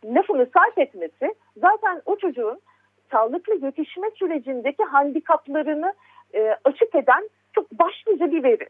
lafını 0.04 0.46
sarf 0.54 0.78
etmesi 0.78 1.34
zaten 1.56 2.02
o 2.06 2.16
çocuğun 2.16 2.60
sağlıklı 3.10 3.54
yetişme 3.66 4.10
sürecindeki 4.10 4.82
handikaplarını 4.84 5.94
e, 6.34 6.56
açık 6.64 6.94
eden 6.94 7.28
çok 7.52 7.72
başlıca 7.72 8.32
bir 8.32 8.42
veri. 8.42 8.66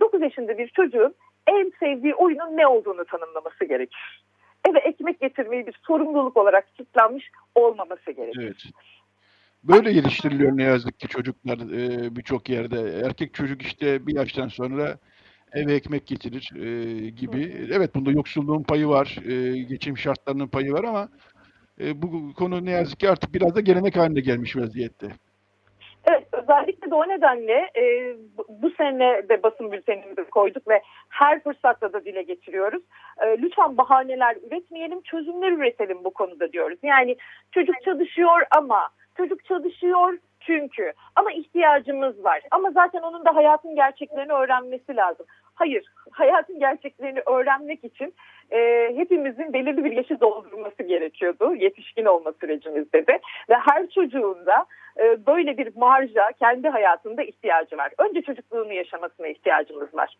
9 0.00 0.22
yaşında 0.22 0.58
bir 0.58 0.68
çocuğun 0.68 1.14
en 1.46 1.72
sevdiği 1.80 2.14
oyunun 2.14 2.56
ne 2.56 2.66
olduğunu 2.66 3.04
tanımlaması 3.04 3.64
gerekir. 3.64 4.24
Eve 4.68 4.78
ekmek 4.78 5.20
getirmeyi 5.20 5.66
bir 5.66 5.80
sorumluluk 5.86 6.36
olarak 6.36 6.74
kitlenmiş 6.74 7.30
olmaması 7.54 8.10
gerekir. 8.10 8.42
Evet. 8.42 8.62
Böyle 9.64 9.90
yetiştiriliyor 9.90 10.56
ne 10.56 10.62
yazık 10.62 11.00
ki 11.00 11.08
çocuklar 11.08 11.58
e, 11.58 12.16
birçok 12.16 12.48
yerde. 12.48 13.00
Erkek 13.04 13.34
çocuk 13.34 13.62
işte 13.62 14.06
bir 14.06 14.14
yaştan 14.14 14.48
sonra 14.48 14.98
eve 15.52 15.74
ekmek 15.74 16.06
getirir 16.06 16.50
e, 16.56 17.10
gibi. 17.10 17.68
Evet 17.72 17.94
bunda 17.94 18.10
yoksulluğun 18.10 18.62
payı 18.62 18.88
var, 18.88 19.18
e, 19.26 19.58
geçim 19.58 19.98
şartlarının 19.98 20.48
payı 20.48 20.72
var 20.72 20.84
ama 20.84 21.08
e, 21.80 22.02
bu 22.02 22.34
konu 22.34 22.64
ne 22.64 22.70
yazık 22.70 23.00
ki 23.00 23.10
artık 23.10 23.34
biraz 23.34 23.54
da 23.54 23.60
gelenek 23.60 23.96
haline 23.96 24.20
gelmiş 24.20 24.56
vaziyette. 24.56 25.08
Özellikle 26.42 26.90
de 26.90 26.94
o 26.94 27.08
nedenle 27.08 27.70
e, 27.76 28.16
bu 28.48 28.70
sene 28.70 29.28
de 29.28 29.42
basın 29.42 29.72
bültenimizi 29.72 30.24
koyduk 30.24 30.68
ve 30.68 30.82
her 31.08 31.42
fırsatta 31.42 31.92
da 31.92 32.04
dile 32.04 32.22
getiriyoruz. 32.22 32.82
E, 33.20 33.42
lütfen 33.42 33.76
bahaneler 33.76 34.36
üretmeyelim, 34.46 35.02
çözümler 35.02 35.52
üretelim 35.52 36.04
bu 36.04 36.10
konuda 36.10 36.52
diyoruz. 36.52 36.78
Yani 36.82 37.16
çocuk 37.52 37.82
çalışıyor 37.84 38.42
ama 38.50 38.88
çocuk 39.16 39.44
çalışıyor 39.44 40.18
çünkü 40.40 40.92
ama 41.16 41.32
ihtiyacımız 41.32 42.24
var. 42.24 42.42
Ama 42.50 42.70
zaten 42.70 43.02
onun 43.02 43.24
da 43.24 43.36
hayatın 43.36 43.74
gerçeklerini 43.74 44.32
öğrenmesi 44.32 44.96
lazım. 44.96 45.26
Hayır, 45.54 45.84
hayatın 46.10 46.58
gerçeklerini 46.58 47.20
öğrenmek 47.26 47.84
için 47.84 48.14
e, 48.50 48.90
hepimizin 48.96 49.52
belirli 49.52 49.84
bir 49.84 49.92
yaşı 49.92 50.20
doldurması 50.20 50.82
gerekiyordu 50.82 51.54
yetişkin 51.54 52.04
olma 52.04 52.32
sürecimizde 52.40 53.06
de. 53.06 53.20
Ve 53.50 53.54
her 53.54 53.86
çocuğun 53.86 54.46
da 54.46 54.66
e, 55.00 55.26
böyle 55.26 55.58
bir 55.58 55.76
marja 55.76 56.32
kendi 56.38 56.68
hayatında 56.68 57.22
ihtiyacı 57.22 57.78
var. 57.78 57.92
Önce 57.98 58.22
çocukluğunu 58.22 58.72
yaşamasına 58.72 59.26
ihtiyacımız 59.26 59.94
var. 59.94 60.16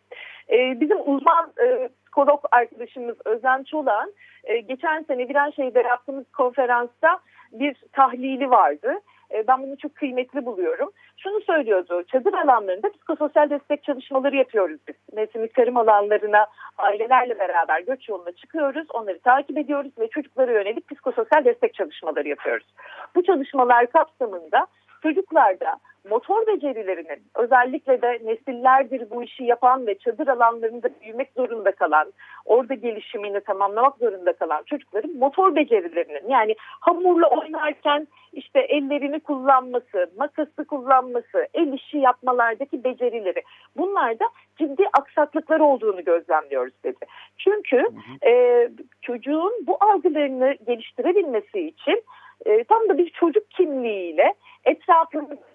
E, 0.49 0.79
bizim 0.79 0.97
uzman 1.05 1.53
e, 1.65 1.89
psikolog 2.01 2.43
arkadaşımız 2.51 3.15
Özen 3.25 3.63
Çolak'ın 3.63 4.13
e, 4.43 4.59
geçen 4.59 5.03
sene 5.03 5.29
Viranşehir'de 5.29 5.79
yaptığımız 5.79 6.31
konferansta 6.31 7.19
bir 7.51 7.75
tahlili 7.93 8.49
vardı. 8.49 8.99
E, 9.31 9.47
ben 9.47 9.63
bunu 9.63 9.77
çok 9.77 9.95
kıymetli 9.95 10.45
buluyorum. 10.45 10.89
Şunu 11.17 11.41
söylüyordu, 11.41 12.03
çadır 12.03 12.33
alanlarında 12.33 12.89
psikososyal 12.91 13.49
destek 13.49 13.83
çalışmaları 13.83 14.35
yapıyoruz 14.35 14.79
biz. 14.87 14.95
Mevsimlik 15.13 15.53
tarım 15.53 15.77
alanlarına 15.77 16.47
ailelerle 16.77 17.39
beraber 17.39 17.81
göç 17.81 18.09
yoluna 18.09 18.31
çıkıyoruz, 18.31 18.87
onları 18.93 19.19
takip 19.19 19.57
ediyoruz 19.57 19.91
ve 19.99 20.07
çocuklara 20.07 20.51
yönelik 20.51 20.89
psikososyal 20.89 21.45
destek 21.45 21.73
çalışmaları 21.73 22.27
yapıyoruz. 22.27 22.67
Bu 23.15 23.23
çalışmalar 23.23 23.87
kapsamında 23.87 24.67
çocuklarda 25.03 25.79
motor 26.09 26.47
becerilerinin 26.47 27.23
özellikle 27.35 28.01
de 28.01 28.19
nesillerdir 28.23 29.09
bu 29.09 29.23
işi 29.23 29.43
yapan 29.43 29.87
ve 29.87 29.97
çadır 29.97 30.27
alanlarında 30.27 30.89
büyümek 31.01 31.31
zorunda 31.37 31.71
kalan, 31.71 32.13
orada 32.45 32.73
gelişimini 32.73 33.41
tamamlamak 33.41 33.97
zorunda 33.97 34.33
kalan 34.33 34.63
çocukların 34.63 35.11
motor 35.17 35.55
becerilerinin 35.55 36.29
yani 36.29 36.55
hamurla 36.59 37.27
oynarken 37.27 38.07
işte 38.33 38.59
ellerini 38.59 39.19
kullanması, 39.19 40.11
makası 40.17 40.65
kullanması, 40.67 41.47
el 41.53 41.73
işi 41.73 41.97
yapmalardaki 41.97 42.83
becerileri 42.83 43.41
bunlarda 43.77 44.25
ciddi 44.57 44.89
aksaklıklar 44.93 45.59
olduğunu 45.59 46.03
gözlemliyoruz 46.03 46.73
dedi. 46.83 47.05
Çünkü 47.37 47.77
hı 47.77 47.81
hı. 47.81 48.29
E, 48.29 48.69
çocuğun 49.01 49.53
bu 49.67 49.77
algılarını 49.79 50.55
geliştirebilmesi 50.67 51.59
için 51.59 52.03
e, 52.45 52.63
tam 52.63 52.89
da 52.89 52.97
bir 52.97 53.09
çocuk 53.09 53.51
kimliğiyle 53.51 54.33
etrafındaki 54.65 55.52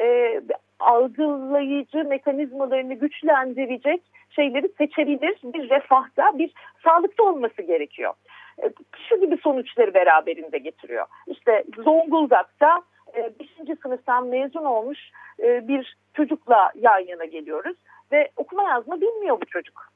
e, 0.00 0.40
algılayıcı 0.80 2.04
mekanizmalarını 2.04 2.94
güçlendirecek 2.94 4.02
şeyleri 4.30 4.68
seçebilir, 4.78 5.38
bir 5.44 5.70
refahta, 5.70 6.38
bir 6.38 6.52
sağlıkta 6.84 7.22
olması 7.22 7.62
gerekiyor. 7.62 8.14
E, 8.62 8.70
şu 9.08 9.20
gibi 9.20 9.36
sonuçları 9.42 9.94
beraberinde 9.94 10.58
getiriyor. 10.58 11.06
İşte 11.26 11.64
Zonguldak'ta 11.84 12.82
5. 13.16 13.24
E, 13.70 13.76
sınıftan 13.82 14.26
mezun 14.26 14.64
olmuş 14.64 14.98
e, 15.42 15.68
bir 15.68 15.96
çocukla 16.14 16.72
yan 16.74 16.98
yana 16.98 17.24
geliyoruz 17.24 17.76
ve 18.12 18.30
okuma 18.36 18.62
yazma 18.62 19.00
bilmiyor 19.00 19.40
bu 19.40 19.44
çocuk. 19.46 19.92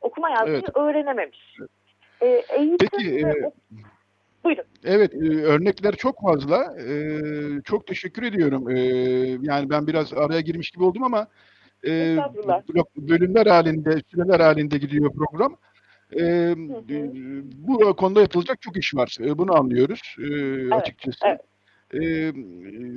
Okuma 0.00 0.30
yazmayı 0.30 0.62
evet. 0.64 0.76
öğrenememiş. 0.76 1.56
Eğitim 2.20 2.88
Peki, 2.92 3.26
ve, 3.26 3.30
e, 3.30 3.52
Buyurun. 4.44 4.64
Evet, 4.84 5.14
e, 5.14 5.42
örnekler 5.42 5.96
çok 5.96 6.20
fazla. 6.22 6.76
E, 6.80 7.20
çok 7.64 7.86
teşekkür 7.86 8.22
ediyorum. 8.22 8.70
E, 8.70 8.78
yani 9.42 9.70
ben 9.70 9.86
biraz 9.86 10.12
araya 10.12 10.40
girmiş 10.40 10.70
gibi 10.70 10.84
oldum 10.84 11.02
ama 11.02 11.26
e, 11.86 12.16
bölümler 12.96 13.46
halinde, 13.46 14.02
süreler 14.10 14.40
halinde 14.40 14.78
gidiyor 14.78 15.12
program. 15.12 15.56
E, 16.12 16.22
hı 16.22 16.52
hı. 16.52 17.42
Bu 17.54 17.96
konuda 17.96 18.20
yapılacak 18.20 18.62
çok 18.62 18.76
iş 18.76 18.94
var. 18.94 19.16
E, 19.20 19.38
bunu 19.38 19.56
anlıyoruz 19.56 20.16
e, 20.18 20.22
evet, 20.22 20.72
açıkçası. 20.72 21.18
Evet. 21.26 21.40
E, 21.94 22.32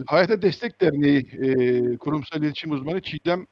Hayata 0.08 0.42
Destek 0.42 0.82
Derneği 0.82 1.28
e, 1.42 1.98
kurumsal 1.98 2.44
iletişim 2.44 2.72
uzmanı 2.72 3.02
Çiğdem 3.02 3.46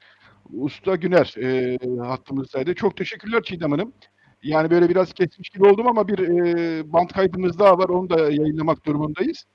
Usta 0.53 0.95
Güner 0.95 1.35
e, 1.37 1.77
hattımızdaydı. 2.03 2.75
Çok 2.75 2.97
teşekkürler 2.97 3.43
Çiğdem 3.43 3.71
Hanım. 3.71 3.93
Yani 4.43 4.69
böyle 4.69 4.89
biraz 4.89 5.13
kesmiş 5.13 5.49
gibi 5.49 5.65
oldum 5.65 5.87
ama 5.87 6.07
bir 6.07 6.19
e, 6.19 6.93
band 6.93 7.09
kaydımız 7.09 7.59
daha 7.59 7.77
var. 7.77 7.89
Onu 7.89 8.09
da 8.09 8.19
yayınlamak 8.19 8.85
durumundayız. 8.85 9.45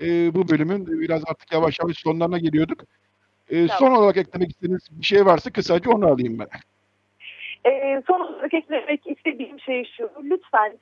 e, 0.00 0.34
bu 0.34 0.48
bölümün 0.48 0.86
biraz 0.86 1.22
artık 1.26 1.52
yavaş 1.52 1.78
yavaş 1.80 1.96
sonlarına 1.96 2.38
geliyorduk. 2.38 2.84
E, 3.48 3.66
tamam. 3.66 3.78
Son 3.78 3.90
olarak 4.02 4.16
eklemek 4.16 4.50
istediğiniz 4.50 4.88
bir 4.90 5.04
şey 5.04 5.26
varsa 5.26 5.50
kısaca 5.50 5.90
onu 5.90 6.06
alayım 6.06 6.38
ben. 6.38 6.48
E, 7.70 8.02
son 8.06 8.20
olarak 8.20 8.54
eklemek 8.54 9.06
istediğim 9.06 9.60
şey 9.60 9.84
şu. 9.96 10.10
Lütfen 10.22 10.78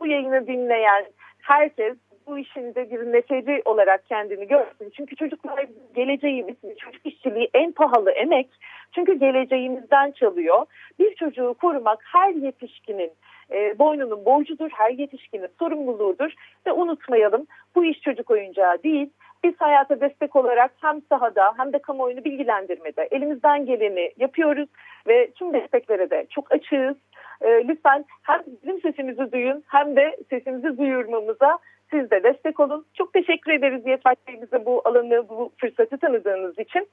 bu 0.00 0.06
yayını 0.06 0.46
dinleyen 0.46 1.04
herkes 1.40 1.96
bu 2.30 2.38
işin 2.38 2.74
de 2.74 2.90
bir 2.90 3.12
neticeci 3.12 3.62
olarak 3.64 4.06
kendini 4.06 4.48
görsün. 4.48 4.90
Çünkü 4.96 5.16
çocuklar 5.16 5.66
geleceğimiz, 5.94 6.56
çocuk 6.78 7.06
işçiliği 7.06 7.50
en 7.54 7.72
pahalı 7.72 8.10
emek. 8.10 8.48
Çünkü 8.94 9.18
geleceğimizden 9.18 10.10
çalıyor. 10.10 10.66
Bir 10.98 11.14
çocuğu 11.14 11.54
korumak 11.60 11.98
her 12.04 12.34
yetişkinin 12.34 13.10
e, 13.52 13.78
boynunun 13.78 14.24
borcudur, 14.24 14.70
her 14.70 14.90
yetişkinin 14.90 15.48
sorumluluğudur. 15.58 16.32
Ve 16.66 16.72
unutmayalım 16.72 17.46
bu 17.74 17.84
iş 17.84 18.00
çocuk 18.00 18.30
oyuncağı 18.30 18.82
değil. 18.82 19.10
Biz 19.44 19.54
hayata 19.58 20.00
destek 20.00 20.36
olarak 20.36 20.70
hem 20.80 21.02
sahada 21.08 21.52
hem 21.56 21.72
de 21.72 21.78
kamuoyunu 21.78 22.24
bilgilendirmede 22.24 23.08
elimizden 23.10 23.66
geleni 23.66 24.12
yapıyoruz 24.18 24.68
ve 25.08 25.30
tüm 25.30 25.52
desteklere 25.52 26.10
de 26.10 26.26
çok 26.30 26.52
açığız. 26.52 26.96
E, 27.40 27.48
lütfen 27.68 28.04
hem 28.22 28.42
bizim 28.62 28.80
sesimizi 28.80 29.32
duyun 29.32 29.64
hem 29.66 29.96
de 29.96 30.16
sesimizi 30.30 30.78
duyurmamıza 30.78 31.58
siz 31.90 32.10
de 32.10 32.22
destek 32.22 32.60
olun. 32.60 32.86
Çok 32.94 33.12
teşekkür 33.12 33.52
ederiz 33.52 33.86
Bey 33.86 34.42
bize 34.42 34.64
bu 34.66 34.82
alanı, 34.84 35.28
bu 35.28 35.52
fırsatı 35.60 35.98
tanıdığınız 35.98 36.58
için. 36.58 36.88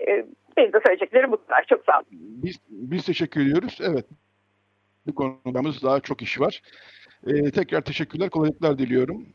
E, 0.00 0.26
benim 0.56 0.72
de 0.72 0.80
söyleyeceklerim 0.86 1.32
bu 1.32 1.46
kadar. 1.46 1.64
Çok 1.68 1.84
sağ 1.84 1.98
olun. 1.98 2.06
Biz, 2.10 2.56
biz 2.68 3.06
teşekkür 3.06 3.40
ediyoruz. 3.40 3.78
Evet. 3.82 4.06
Bu 5.06 5.14
konumuz 5.14 5.82
daha 5.82 6.00
çok 6.00 6.22
iş 6.22 6.40
var. 6.40 6.62
Ee, 7.26 7.50
tekrar 7.50 7.80
teşekkürler, 7.80 8.30
kolaylıklar 8.30 8.78
diliyorum. 8.78 9.26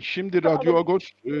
Şimdi 0.00 0.44
Radyo 0.44 0.76
Agos 0.76 1.10
e, 1.24 1.30
e, 1.30 1.34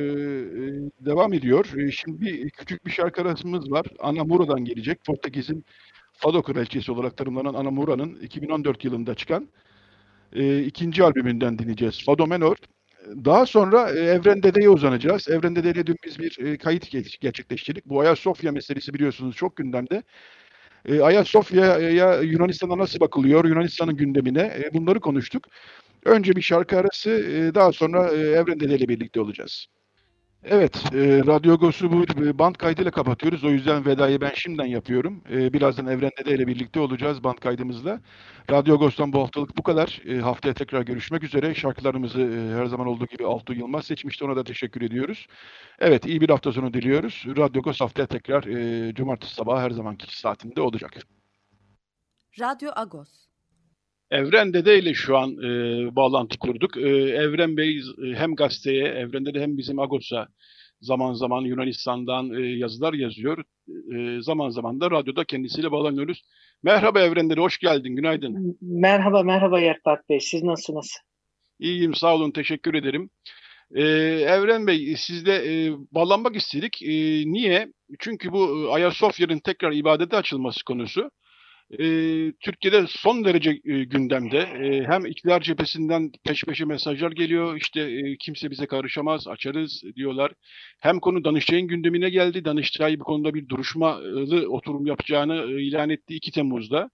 devam 1.00 1.32
ediyor. 1.32 1.66
E, 1.76 1.90
şimdi 1.90 2.20
bir 2.20 2.50
küçük 2.50 2.86
bir 2.86 2.90
şarkı 2.90 3.22
arasımız 3.22 3.70
var. 3.70 3.86
Ana 3.98 4.24
Mura'dan 4.24 4.64
gelecek. 4.64 5.04
Portekiz'in 5.04 5.64
Fado 6.12 6.42
kraliçesi 6.42 6.92
olarak 6.92 7.16
tanımlanan 7.16 7.54
Ana 7.54 7.70
Mura'nın 7.70 8.14
2014 8.14 8.84
yılında 8.84 9.14
çıkan 9.14 9.48
e, 10.32 10.62
ikinci 10.62 11.04
albümünden 11.04 11.58
dinleyeceğiz. 11.58 12.04
Fado 12.04 12.26
Menor. 12.26 12.56
Daha 13.24 13.46
sonra 13.46 13.90
e, 13.90 13.98
Evren 13.98 14.42
Dede'ye 14.42 14.68
uzanacağız. 14.68 15.28
Evren 15.28 15.56
Dede'yle 15.56 15.86
dün 15.86 15.96
biz 16.04 16.18
bir 16.18 16.38
e, 16.46 16.56
kayıt 16.56 17.20
gerçekleştirdik. 17.20 17.86
Bu 17.86 18.00
Ayasofya 18.00 18.52
meselesi 18.52 18.94
biliyorsunuz 18.94 19.36
çok 19.36 19.56
gündemde. 19.56 20.02
E, 20.88 21.00
Ayasofya'ya 21.00 22.20
Yunanistan'a 22.22 22.78
nasıl 22.78 23.00
bakılıyor, 23.00 23.44
Yunanistan'ın 23.44 23.96
gündemine 23.96 24.70
bunları 24.72 25.00
konuştuk. 25.00 25.44
Önce 26.04 26.36
bir 26.36 26.42
şarkı 26.42 26.78
arası, 26.78 27.10
daha 27.54 27.72
sonra 27.72 28.10
Evren 28.12 28.60
Dede 28.60 28.88
birlikte 28.88 29.20
olacağız. 29.20 29.66
Evet, 30.48 30.76
e, 30.94 31.26
Radyo 31.26 31.58
Gos'u 31.58 31.92
bu 31.92 32.04
band 32.38 32.54
kaydıyla 32.54 32.90
kapatıyoruz. 32.90 33.44
O 33.44 33.50
yüzden 33.50 33.86
vedayı 33.86 34.20
ben 34.20 34.32
şimdiden 34.34 34.66
yapıyorum. 34.66 35.22
E, 35.30 35.52
birazdan 35.52 35.86
Evren 35.86 36.10
Dede 36.18 36.34
ile 36.34 36.46
birlikte 36.46 36.80
olacağız 36.80 37.24
band 37.24 37.38
kaydımızla. 37.38 38.00
Radyo 38.50 38.78
Gos'tan 38.78 39.12
bu 39.12 39.22
haftalık 39.22 39.56
bu 39.58 39.62
kadar. 39.62 40.02
E, 40.08 40.16
haftaya 40.18 40.54
tekrar 40.54 40.82
görüşmek 40.82 41.22
üzere. 41.22 41.54
Şarkılarımızı 41.54 42.20
e, 42.20 42.58
her 42.58 42.66
zaman 42.66 42.86
olduğu 42.86 43.06
gibi 43.06 43.26
Altuğ 43.26 43.54
Yılmaz 43.54 43.84
seçmişti. 43.84 44.24
Ona 44.24 44.36
da 44.36 44.44
teşekkür 44.44 44.82
ediyoruz. 44.82 45.26
Evet, 45.78 46.06
iyi 46.06 46.20
bir 46.20 46.28
hafta 46.28 46.52
sonu 46.52 46.74
diliyoruz. 46.74 47.24
Radyo 47.36 47.62
Gos 47.62 47.80
haftaya 47.80 48.06
tekrar 48.06 48.44
e, 48.44 48.94
cumartesi 48.94 49.34
sabahı 49.34 49.60
her 49.60 49.70
zamanki 49.70 50.20
saatinde 50.20 50.60
olacak. 50.60 50.92
Radyo 52.40 52.70
Agos 52.76 53.25
Evren 54.10 54.54
Dede 54.54 54.78
ile 54.78 54.94
şu 54.94 55.16
an 55.16 55.30
e, 55.30 55.46
bağlantı 55.96 56.38
kurduk. 56.38 56.76
E, 56.76 56.88
Evren 56.90 57.56
Bey 57.56 57.76
e, 57.78 58.14
hem 58.14 58.34
gazeteye, 58.34 58.84
Evren 58.84 59.26
Dede 59.26 59.40
hem 59.40 59.58
bizim 59.58 59.78
Agos'a 59.78 60.28
zaman 60.80 61.12
zaman 61.12 61.42
Yunanistan'dan 61.42 62.30
e, 62.30 62.46
yazılar 62.46 62.92
yazıyor. 62.94 63.44
E, 63.94 64.22
zaman 64.22 64.48
zaman 64.48 64.80
da 64.80 64.90
radyoda 64.90 65.24
kendisiyle 65.24 65.72
bağlanıyoruz. 65.72 66.22
Merhaba 66.62 67.00
Evren 67.00 67.30
Dede, 67.30 67.40
hoş 67.40 67.58
geldin, 67.58 67.96
günaydın. 67.96 68.58
Merhaba, 68.60 69.22
merhaba 69.22 69.60
Yerpat 69.60 70.08
Bey, 70.08 70.20
siz 70.20 70.42
nasılsınız? 70.42 70.96
İyiyim, 71.58 71.94
sağ 71.94 72.14
olun, 72.14 72.30
teşekkür 72.30 72.74
ederim. 72.74 73.10
Ee, 73.74 73.82
Evren 74.26 74.66
Bey, 74.66 74.94
sizle 74.96 75.34
e, 75.34 75.72
bağlanmak 75.92 76.36
istedik. 76.36 76.82
E, 76.82 76.88
niye? 77.26 77.72
Çünkü 77.98 78.32
bu 78.32 78.68
Ayasofya'nın 78.72 79.38
tekrar 79.38 79.72
ibadete 79.72 80.16
açılması 80.16 80.64
konusu 80.64 81.10
e, 81.70 81.78
Türkiye'de 82.40 82.84
son 82.88 83.24
derece 83.24 83.50
e, 83.50 83.84
gündemde. 83.84 84.38
E, 84.38 84.84
hem 84.84 85.06
iktidar 85.06 85.40
cephesinden 85.40 86.12
peş 86.24 86.44
peşe 86.44 86.64
mesajlar 86.64 87.12
geliyor. 87.12 87.56
İşte 87.56 87.80
e, 87.80 88.16
kimse 88.16 88.50
bize 88.50 88.66
karışamaz, 88.66 89.28
açarız 89.28 89.82
diyorlar. 89.96 90.32
Hem 90.80 91.00
konu 91.00 91.24
Danıştay'ın 91.24 91.68
gündemine 91.68 92.10
geldi. 92.10 92.44
Danıştay 92.44 93.00
bu 93.00 93.04
konuda 93.04 93.34
bir 93.34 93.48
duruşmalı 93.48 94.48
oturum 94.48 94.86
yapacağını 94.86 95.52
e, 95.52 95.62
ilan 95.62 95.90
etti 95.90 96.14
2 96.14 96.30
Temmuz'da. 96.30 96.90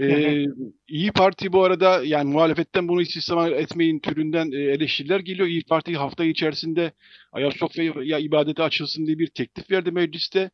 Ee, 0.00 0.46
İyi 0.88 1.12
Parti 1.12 1.52
bu 1.52 1.64
arada 1.64 2.04
yani 2.04 2.32
muhalefetten 2.32 2.88
bunu 2.88 3.02
istismar 3.02 3.52
etmeyin 3.52 3.98
türünden 3.98 4.52
e, 4.52 4.56
eleştiriler 4.56 5.20
geliyor. 5.20 5.48
İyi 5.48 5.64
Parti 5.64 5.96
hafta 5.96 6.24
içerisinde 6.24 6.92
Ayasofya 7.32 8.18
ibadete 8.18 8.62
açılsın 8.62 9.06
diye 9.06 9.18
bir 9.18 9.26
teklif 9.26 9.70
verdi 9.70 9.90
mecliste. 9.90 10.50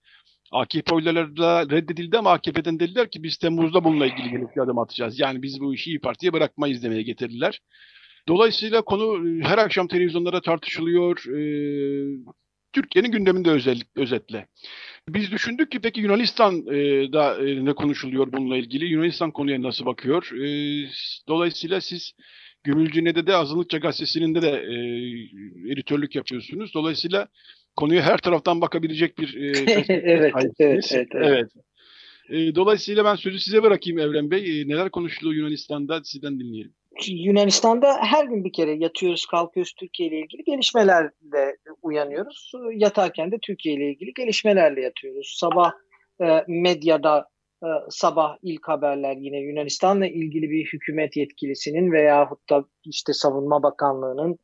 AKP 0.53 0.95
oyları 0.95 1.37
da 1.37 1.71
reddedildi 1.71 2.19
ama 2.19 2.33
AKP'den 2.33 2.81
dediler 2.81 3.11
ki 3.11 3.23
biz 3.23 3.37
Temmuz'da 3.37 3.85
bununla 3.85 4.07
ilgili 4.07 4.33
bir 4.33 4.61
adım 4.63 4.79
atacağız. 4.79 5.21
Yani 5.21 5.43
biz 5.43 5.61
bu 5.61 5.75
işi 5.75 5.91
İyi 5.91 6.01
Parti'ye 6.01 6.33
bırakmayız 6.33 6.83
demeye 6.83 7.03
getirdiler. 7.03 7.61
Dolayısıyla 8.29 8.83
konu 8.83 9.29
e, 9.29 9.43
her 9.45 9.59
akşam 9.59 9.89
televizyonlara 9.89 10.41
tartışılıyor. 10.41 11.25
Ee, 11.29 12.19
Türkiye'nin 12.73 13.11
gündeminde 13.11 13.51
özellik, 13.51 13.89
özetle. 13.97 14.47
Biz 15.09 15.33
düşündük 15.33 15.71
ki 15.71 15.81
peki 15.81 16.01
Yunanistan'da 16.01 17.49
e, 17.49 17.65
ne 17.65 17.73
konuşuluyor 17.73 18.33
bununla 18.33 18.57
ilgili? 18.57 18.85
Yunanistan 18.85 19.31
konuya 19.31 19.63
nasıl 19.63 19.87
bakıyor? 19.87 20.31
E, 20.33 20.47
dolayısıyla 21.29 21.81
siz 21.81 22.13
Gümülcine'de 22.65 23.27
de 23.27 23.37
Azınlıkça 23.37 23.79
Gazetesi'nin 23.79 24.35
de, 24.35 24.43
de 24.43 24.51
e, 24.51 24.75
editörlük 25.73 26.15
yapıyorsunuz. 26.17 26.75
Dolayısıyla 26.75 27.29
konuya 27.77 28.03
her 28.03 28.19
taraftan 28.19 28.61
bakabilecek 28.61 29.19
bir 29.19 29.35
e, 29.35 29.49
evet, 29.89 30.35
evet, 30.59 30.89
evet, 30.93 31.09
evet. 31.15 31.51
E, 32.29 32.55
dolayısıyla 32.55 33.05
ben 33.05 33.15
sözü 33.15 33.39
size 33.39 33.63
bırakayım 33.63 33.99
Evren 33.99 34.31
Bey. 34.31 34.61
E, 34.61 34.69
neler 34.69 34.91
konuşuluyor 34.91 35.37
Yunanistan'da 35.37 36.01
sizden 36.05 36.41
dinleyelim. 36.41 36.73
Yunanistan'da 37.09 37.99
her 38.01 38.25
gün 38.25 38.45
bir 38.45 38.53
kere 38.53 38.73
yatıyoruz, 38.73 39.27
kalkıyoruz 39.27 39.73
Türkiye 39.73 40.09
ile 40.09 40.19
ilgili 40.19 40.45
gelişmelerle 40.45 41.57
uyanıyoruz. 41.83 42.53
Yatarken 42.75 43.33
de 43.33 43.39
Türkiye 43.43 43.75
ile 43.75 43.91
ilgili 43.91 44.13
gelişmelerle 44.15 44.81
yatıyoruz. 44.81 45.37
Sabah 45.41 45.73
e, 46.23 46.45
medyada 46.49 47.29
e, 47.63 47.69
sabah 47.91 48.37
ilk 48.43 48.69
haberler 48.69 49.17
yine 49.17 49.39
Yunanistan'la 49.39 50.07
ilgili 50.07 50.51
bir 50.51 50.65
hükümet 50.73 51.17
yetkilisinin 51.17 51.93
veya 51.93 52.31
da 52.51 52.65
işte 52.85 53.13
Savunma 53.13 53.63
Bakanlığı'nın 53.63 54.39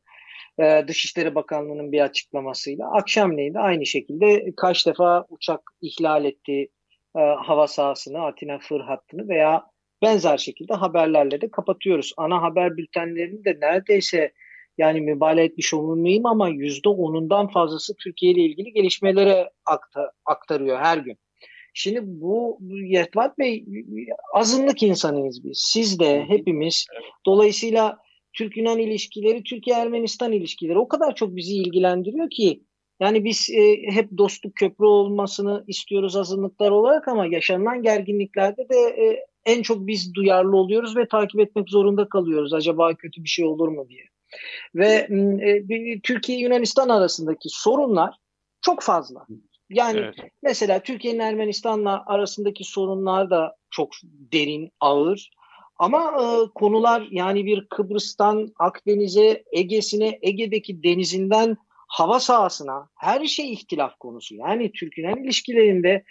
e, 0.59 0.87
Dışişleri 0.87 1.35
Bakanlığı'nın 1.35 1.91
bir 1.91 2.01
açıklamasıyla 2.01 2.91
akşamleyin 2.91 3.53
de 3.53 3.59
aynı 3.59 3.85
şekilde 3.85 4.53
kaç 4.57 4.87
defa 4.87 5.25
uçak 5.29 5.61
ihlal 5.81 6.25
etti 6.25 6.69
e, 7.17 7.19
hava 7.19 7.67
sahasını, 7.67 8.25
Atina 8.25 8.59
Fır 8.59 8.81
hattını 8.81 9.27
veya 9.27 9.65
benzer 10.01 10.37
şekilde 10.37 10.73
haberlerle 10.73 11.41
de 11.41 11.51
kapatıyoruz. 11.51 12.13
Ana 12.17 12.41
haber 12.41 12.77
bültenlerinin 12.77 13.43
de 13.43 13.57
neredeyse 13.61 14.33
yani 14.77 15.01
mübalağa 15.01 15.41
etmiş 15.41 15.73
olmayayım 15.73 16.25
ama 16.25 16.49
yüzde 16.49 16.89
onundan 16.89 17.47
fazlası 17.47 17.95
Türkiye 17.95 18.31
ile 18.31 18.41
ilgili 18.41 18.73
gelişmelere 18.73 19.49
aktarıyor 20.25 20.79
her 20.79 20.97
gün. 20.97 21.17
Şimdi 21.73 21.99
bu 22.03 22.59
Yetvat 22.85 23.37
Bey 23.37 23.65
azınlık 24.33 24.83
insanıyız 24.83 25.43
biz. 25.43 25.57
Siz 25.57 25.99
de 25.99 26.25
hepimiz. 26.27 26.85
Dolayısıyla 27.25 27.97
Türk-Yunan 28.39 28.79
ilişkileri, 28.79 29.43
Türkiye-Ermenistan 29.43 30.31
ilişkileri 30.31 30.79
o 30.79 30.87
kadar 30.87 31.15
çok 31.15 31.35
bizi 31.35 31.55
ilgilendiriyor 31.55 32.29
ki 32.29 32.63
yani 32.99 33.23
biz 33.23 33.49
e, 33.49 33.91
hep 33.91 34.17
dostluk 34.17 34.55
köprü 34.55 34.85
olmasını 34.85 35.63
istiyoruz 35.67 36.15
azınlıklar 36.15 36.71
olarak 36.71 37.07
ama 37.07 37.25
yaşanılan 37.25 37.83
gerginliklerde 37.83 38.69
de 38.69 38.75
e, 38.75 39.25
en 39.45 39.61
çok 39.61 39.87
biz 39.87 40.13
duyarlı 40.13 40.57
oluyoruz 40.57 40.97
ve 40.97 41.07
takip 41.07 41.39
etmek 41.39 41.69
zorunda 41.69 42.09
kalıyoruz. 42.09 42.53
Acaba 42.53 42.95
kötü 42.95 43.23
bir 43.23 43.29
şey 43.29 43.45
olur 43.45 43.67
mu 43.67 43.89
diye. 43.89 44.03
Ve 44.75 45.07
e, 45.41 45.99
Türkiye-Yunanistan 46.03 46.89
arasındaki 46.89 47.49
sorunlar 47.49 48.15
çok 48.61 48.81
fazla. 48.81 49.25
Yani 49.69 49.99
evet. 49.99 50.15
mesela 50.43 50.79
Türkiye'nin 50.79 51.19
Ermenistan'la 51.19 52.03
arasındaki 52.05 52.63
sorunlar 52.63 53.29
da 53.29 53.55
çok 53.69 53.89
derin, 54.03 54.71
ağır. 54.79 55.31
Ama 55.79 55.99
e, 56.21 56.23
konular 56.55 57.07
yani 57.11 57.45
bir 57.45 57.65
Kıbrıs'tan 57.65 58.53
Akdeniz'e, 58.59 59.43
Ege'sine, 59.51 60.19
Ege'deki 60.21 60.83
denizinden 60.83 61.57
hava 61.87 62.19
sahasına 62.19 62.89
her 62.95 63.25
şey 63.25 63.53
ihtilaf 63.53 63.99
konusu. 63.99 64.35
Yani 64.35 64.71
Türk-Yunan 64.71 65.23
ilişkilerinde 65.23 66.03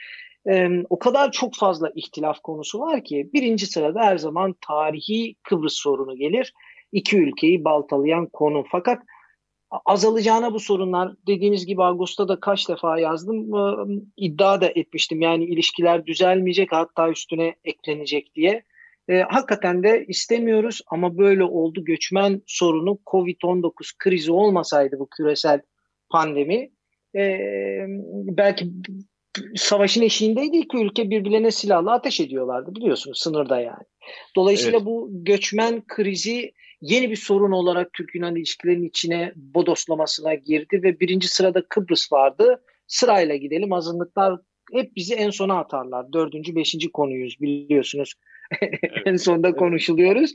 e, 0.50 0.68
o 0.90 0.98
kadar 0.98 1.32
çok 1.32 1.54
fazla 1.54 1.92
ihtilaf 1.94 2.40
konusu 2.40 2.80
var 2.80 3.04
ki 3.04 3.30
birinci 3.32 3.66
sırada 3.66 4.00
her 4.00 4.18
zaman 4.18 4.54
tarihi 4.66 5.34
Kıbrıs 5.42 5.74
sorunu 5.74 6.16
gelir. 6.16 6.54
İki 6.92 7.18
ülkeyi 7.18 7.64
baltalayan 7.64 8.26
konu. 8.26 8.64
Fakat 8.70 9.02
azalacağına 9.84 10.54
bu 10.54 10.60
sorunlar 10.60 11.12
dediğimiz 11.26 11.66
gibi 11.66 11.82
Ağustos'ta 11.82 12.28
da 12.28 12.40
kaç 12.40 12.68
defa 12.68 12.98
yazdım 12.98 13.54
e, 13.54 14.00
iddia 14.16 14.60
da 14.60 14.66
etmiştim 14.74 15.20
yani 15.20 15.44
ilişkiler 15.44 16.06
düzelmeyecek 16.06 16.72
hatta 16.72 17.10
üstüne 17.10 17.54
eklenecek 17.64 18.34
diye. 18.34 18.64
E, 19.08 19.20
hakikaten 19.20 19.82
de 19.82 20.04
istemiyoruz 20.08 20.80
ama 20.86 21.18
böyle 21.18 21.44
oldu 21.44 21.84
göçmen 21.84 22.42
sorunu 22.46 22.98
Covid-19 23.06 23.98
krizi 23.98 24.32
olmasaydı 24.32 24.98
bu 24.98 25.08
küresel 25.16 25.60
pandemi 26.10 26.70
e, 27.16 27.38
belki 28.10 28.66
savaşın 29.56 30.02
eşiğindeydi 30.02 30.56
iki 30.56 30.76
ülke 30.76 31.10
birbirlerine 31.10 31.50
silahla 31.50 31.92
ateş 31.92 32.20
ediyorlardı 32.20 32.74
biliyorsunuz 32.74 33.18
sınırda 33.20 33.60
yani. 33.60 33.84
Dolayısıyla 34.36 34.78
evet. 34.78 34.86
bu 34.86 35.08
göçmen 35.12 35.82
krizi 35.86 36.52
yeni 36.80 37.10
bir 37.10 37.16
sorun 37.16 37.52
olarak 37.52 37.92
Türk-Yunan 37.92 38.36
ilişkilerinin 38.36 38.88
içine 38.88 39.32
bodoslamasına 39.36 40.34
girdi 40.34 40.80
ve 40.82 41.00
birinci 41.00 41.28
sırada 41.28 41.64
Kıbrıs 41.68 42.12
vardı. 42.12 42.62
Sırayla 42.86 43.36
gidelim 43.36 43.72
azınlıklar 43.72 44.40
hep 44.72 44.96
bizi 44.96 45.14
en 45.14 45.30
sona 45.30 45.58
atarlar. 45.58 46.12
Dördüncü, 46.12 46.56
beşinci 46.56 46.92
konuyuz 46.92 47.40
biliyorsunuz. 47.40 48.14
En 49.06 49.16
sonda 49.16 49.52
konuşuluyoruz. 49.52 50.34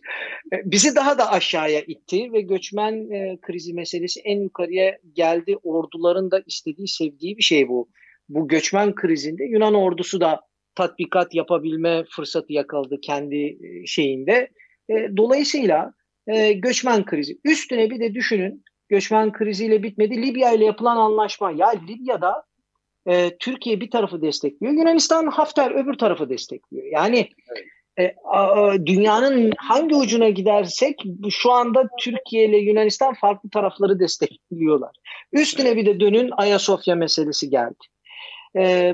Bizi 0.65 0.95
daha 0.95 1.17
da 1.17 1.31
aşağıya 1.31 1.81
itti 1.81 2.33
ve 2.33 2.41
göçmen 2.41 3.11
e, 3.11 3.37
krizi 3.41 3.73
meselesi 3.73 4.19
en 4.19 4.41
yukarıya 4.41 4.97
geldi. 5.13 5.57
Orduların 5.63 6.31
da 6.31 6.43
istediği, 6.45 6.87
sevdiği 6.87 7.37
bir 7.37 7.43
şey 7.43 7.69
bu. 7.69 7.89
Bu 8.29 8.47
göçmen 8.47 8.95
krizinde 8.95 9.43
Yunan 9.43 9.73
ordusu 9.73 10.21
da 10.21 10.41
tatbikat 10.75 11.35
yapabilme 11.35 12.03
fırsatı 12.09 12.53
yakaladı 12.53 13.01
kendi 13.01 13.35
e, 13.35 13.85
şeyinde. 13.85 14.49
E, 14.89 14.93
dolayısıyla 15.17 15.93
e, 16.27 16.53
göçmen 16.53 17.05
krizi. 17.05 17.37
Üstüne 17.45 17.89
bir 17.89 17.99
de 17.99 18.13
düşünün 18.13 18.63
göçmen 18.89 19.31
kriziyle 19.31 19.83
bitmedi. 19.83 20.21
Libya 20.21 20.51
ile 20.51 20.65
yapılan 20.65 20.97
anlaşma. 20.97 21.51
Ya 21.51 21.69
Libya'da 21.69 22.43
e, 23.05 23.37
Türkiye 23.37 23.81
bir 23.81 23.91
tarafı 23.91 24.21
destekliyor. 24.21 24.73
Yunanistan 24.73 25.27
Hafter 25.27 25.71
öbür 25.71 25.93
tarafı 25.93 26.29
destekliyor. 26.29 26.85
Yani 26.91 27.29
e, 27.99 28.15
a, 28.31 28.73
dünyanın 28.85 29.51
hangi 29.57 29.95
ucuna 29.95 30.29
gidersek 30.29 31.03
şu 31.29 31.51
anda 31.51 31.89
Türkiye 31.99 32.45
ile 32.45 32.57
Yunanistan 32.57 33.13
farklı 33.13 33.49
tarafları 33.49 33.99
destekliyorlar. 33.99 34.95
Üstüne 35.31 35.75
bir 35.75 35.85
de 35.85 35.99
dönün 35.99 36.31
Ayasofya 36.37 36.95
meselesi 36.95 37.49
geldi. 37.49 37.83
E, 38.57 38.93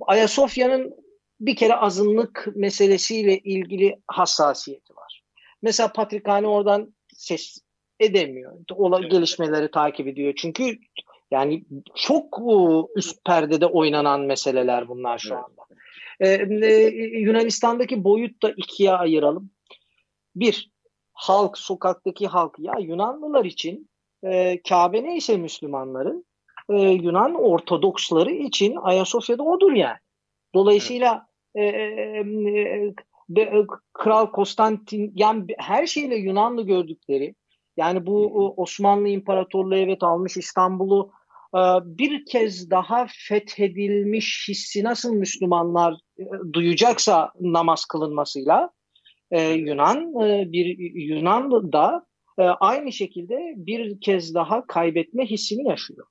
Ayasofya'nın 0.00 0.94
bir 1.40 1.56
kere 1.56 1.74
azınlık 1.74 2.48
meselesiyle 2.54 3.38
ilgili 3.38 3.96
hassasiyeti 4.06 4.96
var. 4.96 5.22
Mesela 5.62 5.92
Patrikhane 5.92 6.46
oradan 6.46 6.94
ses 7.12 7.58
edemiyor. 8.00 8.52
Ola, 8.74 9.00
gelişmeleri 9.00 9.70
takip 9.70 10.08
ediyor. 10.08 10.34
Çünkü 10.36 10.78
yani 11.30 11.64
çok 11.94 12.38
üst 12.96 13.24
perdede 13.24 13.66
oynanan 13.66 14.20
meseleler 14.20 14.88
bunlar 14.88 15.18
şu 15.18 15.36
anda. 15.36 15.62
Ee, 16.20 16.28
e, 16.62 16.78
Yunanistan'daki 17.18 18.04
boyut 18.04 18.42
da 18.42 18.50
ikiye 18.56 18.92
ayıralım. 18.92 19.50
Bir, 20.36 20.70
halk, 21.12 21.58
sokaktaki 21.58 22.26
halk. 22.26 22.54
Ya 22.58 22.74
Yunanlılar 22.80 23.44
için 23.44 23.90
e, 24.24 24.62
Kabe 24.62 25.04
neyse 25.04 25.36
Müslümanların, 25.36 26.26
e, 26.70 26.80
Yunan 26.80 27.34
Ortodoksları 27.34 28.30
için 28.30 28.76
Ayasofya'da 28.76 29.42
odur 29.42 29.72
yani. 29.72 29.98
Dolayısıyla 30.54 31.26
e, 31.54 31.64
e, 31.64 32.24
e, 33.36 33.66
Kral 33.92 34.26
Konstantin 34.26 35.12
yani 35.14 35.44
her 35.58 35.86
şeyle 35.86 36.16
Yunanlı 36.16 36.62
gördükleri 36.62 37.34
yani 37.76 38.06
bu 38.06 38.54
Osmanlı 38.56 39.08
İmparatorluğu 39.08 39.76
evet 39.76 40.02
almış 40.02 40.36
İstanbul'u 40.36 41.10
e, 41.10 41.17
bir 41.84 42.24
kez 42.24 42.70
daha 42.70 43.06
fethedilmiş 43.28 44.48
hissi 44.48 44.84
nasıl 44.84 45.12
Müslümanlar 45.12 45.94
e, 46.18 46.24
duyacaksa 46.52 47.32
namaz 47.40 47.84
kılınmasıyla 47.84 48.70
Yunan 49.54 50.14
bir 50.52 50.78
Yunan 50.94 51.72
da 51.72 52.06
aynı 52.60 52.92
şekilde 52.92 53.54
bir 53.56 54.00
kez 54.00 54.34
daha 54.34 54.66
kaybetme 54.66 55.26
hissini 55.26 55.68
yaşıyor. 55.68 56.06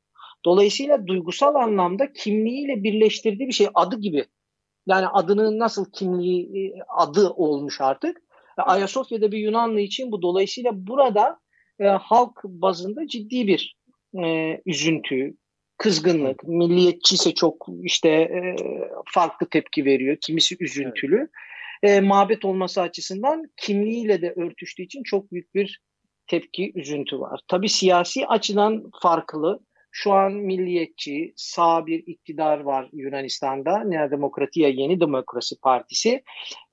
Dolayısıyla 0.46 1.08
duygusal 1.08 1.56
anlamda 1.56 2.14
kimliğiyle 2.14 2.84
birleştirdiği 2.84 3.48
bir 3.48 3.54
şey 3.54 3.68
adı 3.74 4.00
gibi 4.00 4.26
yani 4.88 5.08
adının 5.08 5.60
nasıl 5.60 5.92
kimliği 5.92 6.44
e, 6.44 6.80
adı 6.98 7.30
olmuş 7.30 7.82
artık. 7.82 8.22
Ayasofya'da 8.58 9.32
bir 9.32 9.38
Yunanlı 9.38 9.80
için 9.80 10.12
bu 10.12 10.22
dolayısıyla 10.22 10.88
burada 10.88 11.40
e, 11.80 11.88
halk 11.88 12.44
bazında 12.44 13.08
ciddi 13.08 13.48
bir 13.48 13.78
e, 14.24 14.62
üzüntü, 14.66 15.34
kızgınlık, 15.78 16.44
milliyetçi 16.44 17.16
ise 17.16 17.34
çok 17.34 17.68
işte 17.84 18.10
e, 18.10 18.56
farklı 19.06 19.50
tepki 19.50 19.86
veriyor, 19.86 20.18
kimisi 20.22 20.58
üzüntülü. 20.60 21.30
E, 21.84 22.00
mabet 22.02 22.46
olması 22.46 22.82
açısından 22.82 23.44
kimliğiyle 23.58 24.22
de 24.22 24.34
örtüştüğü 24.38 24.84
için 24.84 25.04
çok 25.04 25.32
büyük 25.32 25.56
bir 25.56 25.82
tepki, 26.28 26.72
üzüntü 26.76 27.20
var. 27.20 27.40
Tabii 27.48 27.70
siyasi 27.70 28.28
açıdan 28.28 28.92
farklı. 29.02 29.60
Şu 29.92 30.14
an 30.14 30.34
milliyetçi, 30.34 31.34
sağ 31.36 31.86
bir 31.86 32.04
iktidar 32.08 32.60
var 32.60 32.90
Yunanistan'da. 32.94 33.84
Nea 33.84 34.12
Demokratia 34.12 34.68
Yeni 34.68 35.00
Demokrasi 35.00 35.60
Partisi. 35.60 36.24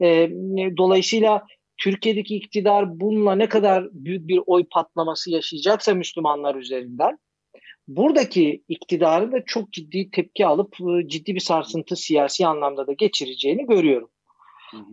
E, 0.03 0.31
dolayısıyla 0.77 1.47
Türkiye'deki 1.77 2.37
iktidar 2.37 3.01
bununla 3.01 3.35
ne 3.35 3.49
kadar 3.49 3.89
büyük 3.93 4.29
bir 4.29 4.41
oy 4.47 4.65
patlaması 4.71 5.31
yaşayacaksa 5.31 5.95
Müslümanlar 5.95 6.55
üzerinden 6.55 7.19
buradaki 7.89 8.63
iktidarın 8.69 9.33
da 9.33 9.45
çok 9.47 9.73
ciddi 9.73 10.11
tepki 10.11 10.47
alıp 10.47 10.77
e, 10.81 11.09
ciddi 11.09 11.35
bir 11.35 11.41
sarsıntı 11.41 11.97
siyasi 11.97 12.47
anlamda 12.47 12.87
da 12.87 12.93
geçireceğini 12.93 13.67
görüyorum. 13.67 14.11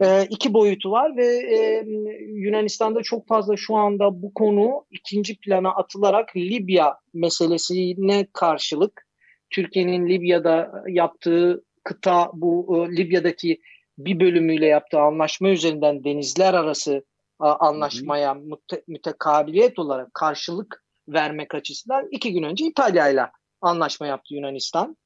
E, 0.02 0.28
iki 0.30 0.54
boyutu 0.54 0.92
var 0.92 1.18
ve 1.18 1.26
e, 1.26 1.86
Yunanistan'da 2.28 3.02
çok 3.02 3.28
fazla 3.28 3.58
şu 3.58 3.76
anda 3.76 4.22
bu 4.22 4.34
konu 4.34 4.86
ikinci 4.92 5.40
plana 5.40 5.70
atılarak 5.70 6.36
Libya 6.36 6.98
meselesine 7.14 8.28
karşılık 8.34 9.08
Türkiye'nin 9.50 10.10
Libya'da 10.10 10.84
yaptığı 10.88 11.64
kıta 11.84 12.30
bu 12.34 12.78
e, 12.78 12.98
Libya'daki 12.98 13.62
bir 13.98 14.20
bölümüyle 14.20 14.66
yaptığı 14.66 15.00
anlaşma 15.00 15.50
üzerinden 15.50 16.04
denizler 16.04 16.54
arası 16.54 17.06
a, 17.40 17.68
anlaşmaya 17.68 18.34
müte, 18.34 18.84
mütekabiliyet 18.88 19.80
olarak 19.80 20.14
karşılık 20.14 20.81
vermek 21.08 21.56
açısından 21.56 22.08
iki 22.12 22.34
gün 22.34 22.44
önce 22.44 22.66
İtalya 22.66 23.10
ile 23.10 23.26
anlaşma 23.62 24.08
yaptı 24.08 24.34
Yunanistan. 24.34 24.98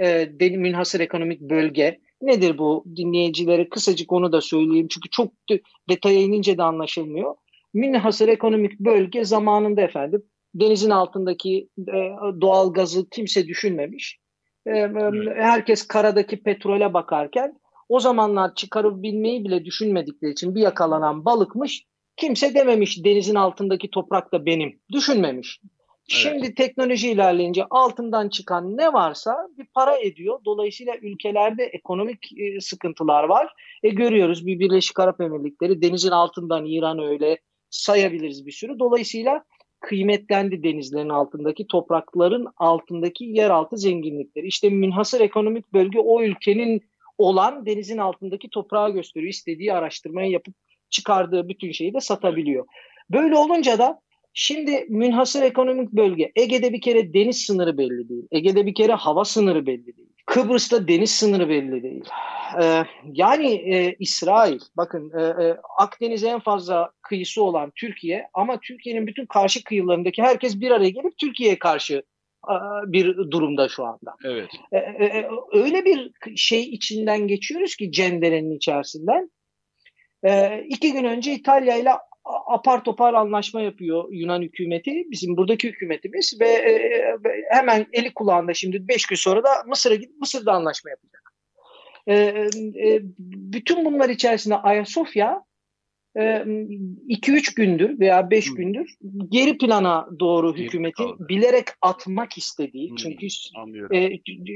E, 0.00 0.30
münhasır 0.40 1.00
ekonomik 1.00 1.40
bölge 1.40 2.00
Nedir 2.24 2.58
bu 2.58 2.84
dinleyicilere 2.96 3.68
kısacık 3.68 4.12
onu 4.12 4.32
da 4.32 4.40
söyleyeyim. 4.40 4.88
Çünkü 4.90 5.08
çok 5.10 5.32
detaya 5.88 6.20
inince 6.20 6.58
de 6.58 6.62
anlaşılmıyor. 6.62 7.34
Münhasır 7.74 8.28
ekonomik 8.28 8.80
bölge 8.80 9.24
zamanında 9.24 9.82
efendim 9.82 10.22
denizin 10.54 10.90
altındaki 10.90 11.68
e, 11.78 11.96
doğal 12.40 12.72
gazı 12.72 13.08
kimse 13.10 13.46
düşünmemiş. 13.46 14.18
E, 14.66 14.70
e, 14.70 14.90
herkes 15.36 15.86
karadaki 15.86 16.42
petrole 16.42 16.94
bakarken 16.94 17.60
o 17.88 18.00
zamanlar 18.00 18.54
çıkarabilmeyi 18.54 19.44
bile 19.44 19.64
düşünmedikleri 19.64 20.32
için 20.32 20.54
bir 20.54 20.60
yakalanan 20.60 21.24
balıkmış. 21.24 21.84
Kimse 22.16 22.54
dememiş 22.54 23.04
denizin 23.04 23.34
altındaki 23.34 23.90
toprak 23.90 24.32
da 24.32 24.46
benim. 24.46 24.80
Düşünmemiş. 24.92 25.60
Şimdi 26.08 26.46
evet. 26.46 26.56
teknoloji 26.56 27.10
ilerleyince 27.10 27.64
altından 27.70 28.28
çıkan 28.28 28.76
ne 28.76 28.92
varsa 28.92 29.48
bir 29.58 29.66
para 29.74 29.96
ediyor. 29.96 30.38
Dolayısıyla 30.44 30.96
ülkelerde 31.02 31.64
ekonomik 31.64 32.38
e, 32.38 32.60
sıkıntılar 32.60 33.24
var. 33.24 33.52
E 33.82 33.88
görüyoruz 33.88 34.46
bir 34.46 34.58
Birleşik 34.58 35.00
Arap 35.00 35.20
Emirlikleri 35.20 35.82
denizin 35.82 36.10
altından 36.10 36.66
İran 36.66 36.98
öyle 36.98 37.38
sayabiliriz 37.70 38.46
bir 38.46 38.52
sürü. 38.52 38.78
Dolayısıyla 38.78 39.44
kıymetlendi 39.80 40.62
denizlerin 40.62 41.08
altındaki 41.08 41.66
toprakların 41.66 42.46
altındaki 42.56 43.24
yeraltı 43.24 43.76
zenginlikleri. 43.76 44.46
İşte 44.46 44.70
münhasır 44.70 45.20
ekonomik 45.20 45.72
bölge 45.72 45.98
o 45.98 46.22
ülkenin 46.22 46.82
olan 47.18 47.66
denizin 47.66 47.98
altındaki 47.98 48.50
toprağı 48.50 48.90
gösteriyor. 48.90 49.30
İstediği 49.30 49.72
araştırmayı 49.72 50.30
yapıp 50.30 50.54
çıkardığı 50.94 51.48
bütün 51.48 51.72
şeyi 51.72 51.94
de 51.94 52.00
satabiliyor. 52.00 52.66
Böyle 53.10 53.36
olunca 53.36 53.78
da 53.78 54.00
Şimdi 54.36 54.86
münhasır 54.88 55.42
ekonomik 55.42 55.92
bölge. 55.92 56.32
Ege'de 56.36 56.72
bir 56.72 56.80
kere 56.80 57.14
deniz 57.14 57.42
sınırı 57.42 57.78
belli 57.78 58.08
değil. 58.08 58.26
Ege'de 58.30 58.66
bir 58.66 58.74
kere 58.74 58.92
hava 58.92 59.24
sınırı 59.24 59.66
belli 59.66 59.96
değil. 59.96 60.08
Kıbrıs'ta 60.26 60.88
deniz 60.88 61.10
sınırı 61.10 61.48
belli 61.48 61.82
değil. 61.82 62.04
Ee, 62.62 62.82
yani 63.12 63.52
e, 63.52 63.96
İsrail, 63.98 64.60
bakın 64.76 65.12
e, 65.18 65.22
e, 65.22 65.56
Akdeniz'e 65.78 66.28
en 66.28 66.40
fazla 66.40 66.90
kıyısı 67.02 67.42
olan 67.42 67.72
Türkiye 67.76 68.28
ama 68.34 68.60
Türkiye'nin 68.60 69.06
bütün 69.06 69.26
karşı 69.26 69.64
kıyılarındaki 69.64 70.22
herkes 70.22 70.60
bir 70.60 70.70
araya 70.70 70.90
gelip 70.90 71.18
Türkiye'ye 71.18 71.58
karşı 71.58 72.02
e, 72.48 72.54
bir 72.86 73.16
durumda 73.16 73.68
şu 73.68 73.84
anda. 73.84 74.14
Evet. 74.24 74.48
E, 74.72 74.78
e, 74.78 75.04
e, 75.04 75.28
öyle 75.52 75.84
bir 75.84 76.12
şey 76.36 76.62
içinden 76.62 77.28
geçiyoruz 77.28 77.76
ki 77.76 77.92
cenderenin 77.92 78.56
içerisinden. 78.56 79.30
E, 80.24 80.60
iki 80.68 80.92
gün 80.92 81.04
önce 81.04 81.32
İtalya 81.32 81.76
ile 81.76 81.90
apar 82.46 82.84
topar 82.84 83.14
anlaşma 83.14 83.60
yapıyor 83.60 84.04
Yunan 84.10 84.42
hükümeti, 84.42 85.04
bizim 85.10 85.36
buradaki 85.36 85.68
hükümetimiz 85.68 86.40
ve 86.40 86.48
e, 86.48 86.72
hemen 87.50 87.86
eli 87.92 88.14
kulağında 88.14 88.54
şimdi 88.54 88.88
5 88.88 89.06
gün 89.06 89.16
sonra 89.16 89.44
da 89.44 89.48
Mısır'a 89.66 89.94
gidip 89.94 90.20
Mısır'da 90.20 90.52
anlaşma 90.52 90.90
yapacak. 90.90 91.32
E, 92.06 92.14
e, 92.88 93.00
bütün 93.18 93.84
bunlar 93.84 94.08
içerisinde 94.08 94.56
Ayasofya 94.56 95.44
2-3 96.16 97.56
gündür 97.56 98.00
veya 98.00 98.30
5 98.30 98.54
gündür 98.54 98.96
geri 99.28 99.58
plana 99.58 100.08
doğru 100.20 100.56
hükümetin 100.56 101.28
bilerek 101.28 101.64
atmak 101.82 102.38
istediği 102.38 102.90
hmm, 102.90 102.96
çünkü 102.96 103.26
e, 103.90 103.98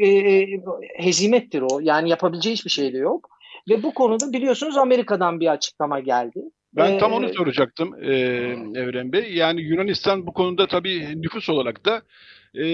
e, 0.09 0.61
hezimettir 0.97 1.63
o 1.63 1.81
yani 1.83 2.11
yapabileceği 2.11 2.55
hiçbir 2.55 2.71
şey 2.71 2.93
de 2.93 2.99
yok 2.99 3.38
ve 3.71 3.83
bu 3.83 3.95
konuda 3.95 4.33
biliyorsunuz 4.33 4.77
Amerika'dan 4.77 5.41
bir 5.41 5.53
açıklama 5.53 6.01
geldi. 6.01 6.41
Ben 6.73 6.99
tam 6.99 7.13
onu 7.13 7.29
soracaktım 7.29 7.95
e, 8.03 8.11
Evren 8.75 9.13
Bey. 9.13 9.35
Yani 9.35 9.63
Yunanistan 9.63 10.27
bu 10.27 10.33
konuda 10.33 10.67
tabii 10.67 11.23
nüfus 11.23 11.49
olarak 11.49 11.85
da 11.87 12.03
e, 12.55 12.67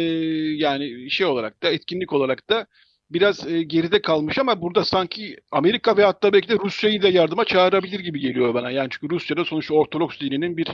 yani 0.57 1.11
şey 1.11 1.27
olarak 1.27 1.63
da 1.63 1.71
etkinlik 1.71 2.13
olarak 2.13 2.51
da 2.51 2.67
biraz 3.11 3.53
e, 3.53 3.63
geride 3.63 4.03
kalmış 4.03 4.39
ama 4.39 4.61
burada 4.63 4.85
sanki 4.85 5.37
Amerika 5.53 5.97
ve 5.97 6.05
hatta 6.05 6.33
belki 6.33 6.49
de 6.49 6.55
Rusya'yı 6.55 7.03
da 7.03 7.09
yardıma 7.09 7.45
çağırabilir 7.45 8.01
gibi 8.01 8.21
geliyor 8.21 8.55
bana. 8.55 8.71
Yani 8.71 8.89
çünkü 8.91 9.15
Rusya'da 9.15 9.45
sonuçta 9.45 9.75
Ortodoks 9.75 10.21
dininin 10.21 10.57
bir 10.57 10.69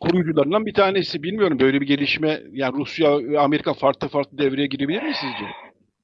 koruyucularından 0.00 0.66
bir 0.66 0.74
tanesi. 0.74 1.22
Bilmiyorum 1.22 1.58
böyle 1.60 1.80
bir 1.80 1.86
gelişme 1.86 2.40
yani 2.52 2.78
Rusya 2.78 3.18
ve 3.18 3.40
Amerika 3.40 3.74
farklı 3.74 4.08
farklı 4.08 4.38
devreye 4.38 4.66
girebilir 4.66 5.02
mi 5.02 5.14
sizce? 5.14 5.44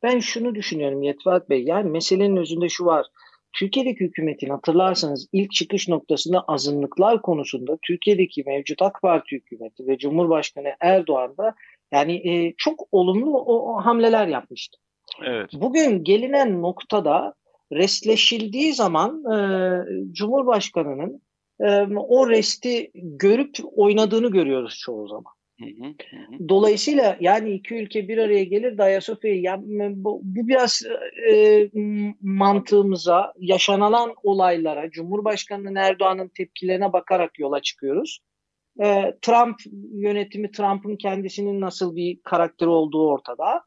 Ben 0.02 0.18
şunu 0.18 0.54
düşünüyorum 0.54 1.02
Yetvat 1.02 1.50
Bey. 1.50 1.64
Yani 1.64 1.90
meselenin 1.90 2.36
özünde 2.36 2.68
şu 2.68 2.84
var. 2.84 3.06
Türkiye'deki 3.54 4.00
hükümetin 4.00 4.50
hatırlarsanız 4.50 5.28
ilk 5.32 5.52
çıkış 5.52 5.88
noktasında 5.88 6.40
azınlıklar 6.40 7.22
konusunda 7.22 7.78
Türkiye'deki 7.82 8.42
mevcut 8.46 8.82
AK 8.82 9.02
Parti 9.02 9.36
hükümeti 9.36 9.86
ve 9.86 9.98
Cumhurbaşkanı 9.98 10.68
Erdoğan 10.80 11.36
da 11.36 11.54
yani 11.92 12.30
e, 12.30 12.54
çok 12.56 12.88
olumlu 12.92 13.38
o, 13.38 13.74
o 13.74 13.84
hamleler 13.84 14.26
yapmıştı. 14.26 14.78
Evet. 15.24 15.50
Bugün 15.52 16.04
gelinen 16.04 16.62
noktada 16.62 17.34
restleşildiği 17.72 18.72
zaman 18.72 19.24
e, 19.24 19.36
Cumhurbaşkanı'nın 20.12 21.22
e, 21.60 21.96
o 21.96 22.30
resti 22.30 22.90
görüp 22.94 23.56
oynadığını 23.76 24.30
görüyoruz 24.30 24.78
çoğu 24.78 25.08
zaman. 25.08 25.33
Dolayısıyla 26.48 27.16
yani 27.20 27.50
iki 27.50 27.74
ülke 27.74 28.08
bir 28.08 28.18
araya 28.18 28.44
gelir 28.44 28.78
Dayasofya'yı 28.78 29.40
ya, 29.42 29.60
bu, 29.62 30.20
bu 30.22 30.48
biraz 30.48 30.82
e, 31.32 31.70
mantığımıza, 32.20 33.32
yaşanılan 33.38 34.14
olaylara, 34.22 34.90
Cumhurbaşkanı 34.90 35.78
Erdoğan'ın 35.78 36.28
tepkilerine 36.28 36.92
bakarak 36.92 37.38
yola 37.38 37.62
çıkıyoruz. 37.62 38.20
E, 38.82 39.14
Trump 39.22 39.56
yönetimi, 39.92 40.50
Trump'ın 40.50 40.96
kendisinin 40.96 41.60
nasıl 41.60 41.96
bir 41.96 42.20
karakteri 42.24 42.68
olduğu 42.68 43.08
ortada. 43.08 43.62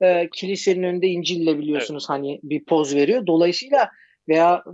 E, 0.00 0.30
kilisenin 0.30 0.82
önünde 0.82 1.06
İncil'le 1.06 1.58
biliyorsunuz 1.58 2.06
evet. 2.10 2.18
hani 2.18 2.40
bir 2.42 2.64
poz 2.64 2.94
veriyor. 2.94 3.26
Dolayısıyla 3.26 3.90
veya 4.28 4.64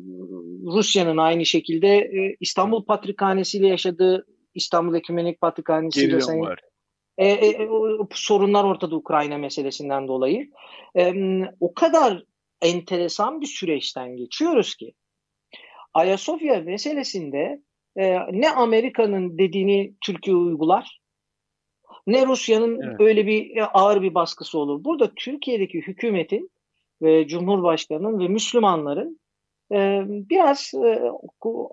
Rusya'nın 0.65 1.17
aynı 1.17 1.47
şekilde 1.47 1.89
e, 1.89 2.37
İstanbul 2.41 2.85
Patrikhanesi 2.85 3.59
ile 3.59 3.69
yaşadığı 3.69 4.27
İstanbul 4.55 4.95
Ekümenik 4.95 5.41
Patrikhanesi 5.41 6.13
de 6.13 6.21
sayın, 6.21 6.57
e, 7.19 7.27
e, 7.27 7.49
e, 7.49 7.69
o, 7.69 8.09
sorunlar 8.13 8.65
ortada 8.65 8.97
Ukrayna 8.97 9.39
meselesinden 9.39 10.09
dolayı. 10.09 10.51
E, 10.97 11.15
o 11.61 11.75
kadar 11.75 12.25
enteresan 12.63 13.41
bir 13.41 13.47
süreçten 13.47 14.17
geçiyoruz 14.17 14.75
ki 14.75 14.95
Ayasofya 15.95 16.61
meselesinde 16.61 17.63
e, 17.97 18.17
ne 18.33 18.51
Amerika'nın 18.51 19.39
dediğini 19.39 19.95
Türkiye 20.01 20.37
uygular 20.37 20.99
ne 22.09 22.27
Rusya'nın 22.27 22.81
evet. 22.83 23.01
öyle 23.01 23.27
bir 23.27 23.57
e, 23.57 23.65
ağır 23.65 24.03
bir 24.03 24.15
baskısı 24.15 24.59
olur. 24.59 24.85
Burada 24.85 25.13
Türkiye'deki 25.17 25.79
hükümetin 25.79 26.51
ve 27.03 27.27
Cumhurbaşkanı'nın 27.27 28.19
ve 28.19 28.29
Müslümanların 28.29 29.21
e, 29.73 30.03
biraz 30.07 30.73
e, 30.75 31.03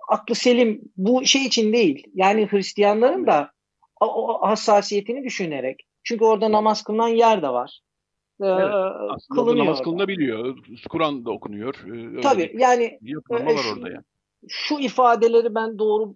aklı 0.10 0.36
selim 0.36 0.82
bu 0.98 1.26
şey 1.26 1.46
için 1.46 1.74
değil. 1.74 2.08
Yani 2.14 2.48
Hristiyanların 2.52 3.28
da 3.28 3.52
o, 4.02 4.06
o 4.06 4.48
hassasiyetini 4.48 5.24
düşünerek. 5.24 5.88
Çünkü 6.04 6.26
orada 6.26 6.52
namaz 6.52 6.84
kılınan 6.84 7.08
yer 7.08 7.41
de 7.41 7.50
var. 7.50 7.80
Ee, 8.41 8.46
evet, 8.46 8.70
aslında 9.10 9.58
namaz 9.58 9.82
kılınabiliyor. 9.82 10.58
Kur'an 10.89 11.26
da 11.26 11.32
okunuyor. 11.32 11.76
Ee, 12.18 12.22
Tabii 12.22 12.56
yani 12.58 12.84
e, 12.84 13.46
var 13.46 13.66
orada 13.76 13.89
yani. 13.89 14.04
Şu 14.48 14.80
ifadeleri 14.80 15.56
ben 15.56 15.80
doğru 15.80 16.16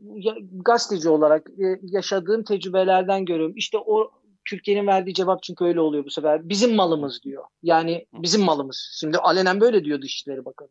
gazeteci 0.51 1.09
olarak 1.09 1.49
e, 1.49 1.80
yaşadığım 1.82 2.43
tecrübelerden 2.43 3.25
görüyorum. 3.25 3.55
İşte 3.55 3.77
o 3.77 4.11
Türkiye'nin 4.45 4.88
verdiği 4.88 5.13
cevap 5.13 5.43
çünkü 5.43 5.65
öyle 5.65 5.80
oluyor 5.80 6.05
bu 6.05 6.09
sefer. 6.09 6.49
Bizim 6.49 6.75
malımız 6.75 7.23
diyor. 7.23 7.43
Yani 7.63 8.05
bizim 8.13 8.41
malımız. 8.41 8.97
Şimdi 8.99 9.17
alenen 9.17 9.61
böyle 9.61 9.86
diyor 9.86 10.01
Dışişleri 10.01 10.45
Bakanı. 10.45 10.69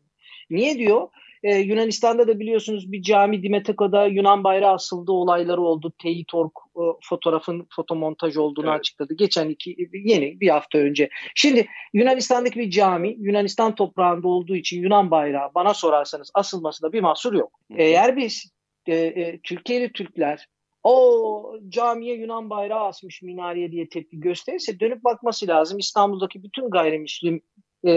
Niye 0.49 0.77
diyor? 0.77 1.07
Ee, 1.43 1.55
Yunanistan'da 1.55 2.27
da 2.27 2.39
biliyorsunuz 2.39 2.91
bir 2.91 3.01
cami 3.01 3.43
Dimeteka'da 3.43 4.05
Yunan 4.05 4.43
bayrağı 4.43 4.73
asıldı 4.73 5.11
olayları 5.11 5.61
oldu. 5.61 5.93
Teitork 6.01 6.51
e, 6.75 6.81
fotoğrafın 7.03 7.67
fotomontaj 7.69 8.37
olduğunu 8.37 8.69
evet. 8.69 8.79
açıkladı. 8.79 9.13
Geçen 9.13 9.49
iki 9.49 9.75
yeni 9.93 10.39
bir 10.39 10.49
hafta 10.49 10.77
önce. 10.77 11.09
Şimdi 11.35 11.67
Yunanistan'daki 11.93 12.59
bir 12.59 12.69
cami 12.69 13.15
Yunanistan 13.19 13.75
toprağında 13.75 14.27
olduğu 14.27 14.55
için 14.55 14.81
Yunan 14.81 15.11
bayrağı 15.11 15.49
bana 15.55 15.73
sorarsanız 15.73 16.31
asılmasında 16.33 16.93
bir 16.93 17.01
mahsur 17.01 17.33
yok. 17.33 17.59
Eğer 17.77 18.17
biz 18.17 18.51
e, 18.87 18.95
e, 18.95 19.39
Türkiye'li 19.43 19.91
Türkler 19.91 20.47
o 20.83 21.55
camiye 21.69 22.15
Yunan 22.15 22.49
bayrağı 22.49 22.85
asmış 22.85 23.21
minareye 23.21 23.71
diye 23.71 23.89
tepki 23.89 24.19
gösterirse 24.19 24.79
dönüp 24.79 25.03
bakması 25.03 25.47
lazım. 25.47 25.79
İstanbul'daki 25.79 26.43
bütün 26.43 26.69
gayrimüslim 26.69 27.41
e, 27.87 27.91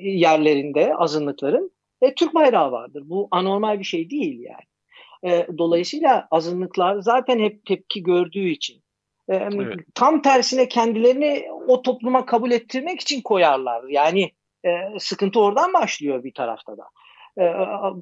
yerlerinde 0.00 0.94
azınlıkların 0.94 1.72
e, 2.02 2.14
Türk 2.14 2.34
bayrağı 2.34 2.72
vardır. 2.72 3.02
Bu 3.06 3.28
anormal 3.30 3.78
bir 3.78 3.84
şey 3.84 4.10
değil 4.10 4.40
yani. 4.40 4.68
E, 5.32 5.46
dolayısıyla 5.58 6.28
azınlıklar 6.30 6.98
zaten 7.00 7.38
hep 7.38 7.66
tepki 7.66 8.02
gördüğü 8.02 8.48
için 8.48 8.82
e, 9.28 9.34
evet. 9.34 9.76
tam 9.94 10.22
tersine 10.22 10.68
kendilerini 10.68 11.46
o 11.68 11.82
topluma 11.82 12.26
kabul 12.26 12.50
ettirmek 12.50 13.00
için 13.00 13.22
koyarlar. 13.22 13.84
Yani 13.88 14.30
e, 14.64 14.70
sıkıntı 14.98 15.40
oradan 15.40 15.72
başlıyor 15.72 16.24
bir 16.24 16.34
tarafta 16.34 16.76
da. 16.76 16.84
E, 17.38 17.44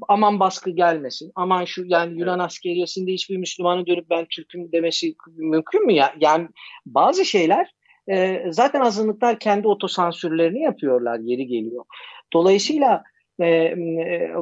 aman 0.08 0.40
baskı 0.40 0.70
gelmesin. 0.70 1.32
Aman 1.34 1.64
şu 1.64 1.82
yani 1.86 2.20
Yunan 2.20 2.38
askeriyesinde 2.38 3.12
hiçbir 3.12 3.36
Müslümanı 3.36 3.86
dönüp 3.86 4.10
ben 4.10 4.26
Türk'üm 4.30 4.72
demesi 4.72 5.14
mümkün 5.36 5.86
mü 5.86 5.92
ya? 5.92 6.14
Yani 6.20 6.48
bazı 6.86 7.24
şeyler 7.24 7.70
e, 8.10 8.44
zaten 8.50 8.80
azınlıklar 8.80 9.38
kendi 9.38 9.68
otosansürlerini 9.68 10.62
yapıyorlar 10.62 11.18
yeri 11.18 11.46
geliyor. 11.46 11.84
Dolayısıyla 12.32 13.02
e, 13.40 13.46
e, 13.46 14.32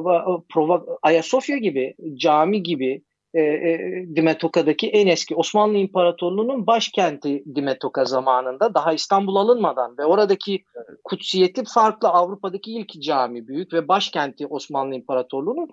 Ayasofya 1.01 1.57
gibi, 1.57 1.95
cami 2.15 2.63
gibi 2.63 3.01
e, 3.35 3.41
e, 3.41 4.05
Dimetoka'daki 4.15 4.89
en 4.89 5.07
eski 5.07 5.35
Osmanlı 5.35 5.77
İmparatorluğu'nun 5.77 6.67
başkenti 6.67 7.43
Dimetoka 7.55 8.05
zamanında 8.05 8.73
daha 8.73 8.93
İstanbul 8.93 9.35
alınmadan 9.35 9.97
ve 9.97 10.05
oradaki 10.05 10.63
kutsiyeti 11.03 11.63
farklı 11.73 12.09
Avrupa'daki 12.09 12.71
ilk 12.71 13.01
cami 13.01 13.47
büyük 13.47 13.73
ve 13.73 13.87
başkenti 13.87 14.47
Osmanlı 14.47 14.95
İmparatorluğu'nun 14.95 15.69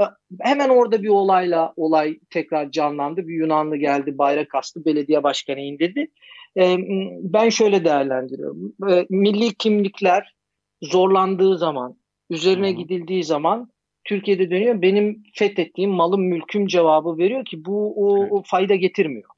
e, 0.00 0.04
hemen 0.40 0.68
orada 0.68 1.02
bir 1.02 1.08
olayla 1.08 1.72
olay 1.76 2.18
tekrar 2.30 2.70
canlandı. 2.70 3.28
Bir 3.28 3.34
Yunanlı 3.34 3.76
geldi 3.76 4.18
bayrak 4.18 4.54
astı 4.54 4.84
belediye 4.84 5.22
başkanı 5.22 5.60
indirdi. 5.60 6.10
E, 6.56 6.76
ben 7.22 7.48
şöyle 7.48 7.84
değerlendiriyorum. 7.84 8.74
E, 8.90 9.06
milli 9.10 9.54
kimlikler 9.54 10.34
zorlandığı 10.82 11.58
zaman 11.58 11.96
üzerine 12.30 12.70
hmm. 12.70 12.78
gidildiği 12.78 13.24
zaman 13.24 13.70
Türkiye'de 14.04 14.50
dönüyor. 14.50 14.82
Benim 14.82 15.22
fethettiğim 15.34 15.90
malım 15.90 16.22
mülküm 16.22 16.66
cevabı 16.66 17.18
veriyor 17.18 17.44
ki 17.44 17.64
bu 17.64 17.94
o, 17.96 18.22
evet. 18.22 18.32
o 18.32 18.42
fayda 18.46 18.74
getirmiyor. 18.74 19.28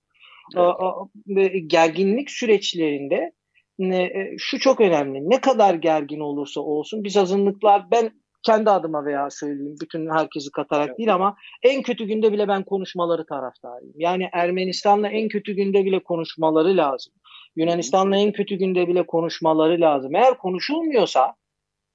Evet. 0.57 1.71
gerginlik 1.71 2.31
süreçlerinde 2.31 3.33
e, 3.81 4.09
şu 4.39 4.59
çok 4.59 4.81
önemli. 4.81 5.31
Ne 5.31 5.41
kadar 5.41 5.75
gergin 5.75 6.21
olursa 6.21 6.61
olsun 6.61 7.05
biz 7.05 7.17
azınlıklar 7.17 7.91
ben 7.91 8.11
kendi 8.47 8.71
adıma 8.71 9.05
veya 9.05 9.31
söyleyeyim 9.31 9.77
bütün 9.83 10.11
herkesi 10.11 10.51
katarak 10.51 10.89
evet. 10.89 10.99
değil 10.99 11.15
ama 11.15 11.37
en 11.63 11.83
kötü 11.83 12.05
günde 12.05 12.33
bile 12.33 12.49
ben 12.49 12.63
konuşmaları 12.63 13.27
taraftarıyım. 13.27 13.95
Yani 13.97 14.29
Ermenistan'la 14.33 15.09
en 15.09 15.29
kötü 15.29 15.53
günde 15.53 15.85
bile 15.85 16.03
konuşmaları 16.03 16.77
lazım. 16.77 17.13
Yunanistan'la 17.57 18.17
en 18.17 18.33
kötü 18.33 18.57
günde 18.57 18.89
bile 18.89 19.07
konuşmaları 19.07 19.81
lazım. 19.81 20.15
Eğer 20.15 20.39
konuşulmuyorsa 20.39 21.35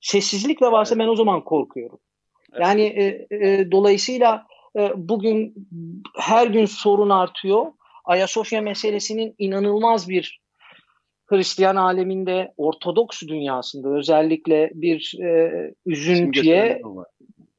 sessizlik 0.02 0.62
de 0.62 0.72
varsa 0.72 1.00
ben 1.00 1.08
o 1.08 1.16
zaman 1.16 1.44
korkuyorum. 1.44 2.00
Yani 2.60 2.82
e, 2.82 3.28
e, 3.32 3.72
dolayısıyla 3.72 4.46
e, 4.80 4.92
bugün 4.96 5.54
her 6.20 6.48
gün 6.48 6.66
sorun 6.66 7.10
artıyor. 7.10 7.66
Ayasofya 8.06 8.62
meselesinin 8.62 9.36
inanılmaz 9.38 10.10
bir 10.10 10.42
Hristiyan 11.32 11.76
aleminde, 11.76 12.54
Ortodoks 12.58 13.22
dünyasında 13.22 13.90
özellikle 13.90 14.72
bir 14.74 15.18
e, 15.24 15.52
üzüntüye 15.86 16.82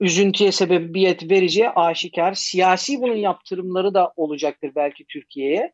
üzüntüye 0.00 0.52
sebebiyet 0.52 1.30
vereceği 1.30 1.70
aşikar. 1.70 2.34
Siyasi 2.34 3.00
bunun 3.02 3.16
yaptırımları 3.16 3.94
da 3.94 4.12
olacaktır 4.16 4.72
belki 4.76 5.04
Türkiye'ye. 5.04 5.72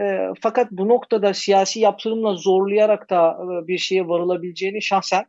E, 0.00 0.18
fakat 0.40 0.70
bu 0.70 0.88
noktada 0.88 1.34
siyasi 1.34 1.80
yaptırımla 1.80 2.34
zorlayarak 2.34 3.10
da 3.10 3.38
e, 3.42 3.66
bir 3.66 3.78
şeye 3.78 4.08
varılabileceğini 4.08 4.82
şahsen 4.82 5.24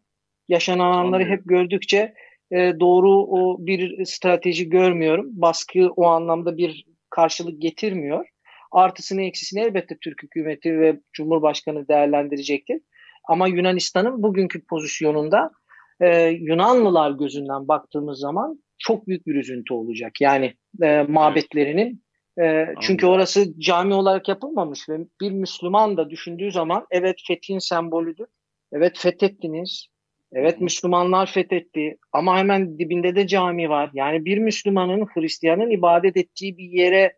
yaşananları 0.48 1.26
hep 1.26 1.42
gördükçe 1.46 2.14
e, 2.52 2.80
doğru 2.80 3.12
o 3.12 3.58
bir 3.60 4.06
strateji 4.06 4.70
görmüyorum. 4.70 5.26
Baskı 5.30 5.90
o 5.96 6.06
anlamda 6.06 6.58
bir 6.58 6.86
karşılık 7.10 7.62
getirmiyor. 7.62 8.31
Artısını 8.72 9.22
eksisini 9.22 9.62
elbette 9.62 9.98
Türk 10.02 10.24
hükümeti 10.24 10.80
ve 10.80 11.00
Cumhurbaşkanı 11.14 11.88
değerlendirecektir. 11.88 12.82
Ama 13.28 13.48
Yunanistan'ın 13.48 14.24
bugünkü 14.24 14.66
pozisyonunda 14.66 15.52
e, 16.00 16.28
Yunanlılar 16.28 17.12
gözünden 17.12 17.68
baktığımız 17.68 18.20
zaman 18.20 18.64
çok 18.80 19.08
büyük 19.08 19.28
bir 19.28 19.36
üzüntü 19.36 19.74
olacak. 19.74 20.22
Yani 20.22 20.54
e, 20.82 21.02
mabetlerinin 21.02 22.04
e, 22.42 22.66
çünkü 22.82 23.06
orası 23.06 23.60
cami 23.60 23.94
olarak 23.94 24.28
yapılmamış 24.28 24.90
ve 24.90 24.98
bir 25.22 25.32
Müslüman 25.32 25.98
da 25.98 26.10
düşündüğü 26.10 26.52
zaman 26.52 26.86
evet 26.92 27.16
fethin 27.28 27.60
sembolüdür. 27.60 28.28
Evet 28.72 28.98
fethettiniz. 29.00 29.88
Evet 30.34 30.62
Müslümanlar 30.62 31.32
fethetti 31.32 31.98
ama 32.12 32.38
hemen 32.38 32.80
dibinde 32.80 33.16
de 33.16 33.28
cami 33.28 33.70
var. 33.70 33.90
Yani 33.94 34.26
bir 34.26 34.38
Müslümanın 34.38 35.06
Hristiyanın 35.06 35.70
ibadet 35.70 36.18
ettiği 36.18 36.58
bir 36.58 36.70
yere 36.70 37.14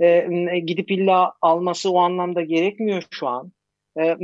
e, 0.00 0.28
gidip 0.66 0.90
illa 0.90 1.32
alması 1.42 1.90
o 1.92 1.98
anlamda 1.98 2.42
gerekmiyor 2.42 3.02
şu 3.10 3.28
an. 3.28 3.52
E, 4.00 4.16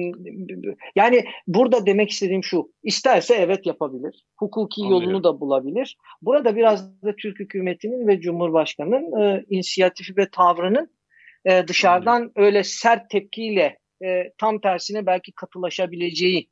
yani 0.96 1.24
burada 1.46 1.86
demek 1.86 2.10
istediğim 2.10 2.44
şu, 2.44 2.72
isterse 2.82 3.34
evet 3.34 3.66
yapabilir, 3.66 4.24
hukuki 4.36 4.82
Anladım. 4.82 5.02
yolunu 5.02 5.24
da 5.24 5.40
bulabilir. 5.40 5.96
Burada 6.22 6.56
biraz 6.56 7.02
da 7.02 7.16
Türk 7.16 7.40
hükümetinin 7.40 8.06
ve 8.08 8.20
Cumhurbaşkanı'nın 8.20 9.22
e, 9.22 9.44
inisiyatifi 9.50 10.16
ve 10.16 10.28
tavrının 10.30 10.90
e, 11.44 11.68
dışarıdan 11.68 12.16
Anladım. 12.16 12.32
öyle 12.36 12.64
sert 12.64 13.10
tepkiyle 13.10 13.78
e, 14.04 14.32
tam 14.38 14.60
tersine 14.60 15.06
belki 15.06 15.32
katılaşabileceği 15.32 16.48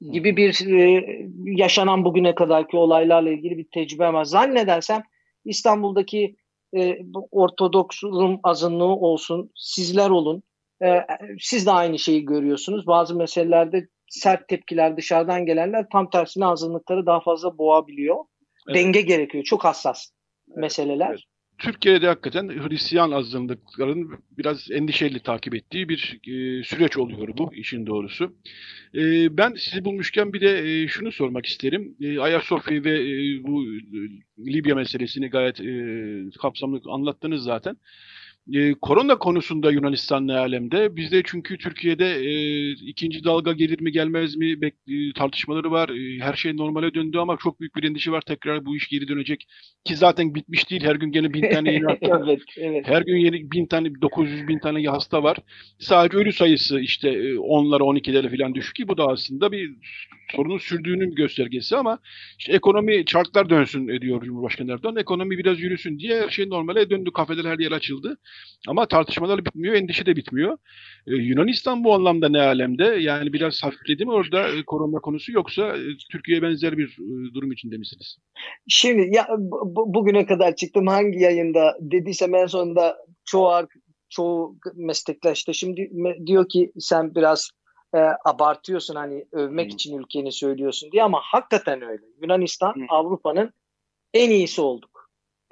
gibi 0.00 0.36
bir 0.36 0.66
e, 0.78 1.06
yaşanan 1.44 2.04
bugüne 2.04 2.34
kadarki 2.34 2.76
olaylarla 2.76 3.30
ilgili 3.30 3.58
bir 3.58 3.66
tecrübe 3.74 4.12
var. 4.12 4.24
Zannedersem 4.24 5.02
İstanbul'daki 5.44 6.36
e, 6.76 6.98
Ortodoks 7.30 8.04
Rum 8.04 8.40
azınlığı 8.42 8.84
olsun, 8.84 9.50
sizler 9.56 10.10
olun. 10.10 10.42
E, 10.84 11.00
siz 11.40 11.66
de 11.66 11.70
aynı 11.70 11.98
şeyi 11.98 12.24
görüyorsunuz. 12.24 12.86
Bazı 12.86 13.16
meselelerde 13.16 13.88
sert 14.08 14.48
tepkiler 14.48 14.96
dışarıdan 14.96 15.46
gelenler 15.46 15.86
tam 15.92 16.10
tersine 16.10 16.46
azınlıkları 16.46 17.06
daha 17.06 17.20
fazla 17.20 17.58
boğabiliyor. 17.58 18.16
Evet. 18.68 18.76
Denge 18.76 19.00
gerekiyor. 19.00 19.44
Çok 19.44 19.64
hassas 19.64 20.10
evet. 20.48 20.58
meseleler. 20.58 21.08
Evet. 21.10 21.20
Türkiye'de 21.58 22.06
hakikaten 22.06 22.48
Hristiyan 22.48 23.10
azınlıkların 23.10 24.18
biraz 24.38 24.70
endişeli 24.70 25.20
takip 25.20 25.54
ettiği 25.54 25.88
bir 25.88 26.20
e, 26.26 26.64
süreç 26.64 26.96
oluyor 26.96 27.28
bu 27.38 27.54
işin 27.54 27.86
doğrusu. 27.86 28.34
E, 28.94 29.36
ben 29.36 29.54
sizi 29.54 29.84
bulmuşken 29.84 30.32
bir 30.32 30.40
de 30.40 30.82
e, 30.82 30.88
şunu 30.88 31.12
sormak 31.12 31.46
isterim. 31.46 31.96
E, 32.00 32.18
Ayasofya 32.18 32.84
ve 32.84 33.00
e, 33.00 33.42
bu 33.42 33.64
e, 33.64 33.72
Libya 34.52 34.74
meselesini 34.74 35.30
gayet 35.30 35.60
e, 35.60 36.38
kapsamlı 36.40 36.80
anlattınız 36.86 37.42
zaten. 37.42 37.76
E, 38.52 38.74
korona 38.74 39.18
konusunda 39.18 39.70
Yunanistan 39.70 40.26
ne 40.26 40.36
alemde? 40.36 40.96
Bizde 40.96 41.22
çünkü 41.24 41.58
Türkiye'de 41.58 42.06
e, 42.06 42.70
ikinci 42.72 43.24
dalga 43.24 43.52
gelir 43.52 43.80
mi 43.80 43.92
gelmez 43.92 44.36
mi 44.36 44.60
bek, 44.60 44.74
e, 44.88 45.12
tartışmaları 45.12 45.70
var. 45.70 45.88
E, 45.88 46.24
her 46.24 46.34
şey 46.34 46.56
normale 46.56 46.94
döndü 46.94 47.18
ama 47.18 47.36
çok 47.42 47.60
büyük 47.60 47.76
bir 47.76 47.84
endişe 47.84 48.10
var. 48.10 48.20
Tekrar 48.20 48.66
bu 48.66 48.76
iş 48.76 48.88
geri 48.88 49.08
dönecek. 49.08 49.46
Ki 49.84 49.96
zaten 49.96 50.34
bitmiş 50.34 50.70
değil. 50.70 50.84
Her 50.84 50.96
gün 50.96 51.12
gene 51.12 51.34
bin 51.34 51.50
tane 51.50 51.72
yeni 51.72 51.84
hasta. 51.84 52.22
evet, 52.26 52.40
evet. 52.56 52.88
Her 52.88 53.02
gün 53.02 53.16
yeni 53.16 53.50
bin 53.50 53.66
tane 53.66 53.88
900 54.02 54.48
bin 54.48 54.58
tane 54.58 54.88
hasta 54.88 55.22
var. 55.22 55.36
Sadece 55.78 56.16
ölü 56.16 56.32
sayısı 56.32 56.80
işte 56.80 57.08
10'lara 57.34 57.82
12'lere 57.82 58.36
falan 58.36 58.54
düşük 58.54 58.74
ki 58.74 58.88
bu 58.88 58.98
da 58.98 59.06
aslında 59.06 59.52
bir 59.52 59.70
sorunun 60.32 60.58
sürdüğünün 60.58 61.14
göstergesi 61.14 61.76
ama 61.76 61.98
işte 62.38 62.52
ekonomi 62.52 63.04
çarklar 63.04 63.50
dönsün 63.50 63.88
diyor 64.00 64.22
Cumhurbaşkanı 64.24 64.72
Erdoğan. 64.72 64.96
Ekonomi 64.96 65.38
biraz 65.38 65.60
yürüsün 65.60 65.98
diye 65.98 66.20
her 66.20 66.28
şey 66.28 66.48
normale 66.48 66.90
döndü. 66.90 67.10
Kafeler 67.14 67.44
her 67.44 67.58
yer 67.58 67.72
açıldı. 67.72 68.18
Ama 68.68 68.88
tartışmalar 68.88 69.44
bitmiyor, 69.44 69.74
endişe 69.74 70.06
de 70.06 70.16
bitmiyor. 70.16 70.58
Ee, 71.06 71.14
Yunanistan 71.14 71.84
bu 71.84 71.94
anlamda 71.94 72.28
ne 72.28 72.40
alemde? 72.40 72.84
Yani 72.84 73.32
biraz 73.32 73.62
hafifledi 73.62 74.04
mi 74.04 74.12
orada 74.12 74.48
e, 74.48 74.62
korona 74.66 75.00
konusu 75.00 75.32
yoksa 75.32 75.76
e, 75.76 75.82
Türkiye'ye 76.12 76.42
benzer 76.42 76.78
bir 76.78 76.88
e, 76.88 77.34
durum 77.34 77.52
içinde 77.52 77.76
misiniz? 77.76 78.16
Şimdi 78.68 79.16
ya 79.16 79.28
bu, 79.38 79.94
bugüne 79.94 80.26
kadar 80.26 80.56
çıktım 80.56 80.86
hangi 80.86 81.18
yayında 81.18 81.76
dediysem 81.80 82.34
en 82.34 82.46
sonunda 82.46 82.96
çoğu 83.24 83.68
çoğu 84.08 84.56
meslektaş 84.74 85.48
da 85.48 85.52
şimdi 85.52 85.90
diyor 86.26 86.48
ki 86.48 86.72
sen 86.78 87.14
biraz 87.14 87.50
e, 87.94 87.98
abartıyorsun 88.24 88.94
hani 88.94 89.24
övmek 89.32 89.66
hmm. 89.66 89.74
için 89.74 89.98
ülkeni 89.98 90.32
söylüyorsun 90.32 90.92
diye 90.92 91.02
ama 91.02 91.20
hakikaten 91.22 91.82
öyle. 91.82 92.02
Yunanistan 92.22 92.74
hmm. 92.74 92.86
Avrupa'nın 92.88 93.52
en 94.14 94.30
iyisi 94.30 94.60
olduk. 94.60 94.93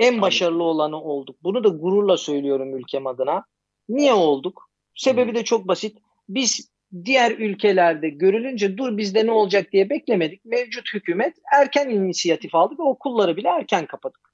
En 0.03 0.23
başarılı 0.23 0.63
olanı 0.63 1.03
olduk. 1.03 1.37
Bunu 1.43 1.65
da 1.65 1.69
gururla 1.69 2.17
söylüyorum 2.17 2.77
ülkem 2.77 3.07
adına. 3.07 3.45
Niye 3.89 4.13
olduk? 4.13 4.71
Sebebi 4.95 5.35
de 5.35 5.45
çok 5.45 5.69
basit. 5.69 5.99
Biz 6.29 6.73
diğer 7.05 7.31
ülkelerde 7.31 8.09
görülünce 8.09 8.79
dur 8.79 8.97
bizde 8.97 9.27
ne 9.27 9.33
olacak 9.33 9.73
diye 9.73 9.91
beklemedik. 9.91 10.45
Mevcut 10.45 10.95
hükümet 10.95 11.37
erken 11.55 11.89
inisiyatif 11.89 12.55
aldı 12.55 12.75
ve 12.79 12.83
okulları 12.83 13.37
bile 13.37 13.49
erken 13.49 13.87
kapadık. 13.87 14.33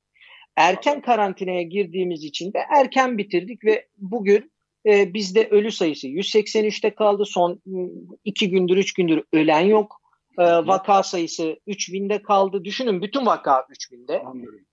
Erken 0.57 1.01
karantinaya 1.01 1.63
girdiğimiz 1.63 2.25
için 2.25 2.53
de 2.53 2.59
erken 2.77 3.19
bitirdik 3.19 3.65
ve 3.65 3.89
bugün 3.97 4.53
e, 4.87 5.15
bizde 5.15 5.49
ölü 5.49 5.73
sayısı 5.73 6.09
183'te 6.09 6.95
kaldı. 6.95 7.25
Son 7.27 7.63
2 8.25 8.51
gündür 8.51 8.77
3 8.77 8.95
gündür 8.95 9.23
ölen 9.33 9.61
yok. 9.61 10.01
E, 10.39 10.45
vaka 10.45 11.03
sayısı 11.03 11.57
3000'de 11.67 12.23
kaldı. 12.23 12.65
Düşünün 12.65 13.03
bütün 13.03 13.27
vaka 13.27 13.61
3000'de. 13.61 14.23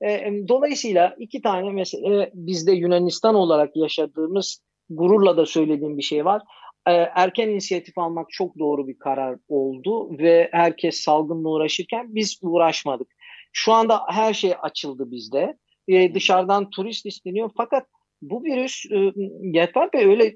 E, 0.10 0.48
dolayısıyla 0.48 1.16
iki 1.20 1.42
tane 1.42 1.72
mesele 1.72 2.32
bizde 2.34 2.72
Yunanistan 2.72 3.36
olarak 3.36 3.76
yaşadığımız 3.76 4.62
gururla 4.90 5.38
da 5.38 5.46
söylediğim 5.46 5.98
bir 5.98 6.04
şey 6.04 6.26
var. 6.26 6.42
E, 6.88 6.92
erken 6.92 7.50
inisiyatif 7.50 7.98
almak 7.98 8.30
çok 8.30 8.60
doğru 8.60 8.88
bir 8.88 9.00
karar 9.00 9.38
oldu 9.48 10.18
ve 10.18 10.50
herkes 10.52 11.00
salgınla 11.00 11.50
uğraşırken 11.50 12.16
biz 12.16 12.40
uğraşmadık. 12.42 13.08
Şu 13.54 13.74
anda 13.74 14.02
her 14.10 14.34
şey 14.34 14.54
açıldı 14.62 15.12
bizde. 15.12 15.58
E, 15.88 16.14
dışarıdan 16.14 16.70
turist 16.70 17.06
isteniyor 17.06 17.50
fakat 17.58 17.88
bu 18.22 18.44
virüs 18.44 18.86
e, 18.92 19.14
Yetvar 19.42 19.94
Bey 19.94 20.06
öyle 20.06 20.36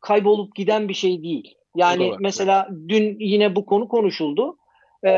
kaybolup 0.00 0.54
giden 0.54 0.88
bir 0.88 0.94
şey 0.94 1.22
değil. 1.22 1.54
Yani 1.76 2.12
mesela 2.20 2.68
dün 2.88 3.16
yine 3.20 3.56
bu 3.56 3.66
konu 3.66 3.88
konuşuldu. 3.88 4.56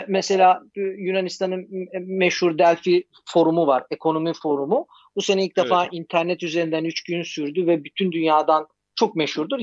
Mesela 0.08 0.62
e, 0.76 0.80
Yunanistan'ın 0.80 1.68
meşhur 2.00 2.58
Delphi 2.58 3.04
forumu 3.26 3.66
var, 3.66 3.84
ekonomi 3.90 4.32
forumu. 4.42 4.86
Bu 5.16 5.22
sene 5.22 5.44
ilk 5.44 5.56
defa 5.56 5.82
evet. 5.82 5.92
internet 5.92 6.42
üzerinden 6.42 6.84
3 6.84 7.04
gün 7.04 7.22
sürdü 7.22 7.66
ve 7.66 7.84
bütün 7.84 8.12
dünyadan 8.12 8.66
çok 8.94 9.16
meşhurdur. 9.16 9.58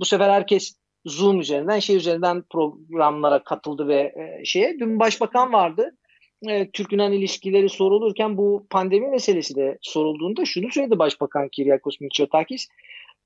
Bu 0.00 0.04
sefer 0.04 0.30
herkes 0.30 0.76
Zoom 1.04 1.40
üzerinden, 1.40 1.78
şey 1.78 1.96
üzerinden 1.96 2.42
programlara 2.50 3.44
katıldı 3.44 3.88
ve 3.88 4.00
e, 4.00 4.44
şeye. 4.44 4.78
Dün 4.78 5.00
başbakan 5.00 5.52
vardı 5.52 5.96
e, 6.48 6.70
Türk-Yunan 6.70 7.12
ilişkileri 7.12 7.68
sorulurken 7.68 8.36
bu 8.36 8.66
pandemi 8.70 9.08
meselesi 9.08 9.56
de 9.56 9.78
sorulduğunda 9.82 10.44
şunu 10.44 10.70
söyledi 10.70 10.98
Başbakan 10.98 11.48
Kiryakos 11.48 12.00
Mitsotakis. 12.00 12.68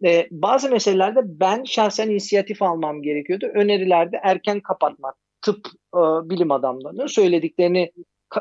E, 0.04 0.28
bazı 0.30 0.70
meselelerde 0.70 1.20
ben 1.24 1.64
şahsen 1.64 2.10
inisiyatif 2.10 2.62
almam 2.62 3.02
gerekiyordu. 3.02 3.46
Önerilerde 3.54 4.20
erken 4.22 4.60
kapatmak, 4.60 5.14
tıp 5.44 5.66
e, 5.94 6.00
bilim 6.30 6.50
adamlarının 6.50 7.06
söylediklerini 7.06 7.92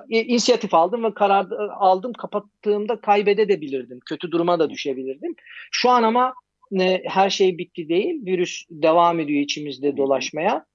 e, 0.09 0.21
inisiyatif 0.23 0.73
aldım 0.73 1.03
ve 1.03 1.13
karar 1.13 1.47
aldım 1.79 2.13
kapattığımda 2.13 3.01
kaybedebilirdim. 3.01 3.99
Kötü 4.05 4.31
duruma 4.31 4.59
da 4.59 4.69
düşebilirdim. 4.69 5.35
Şu 5.71 5.89
an 5.89 6.03
ama 6.03 6.33
e, 6.79 7.01
her 7.05 7.29
şey 7.29 7.57
bitti 7.57 7.89
değil. 7.89 8.25
Virüs 8.25 8.63
devam 8.69 9.19
ediyor 9.19 9.41
içimizde 9.41 9.97
dolaşmaya. 9.97 10.65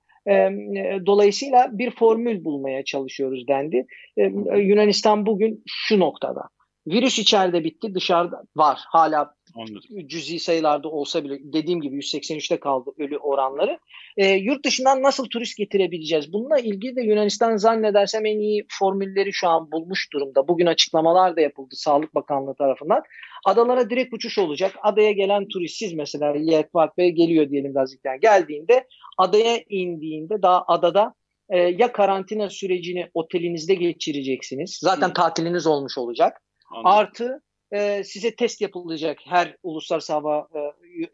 Dolayısıyla 1.06 1.68
bir 1.72 1.90
formül 1.90 2.44
bulmaya 2.44 2.84
çalışıyoruz 2.84 3.48
dendi. 3.48 3.86
Yunanistan 4.56 5.26
bugün 5.26 5.62
şu 5.66 6.00
noktada. 6.00 6.42
Virüs 6.86 7.18
içeride 7.18 7.64
bitti, 7.64 7.94
dışarıda 7.94 8.42
var. 8.56 8.80
Hala 8.88 9.34
Anladım. 9.54 10.08
cüzi 10.08 10.38
sayılarda 10.38 10.88
olsa 10.88 11.24
bile 11.24 11.38
dediğim 11.42 11.80
gibi 11.80 11.96
183'te 11.96 12.60
kaldı 12.60 12.90
ölü 12.98 13.18
oranları. 13.18 13.78
E, 14.16 14.26
yurt 14.26 14.64
dışından 14.64 15.02
nasıl 15.02 15.26
turist 15.26 15.56
getirebileceğiz? 15.56 16.32
Bununla 16.32 16.58
ilgili 16.58 16.96
de 16.96 17.02
Yunanistan 17.02 17.56
zannedersem 17.56 18.26
en 18.26 18.38
iyi 18.38 18.66
formülleri 18.68 19.32
şu 19.32 19.48
an 19.48 19.72
bulmuş 19.72 20.12
durumda. 20.12 20.48
Bugün 20.48 20.66
açıklamalar 20.66 21.36
da 21.36 21.40
yapıldı 21.40 21.76
Sağlık 21.76 22.14
Bakanlığı 22.14 22.54
tarafından. 22.54 23.02
Adalara 23.44 23.90
direkt 23.90 24.14
uçuş 24.14 24.38
olacak. 24.38 24.74
Adaya 24.82 25.12
gelen 25.12 25.48
turistsiz 25.48 25.92
mesela 25.92 26.34
Yeltvat 26.36 26.98
Bey 26.98 27.10
geliyor 27.10 27.50
diyelim 27.50 27.72
Gazik'ten 27.72 28.20
geldiğinde 28.20 28.86
adaya 29.18 29.60
indiğinde 29.68 30.42
daha 30.42 30.64
adada 30.66 31.14
e, 31.50 31.58
ya 31.58 31.92
karantina 31.92 32.50
sürecini 32.50 33.10
otelinizde 33.14 33.74
geçireceksiniz. 33.74 34.78
Zaten 34.82 35.08
Hı. 35.08 35.12
tatiliniz 35.12 35.66
olmuş 35.66 35.98
olacak. 35.98 36.42
Anladım. 36.70 36.90
Artı 36.90 37.42
e, 37.72 38.04
size 38.04 38.34
test 38.34 38.60
yapılacak 38.60 39.18
her 39.24 39.56
uluslararası 39.62 40.12
hava 40.12 40.48
e, 40.54 40.60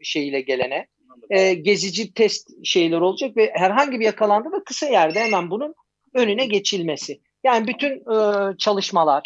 şeyiyle 0.01 0.41
gelene. 0.41 0.87
E, 1.29 1.53
gezici 1.53 2.13
test 2.13 2.49
şeyler 2.63 3.01
olacak 3.01 3.37
ve 3.37 3.51
herhangi 3.55 3.99
bir 3.99 4.05
yakalandı 4.05 4.51
da 4.51 4.63
kısa 4.63 4.85
yerde 4.85 5.19
hemen 5.19 5.51
bunun 5.51 5.75
önüne 6.13 6.45
geçilmesi. 6.45 7.21
Yani 7.43 7.67
bütün 7.67 7.91
e, 7.91 8.57
çalışmalar 8.57 9.23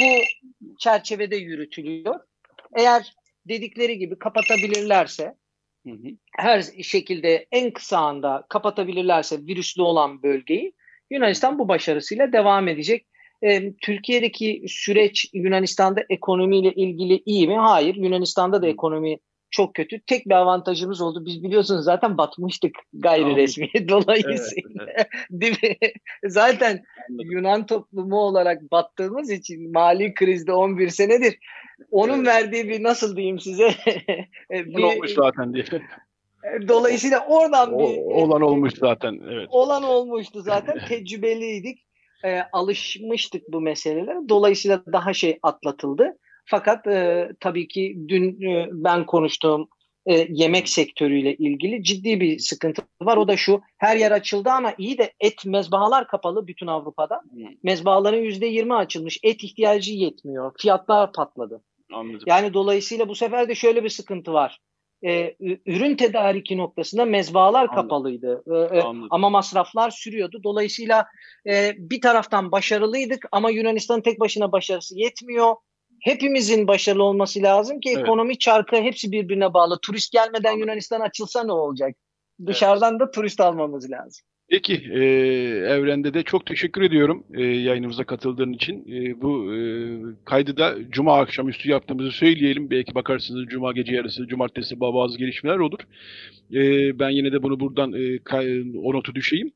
bu 0.00 0.04
çerçevede 0.78 1.36
yürütülüyor. 1.36 2.20
Eğer 2.76 3.14
dedikleri 3.48 3.98
gibi 3.98 4.18
kapatabilirlerse 4.18 5.34
hı 5.86 5.92
hı. 5.92 6.08
her 6.36 6.62
şekilde 6.82 7.46
en 7.52 7.70
kısa 7.70 7.98
anda 7.98 8.46
kapatabilirlerse 8.48 9.38
virüslü 9.38 9.82
olan 9.82 10.22
bölgeyi 10.22 10.72
Yunanistan 11.10 11.58
bu 11.58 11.68
başarısıyla 11.68 12.32
devam 12.32 12.68
edecek. 12.68 13.06
E, 13.42 13.72
Türkiye'deki 13.72 14.64
süreç 14.68 15.30
Yunanistan'da 15.32 16.04
ekonomiyle 16.08 16.72
ilgili 16.72 17.22
iyi 17.26 17.48
mi? 17.48 17.56
Hayır. 17.56 17.94
Yunanistan'da 17.94 18.62
da 18.62 18.66
ekonomi 18.66 19.18
çok 19.50 19.74
kötü. 19.74 20.00
Tek 20.00 20.26
bir 20.26 20.34
avantajımız 20.34 21.00
oldu. 21.00 21.26
Biz 21.26 21.42
biliyorsunuz 21.42 21.84
zaten 21.84 22.18
batmıştık 22.18 22.74
gayri 22.92 23.36
resmi 23.36 23.68
dolayısıyla. 23.88 24.86
Evet, 25.30 25.58
evet. 25.62 25.94
zaten 26.26 26.84
Anladım. 27.10 27.30
Yunan 27.30 27.66
toplumu 27.66 28.18
olarak 28.18 28.70
battığımız 28.70 29.30
için 29.30 29.72
mali 29.72 30.14
krizde 30.14 30.52
11 30.52 30.88
senedir 30.88 31.38
onun 31.90 32.16
evet. 32.16 32.26
verdiği 32.26 32.68
bir 32.68 32.82
nasıl 32.82 33.16
diyeyim 33.16 33.40
size 33.40 33.70
bir, 34.50 34.82
olmuş 34.82 35.14
zaten 35.14 35.54
diye. 35.54 35.64
Dolayısıyla 36.68 37.26
oradan 37.28 37.72
o, 37.74 37.78
bir 37.78 37.98
olan 37.98 38.42
olmuş 38.42 38.72
zaten 38.74 39.20
evet. 39.30 39.48
Olan 39.50 39.82
olmuştu 39.82 40.42
zaten. 40.42 40.78
Tecrübeliydik. 40.88 41.78
E, 42.24 42.40
alışmıştık 42.52 43.42
bu 43.48 43.60
meselelere. 43.60 44.28
Dolayısıyla 44.28 44.82
daha 44.92 45.12
şey 45.12 45.38
atlatıldı. 45.42 46.18
Fakat 46.44 46.86
e, 46.86 47.28
tabii 47.40 47.68
ki 47.68 47.98
dün 48.08 48.42
e, 48.42 48.68
ben 48.72 49.06
konuştuğum 49.06 49.68
e, 50.06 50.26
yemek 50.30 50.68
sektörüyle 50.68 51.34
ilgili 51.34 51.82
ciddi 51.82 52.20
bir 52.20 52.38
sıkıntı 52.38 52.82
var. 53.02 53.16
O 53.16 53.28
da 53.28 53.36
şu 53.36 53.60
her 53.78 53.96
yer 53.96 54.10
açıldı 54.10 54.50
ama 54.50 54.74
iyi 54.78 54.98
de 54.98 55.12
et 55.20 55.46
mezbahalar 55.46 56.08
kapalı 56.08 56.46
bütün 56.46 56.66
Avrupa'da. 56.66 57.20
Hmm. 57.30 57.46
Mezbahaların 57.62 58.22
%20 58.22 58.74
açılmış. 58.74 59.18
Et 59.22 59.44
ihtiyacı 59.44 59.92
yetmiyor. 59.92 60.52
Fiyatlar 60.58 61.12
patladı. 61.12 61.62
Anladım. 61.92 62.24
Yani 62.26 62.54
dolayısıyla 62.54 63.08
bu 63.08 63.14
sefer 63.14 63.48
de 63.48 63.54
şöyle 63.54 63.84
bir 63.84 63.88
sıkıntı 63.88 64.32
var. 64.32 64.60
Ee, 65.06 65.36
ürün 65.66 65.96
tedariki 65.96 66.58
noktasında 66.58 67.04
mezbahalar 67.04 67.60
Anladım. 67.60 67.74
kapalıydı. 67.74 68.42
Ee, 68.72 68.80
ama 69.10 69.30
masraflar 69.30 69.90
sürüyordu. 69.90 70.40
Dolayısıyla 70.44 71.06
e, 71.46 71.72
bir 71.78 72.00
taraftan 72.00 72.52
başarılıydık 72.52 73.26
ama 73.32 73.50
Yunanistan'ın 73.50 74.00
tek 74.00 74.20
başına 74.20 74.52
başarısı 74.52 74.98
yetmiyor 74.98 75.54
hepimizin 76.00 76.68
başarılı 76.68 77.02
olması 77.02 77.42
lazım 77.42 77.80
ki 77.80 77.90
evet. 77.90 78.02
ekonomi 78.02 78.38
çarkı 78.38 78.76
hepsi 78.76 79.12
birbirine 79.12 79.54
bağlı. 79.54 79.78
Turist 79.82 80.12
gelmeden 80.12 80.58
Yunanistan 80.58 81.00
açılsa 81.00 81.44
ne 81.44 81.52
olacak? 81.52 81.96
Dışarıdan 82.46 82.90
evet. 82.90 83.00
da 83.00 83.10
turist 83.10 83.40
almamız 83.40 83.90
lazım. 83.90 84.26
Peki, 84.50 84.74
e, 84.92 85.00
Evren'de 85.68 86.14
de 86.14 86.22
çok 86.22 86.46
teşekkür 86.46 86.82
ediyorum 86.82 87.24
e, 87.34 87.42
yayınımıza 87.42 88.04
katıldığın 88.04 88.52
için. 88.52 88.84
E, 88.88 89.20
bu 89.20 89.54
e, 89.54 89.58
kaydı 90.24 90.56
da 90.56 90.74
Cuma 90.90 91.18
akşamüstü 91.18 91.70
yaptığımızı 91.70 92.10
söyleyelim. 92.10 92.70
Belki 92.70 92.94
bakarsınız 92.94 93.46
Cuma 93.46 93.72
gece 93.72 93.94
yarısı, 93.94 94.26
Cumartesi 94.26 94.80
bazı 94.80 95.18
gelişmeler 95.18 95.56
olur. 95.56 95.78
E, 96.52 96.58
ben 96.98 97.10
yine 97.10 97.32
de 97.32 97.42
bunu 97.42 97.60
buradan 97.60 97.92
e, 97.92 98.20
o 98.78 98.94
notu 98.94 99.14
düşeyim. 99.14 99.52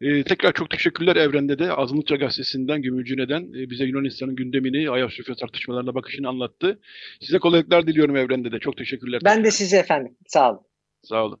E, 0.00 0.22
tekrar 0.22 0.52
çok 0.52 0.70
teşekkürler 0.70 1.16
Evren'de 1.16 1.58
de. 1.58 1.72
Azınlıkça 1.72 2.16
Gazetesi'nden, 2.16 2.82
Gümülcüne'den 2.82 3.42
e, 3.42 3.70
bize 3.70 3.84
Yunanistan'ın 3.84 4.36
gündemini, 4.36 4.90
Ayasofya 4.90 5.34
tartışmalarına 5.34 5.94
bakışını 5.94 6.28
anlattı. 6.28 6.80
Size 7.20 7.38
kolaylıklar 7.38 7.86
diliyorum 7.86 8.16
Evren'de 8.16 8.52
de. 8.52 8.58
Çok 8.58 8.76
teşekkürler. 8.76 9.20
Ben 9.24 9.44
de 9.44 9.50
size 9.50 9.76
efendim. 9.76 10.16
Sağ 10.26 10.50
olun. 10.50 10.60
Sağ 11.02 11.24
olun. 11.24 11.40